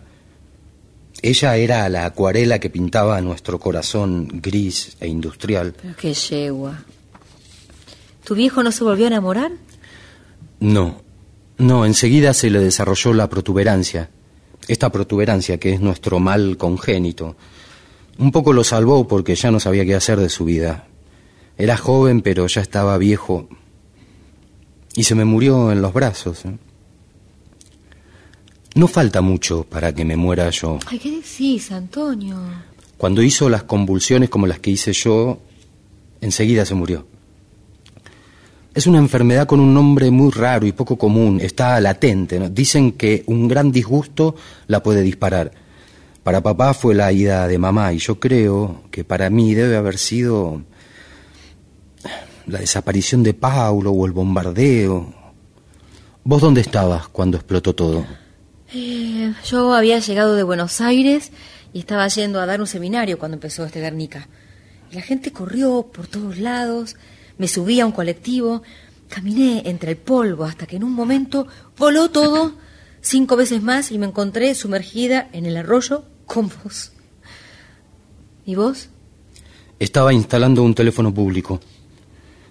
ella 1.21 1.57
era 1.57 1.89
la 1.89 2.05
acuarela 2.05 2.59
que 2.59 2.69
pintaba 2.69 3.19
nuestro 3.21 3.59
corazón 3.59 4.27
gris 4.41 4.97
e 4.99 5.07
industrial. 5.07 5.75
Pero 5.79 5.95
qué 5.95 6.13
yegua. 6.13 6.83
¿Tu 8.23 8.33
viejo 8.33 8.63
no 8.63 8.71
se 8.71 8.83
volvió 8.83 9.05
a 9.05 9.07
enamorar? 9.09 9.51
No, 10.59 11.01
no, 11.57 11.85
enseguida 11.85 12.33
se 12.33 12.49
le 12.49 12.59
desarrolló 12.59 13.13
la 13.13 13.29
protuberancia. 13.29 14.09
Esta 14.67 14.91
protuberancia 14.91 15.59
que 15.59 15.73
es 15.73 15.81
nuestro 15.81 16.19
mal 16.19 16.57
congénito. 16.57 17.35
Un 18.17 18.31
poco 18.31 18.53
lo 18.53 18.63
salvó 18.63 19.07
porque 19.07 19.35
ya 19.35 19.51
no 19.51 19.59
sabía 19.59 19.85
qué 19.85 19.95
hacer 19.95 20.19
de 20.19 20.29
su 20.29 20.45
vida. 20.45 20.87
Era 21.57 21.77
joven, 21.77 22.21
pero 22.21 22.47
ya 22.47 22.61
estaba 22.61 22.97
viejo. 22.97 23.47
Y 24.95 25.03
se 25.03 25.15
me 25.15 25.25
murió 25.25 25.71
en 25.71 25.81
los 25.81 25.93
brazos. 25.93 26.45
¿eh? 26.45 26.57
No 28.75 28.89
falta 28.89 29.21
mucho 29.21 29.63
para 29.63 29.95
que 29.95 30.03
me 30.03 30.17
muera 30.17 30.49
yo. 30.49 30.79
Ay, 30.87 30.99
¿qué 30.99 31.09
decís, 31.09 31.71
Antonio? 31.71 32.35
Cuando 32.97 33.21
hizo 33.21 33.49
las 33.49 33.63
convulsiones 33.63 34.29
como 34.29 34.47
las 34.47 34.59
que 34.59 34.71
hice 34.71 34.91
yo, 34.91 35.39
enseguida 36.19 36.65
se 36.65 36.75
murió. 36.75 37.07
Es 38.73 38.85
una 38.85 38.97
enfermedad 38.97 39.47
con 39.47 39.61
un 39.61 39.73
nombre 39.73 40.11
muy 40.11 40.29
raro 40.29 40.65
y 40.65 40.73
poco 40.73 40.97
común, 40.97 41.39
está 41.39 41.79
latente. 41.79 42.37
¿no? 42.37 42.49
Dicen 42.49 42.91
que 42.91 43.23
un 43.27 43.47
gran 43.47 43.71
disgusto 43.71 44.35
la 44.67 44.83
puede 44.83 45.03
disparar. 45.03 45.53
Para 46.23 46.43
papá 46.43 46.73
fue 46.73 46.95
la 46.95 47.13
ida 47.13 47.47
de 47.47 47.57
mamá 47.57 47.93
y 47.93 47.99
yo 47.99 48.19
creo 48.19 48.83
que 48.91 49.05
para 49.05 49.29
mí 49.29 49.53
debe 49.53 49.77
haber 49.77 49.97
sido 49.97 50.63
la 52.45 52.59
desaparición 52.59 53.23
de 53.23 53.33
Paulo 53.33 53.91
o 53.91 54.05
el 54.05 54.11
bombardeo. 54.11 55.13
¿Vos 56.25 56.41
dónde 56.41 56.59
estabas 56.59 57.07
cuando 57.07 57.37
explotó 57.37 57.73
todo? 57.73 58.05
Eh, 58.73 59.33
yo 59.45 59.73
había 59.73 59.99
llegado 59.99 60.35
de 60.35 60.43
Buenos 60.43 60.81
Aires 60.81 61.31
y 61.73 61.79
estaba 61.79 62.07
yendo 62.07 62.39
a 62.39 62.45
dar 62.45 62.61
un 62.61 62.67
seminario 62.67 63.19
cuando 63.19 63.35
empezó 63.35 63.65
este 63.65 63.79
Guernica. 63.79 64.27
Y 64.91 64.95
la 64.95 65.01
gente 65.01 65.31
corrió 65.31 65.89
por 65.91 66.07
todos 66.07 66.37
lados, 66.37 66.95
me 67.37 67.47
subí 67.47 67.79
a 67.79 67.85
un 67.85 67.91
colectivo, 67.91 68.63
caminé 69.09 69.63
entre 69.65 69.91
el 69.91 69.97
polvo 69.97 70.45
hasta 70.45 70.65
que 70.65 70.77
en 70.77 70.83
un 70.83 70.93
momento 70.93 71.47
voló 71.77 72.09
todo 72.09 72.55
cinco 73.01 73.35
veces 73.35 73.61
más 73.61 73.91
y 73.91 73.97
me 73.97 74.07
encontré 74.07 74.55
sumergida 74.55 75.29
en 75.31 75.45
el 75.45 75.57
arroyo 75.57 76.05
con 76.25 76.49
vos. 76.63 76.91
¿Y 78.45 78.55
vos? 78.55 78.89
Estaba 79.79 80.13
instalando 80.13 80.63
un 80.63 80.73
teléfono 80.73 81.13
público. 81.13 81.59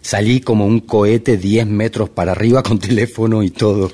Salí 0.00 0.40
como 0.40 0.66
un 0.66 0.80
cohete 0.80 1.36
diez 1.36 1.66
metros 1.66 2.10
para 2.10 2.32
arriba 2.32 2.62
con 2.62 2.78
teléfono 2.90 3.42
y 3.42 3.50
todo. 3.50 3.90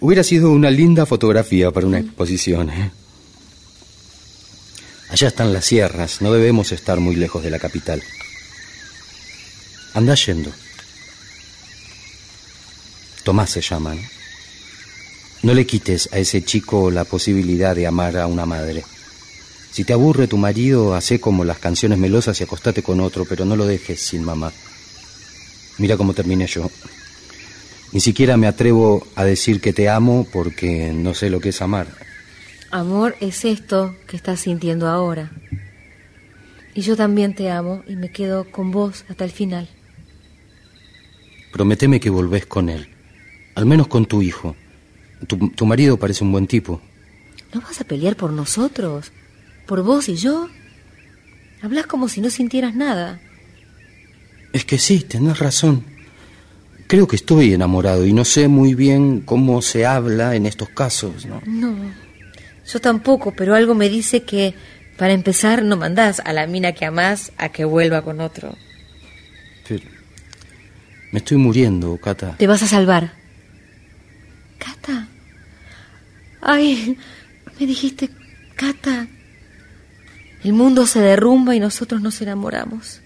Hubiera 0.00 0.22
sido 0.22 0.50
una 0.50 0.70
linda 0.70 1.06
fotografía 1.06 1.70
para 1.70 1.86
una 1.86 1.98
exposición. 1.98 2.70
¿eh? 2.70 2.90
Allá 5.10 5.28
están 5.28 5.52
las 5.52 5.64
sierras, 5.64 6.20
no 6.20 6.32
debemos 6.32 6.72
estar 6.72 7.00
muy 7.00 7.16
lejos 7.16 7.42
de 7.42 7.50
la 7.50 7.58
capital. 7.58 8.02
Anda 9.94 10.14
yendo. 10.14 10.52
Tomás 13.24 13.50
se 13.50 13.60
llama. 13.60 13.94
¿no? 13.94 14.16
no 15.46 15.54
le 15.54 15.64
quites 15.64 16.08
a 16.12 16.18
ese 16.18 16.44
chico 16.44 16.90
la 16.90 17.04
posibilidad 17.04 17.76
de 17.76 17.86
amar 17.86 18.16
a 18.16 18.26
una 18.26 18.46
madre. 18.46 18.84
Si 19.70 19.84
te 19.84 19.92
aburre 19.92 20.26
tu 20.26 20.38
marido, 20.38 20.94
hace 20.94 21.20
como 21.20 21.44
las 21.44 21.58
canciones 21.58 21.98
melosas 21.98 22.40
y 22.40 22.44
acostate 22.44 22.82
con 22.82 23.00
otro, 23.00 23.24
pero 23.26 23.44
no 23.44 23.54
lo 23.54 23.64
dejes 23.64 24.00
sin 24.00 24.24
mamá. 24.24 24.52
Mira 25.78 25.96
cómo 25.96 26.14
terminé 26.14 26.48
yo. 26.48 26.68
Ni 27.96 28.00
siquiera 28.00 28.36
me 28.36 28.46
atrevo 28.46 29.06
a 29.14 29.24
decir 29.24 29.58
que 29.58 29.72
te 29.72 29.88
amo 29.88 30.26
porque 30.30 30.92
no 30.92 31.14
sé 31.14 31.30
lo 31.30 31.40
que 31.40 31.48
es 31.48 31.62
amar. 31.62 31.86
Amor 32.70 33.16
es 33.22 33.46
esto 33.46 33.96
que 34.06 34.18
estás 34.18 34.40
sintiendo 34.40 34.86
ahora. 34.88 35.30
Y 36.74 36.82
yo 36.82 36.94
también 36.94 37.34
te 37.34 37.50
amo 37.50 37.82
y 37.88 37.96
me 37.96 38.10
quedo 38.10 38.50
con 38.50 38.70
vos 38.70 39.06
hasta 39.08 39.24
el 39.24 39.30
final. 39.30 39.70
Prométeme 41.54 41.98
que 41.98 42.10
volvés 42.10 42.44
con 42.44 42.68
él. 42.68 42.86
Al 43.54 43.64
menos 43.64 43.86
con 43.86 44.04
tu 44.04 44.20
hijo. 44.20 44.54
Tu, 45.26 45.48
tu 45.48 45.64
marido 45.64 45.96
parece 45.96 46.22
un 46.22 46.32
buen 46.32 46.46
tipo. 46.46 46.82
¿No 47.54 47.62
vas 47.62 47.80
a 47.80 47.84
pelear 47.84 48.14
por 48.14 48.30
nosotros? 48.30 49.10
¿Por 49.66 49.82
vos 49.82 50.10
y 50.10 50.16
yo? 50.16 50.50
Hablas 51.62 51.86
como 51.86 52.10
si 52.10 52.20
no 52.20 52.28
sintieras 52.28 52.74
nada. 52.74 53.22
Es 54.52 54.66
que 54.66 54.76
sí, 54.76 55.00
tenés 55.00 55.38
razón. 55.38 55.95
Creo 56.86 57.08
que 57.08 57.16
estoy 57.16 57.52
enamorado 57.52 58.06
y 58.06 58.12
no 58.12 58.24
sé 58.24 58.48
muy 58.48 58.74
bien 58.74 59.20
cómo 59.20 59.60
se 59.60 59.86
habla 59.86 60.36
en 60.36 60.46
estos 60.46 60.68
casos, 60.68 61.26
¿no? 61.26 61.42
No, 61.44 61.74
yo 62.66 62.80
tampoco, 62.80 63.32
pero 63.34 63.54
algo 63.54 63.74
me 63.74 63.88
dice 63.88 64.22
que, 64.22 64.54
para 64.96 65.12
empezar, 65.12 65.64
no 65.64 65.76
mandás 65.76 66.20
a 66.24 66.32
la 66.32 66.46
mina 66.46 66.72
que 66.72 66.84
amás 66.84 67.32
a 67.38 67.48
que 67.48 67.64
vuelva 67.64 68.02
con 68.02 68.20
otro. 68.20 68.56
Pero 69.68 69.84
me 71.12 71.18
estoy 71.18 71.38
muriendo, 71.38 71.96
Cata. 71.98 72.36
Te 72.36 72.46
vas 72.46 72.62
a 72.62 72.66
salvar. 72.66 73.12
¿Cata? 74.58 75.08
Ay, 76.40 76.96
me 77.58 77.66
dijiste, 77.66 78.10
Cata. 78.54 79.08
El 80.44 80.52
mundo 80.52 80.86
se 80.86 81.00
derrumba 81.00 81.56
y 81.56 81.60
nosotros 81.60 82.00
nos 82.00 82.20
enamoramos. 82.20 83.00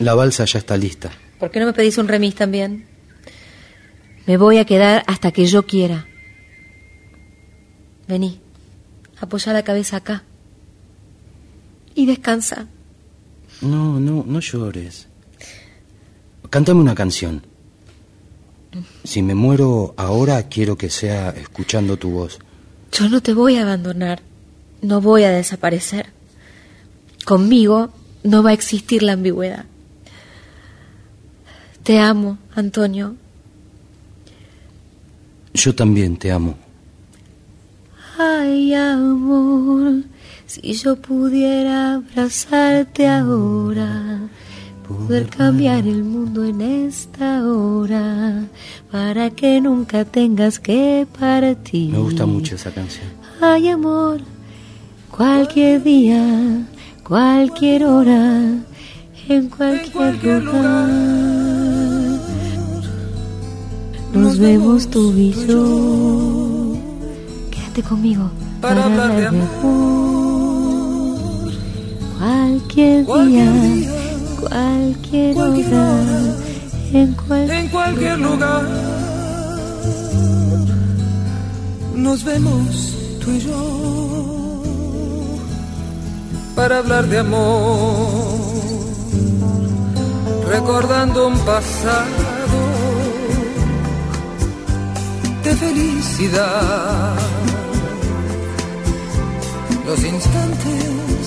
La 0.00 0.14
balsa 0.14 0.44
ya 0.44 0.58
está 0.58 0.76
lista. 0.76 1.12
¿Por 1.38 1.50
qué 1.50 1.60
no 1.60 1.66
me 1.66 1.72
pedís 1.72 1.98
un 1.98 2.08
remis 2.08 2.34
también? 2.34 2.86
Me 4.26 4.36
voy 4.36 4.58
a 4.58 4.64
quedar 4.64 5.04
hasta 5.06 5.32
que 5.32 5.46
yo 5.46 5.66
quiera. 5.66 6.06
Vení, 8.08 8.40
apoya 9.20 9.52
la 9.52 9.62
cabeza 9.62 9.98
acá. 9.98 10.24
Y 11.94 12.06
descansa. 12.06 12.66
No, 13.60 14.00
no, 14.00 14.24
no 14.26 14.40
llores. 14.40 15.08
Cántame 16.50 16.80
una 16.80 16.94
canción. 16.94 17.42
Si 19.04 19.22
me 19.22 19.34
muero 19.34 19.94
ahora, 19.96 20.48
quiero 20.48 20.76
que 20.76 20.90
sea 20.90 21.30
escuchando 21.30 21.96
tu 21.96 22.10
voz. 22.10 22.38
Yo 22.92 23.08
no 23.08 23.20
te 23.22 23.32
voy 23.32 23.56
a 23.56 23.62
abandonar. 23.62 24.22
No 24.82 25.00
voy 25.00 25.24
a 25.24 25.30
desaparecer. 25.30 26.06
Conmigo 27.24 27.90
no 28.22 28.42
va 28.42 28.50
a 28.50 28.54
existir 28.54 29.02
la 29.02 29.12
ambigüedad. 29.12 29.64
Te 31.86 32.00
amo, 32.00 32.36
Antonio. 32.56 33.14
Yo 35.54 35.72
también 35.72 36.16
te 36.16 36.32
amo. 36.32 36.56
Ay, 38.18 38.74
amor, 38.74 40.02
si 40.46 40.72
yo 40.72 40.96
pudiera 40.96 41.94
abrazarte 41.94 43.06
ahora, 43.06 44.18
poder 44.88 45.28
cambiar 45.28 45.86
el 45.86 46.02
mundo 46.02 46.44
en 46.44 46.60
esta 46.60 47.46
hora, 47.46 48.48
para 48.90 49.30
que 49.30 49.60
nunca 49.60 50.04
tengas 50.04 50.58
que 50.58 51.06
partir. 51.16 51.92
Me 51.92 51.98
gusta 51.98 52.26
mucho 52.26 52.56
esa 52.56 52.72
canción. 52.72 53.06
Ay, 53.40 53.68
amor, 53.68 54.22
cualquier 55.16 55.84
día, 55.84 56.66
cualquier 57.04 57.84
hora, 57.84 58.42
en 59.28 59.48
cualquier, 59.50 60.42
lugar. 60.42 61.35
Nos 64.16 64.38
vemos 64.38 64.88
tú 64.88 65.12
y 65.12 65.32
yo. 65.46 66.72
Quédate 67.50 67.82
conmigo. 67.82 68.30
Para 68.62 68.84
hablar 68.84 69.14
de 69.14 69.26
amor. 69.26 69.46
Cualquier 72.18 73.04
día, 73.04 73.52
cualquier 74.40 75.38
hora, 75.38 76.34
en 76.92 77.12
cualquier, 77.12 77.58
en 77.58 77.68
cualquier 77.68 78.18
lugar. 78.18 78.64
Nos 81.94 82.24
vemos 82.24 82.94
tú 83.22 83.32
y 83.32 83.40
yo. 83.40 84.62
Para 86.54 86.78
hablar 86.78 87.06
de 87.06 87.18
amor, 87.18 87.96
recordando 90.48 91.28
un 91.28 91.38
pasado 91.40 92.75
de 95.46 95.54
felicidad. 95.54 97.14
Los 99.86 100.02
instantes 100.02 101.26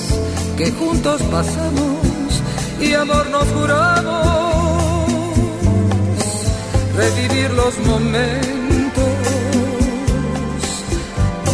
que 0.57 0.71
juntos 0.71 1.21
pasamos 1.31 2.43
y 2.81 2.93
amor 2.95 3.29
nos 3.29 3.47
juramos 3.55 5.11
revivir 6.97 7.49
los 7.51 7.77
momentos 7.91 9.13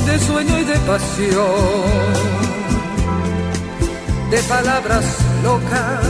de 0.07 0.19
sueño 0.27 0.59
y 0.59 0.63
de 0.63 0.77
pasión, 0.91 2.03
de 4.31 4.39
palabras 4.55 5.05
locas 5.43 6.01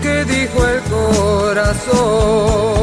que 0.00 0.24
dijo 0.24 0.58
el 0.74 0.80
corazón. 0.94 2.81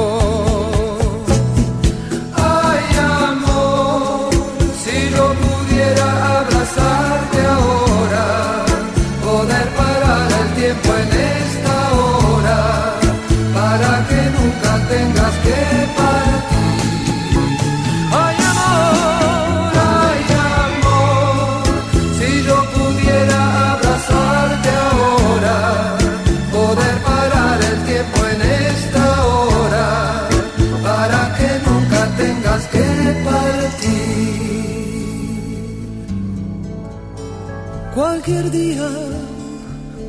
Cualquier 38.30 38.52
día, 38.52 38.90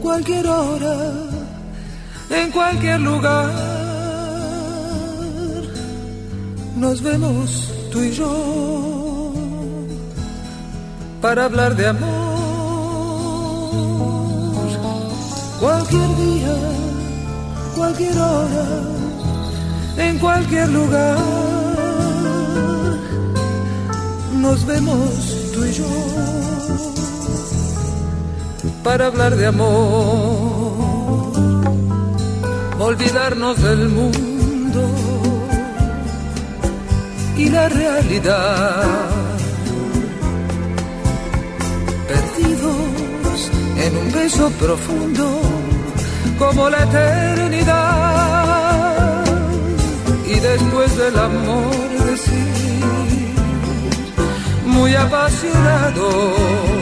cualquier 0.02 0.46
hora, 0.46 0.96
en 2.28 2.50
cualquier 2.50 3.00
lugar, 3.00 3.50
nos 6.76 7.00
vemos 7.02 7.72
tú 7.90 8.02
y 8.02 8.12
yo 8.12 9.32
para 11.22 11.46
hablar 11.46 11.74
de 11.76 11.86
amor. 11.86 12.10
Cualquier 15.58 16.16
día, 16.16 16.56
cualquier 17.74 18.18
hora, 18.18 18.66
en 19.96 20.18
cualquier 20.18 20.68
lugar, 20.68 21.16
nos 24.34 24.66
vemos 24.66 25.08
tú 25.54 25.64
y 25.64 25.72
yo 25.72 26.39
para 28.82 29.06
hablar 29.06 29.36
de 29.36 29.46
amor, 29.46 30.72
olvidarnos 32.78 33.60
del 33.62 33.88
mundo 33.88 34.88
y 37.36 37.48
la 37.48 37.68
realidad, 37.68 38.84
perdidos 42.08 43.50
en 43.84 43.96
un 43.96 44.12
beso 44.12 44.50
profundo 44.58 45.40
como 46.38 46.70
la 46.70 46.82
eternidad 46.84 47.70
y 50.26 50.40
después 50.40 50.96
del 50.96 51.18
amor 51.18 51.74
decir 52.06 53.34
muy 54.64 54.94
apasionados 54.94 56.79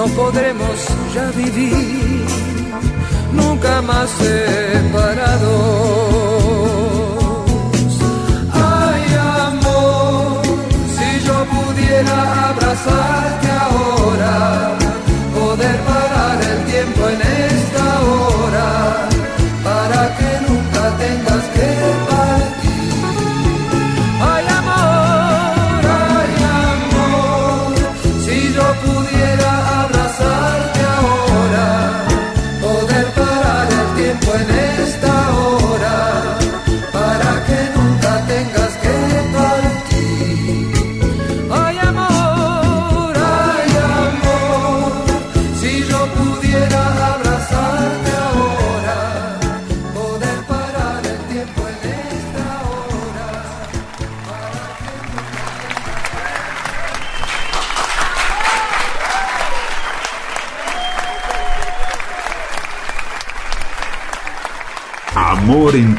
no 0.00 0.06
podremos 0.14 0.86
ya 1.14 1.30
vivir 1.32 2.24
nunca 3.34 3.82
más 3.82 4.08
separados. 4.08 6.09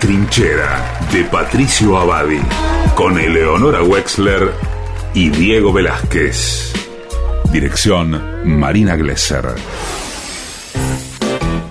Trinchera 0.02 1.00
de 1.14 1.24
Patricio 1.26 1.96
Abadi 1.96 2.40
con 2.96 3.20
Eleonora 3.20 3.84
Wexler 3.84 4.52
y 5.14 5.30
Diego 5.30 5.72
Velázquez. 5.72 6.74
Dirección 7.52 8.20
Marina 8.44 8.96
Glesser. 8.96 9.46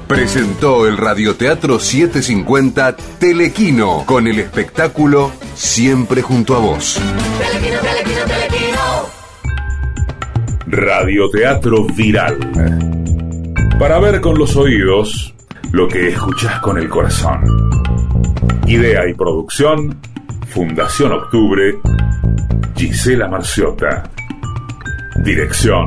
Presentó 0.06 0.86
el 0.86 0.96
Radioteatro 0.96 1.80
750 1.80 2.96
Telequino 3.18 4.04
con 4.06 4.28
el 4.28 4.38
espectáculo 4.38 5.32
Siempre 5.56 6.22
junto 6.22 6.54
a 6.54 6.60
vos. 6.60 7.00
Telequino, 7.38 7.80
telequino, 7.80 8.24
telequino. 8.26 8.80
Radioteatro 10.66 11.84
Viral. 11.96 12.38
Para 13.76 13.98
ver 13.98 14.20
con 14.20 14.38
los 14.38 14.54
oídos 14.54 15.34
lo 15.72 15.88
que 15.88 16.10
escuchás 16.10 16.60
con 16.60 16.78
el 16.78 16.88
corazón. 16.88 17.69
Idea 18.66 19.08
y 19.08 19.14
producción, 19.14 19.98
Fundación 20.48 21.12
Octubre, 21.12 21.78
Gisela 22.76 23.28
Marciota. 23.28 24.04
Dirección, 25.24 25.86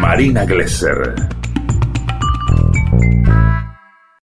Marina 0.00 0.44
Glesser. 0.44 1.14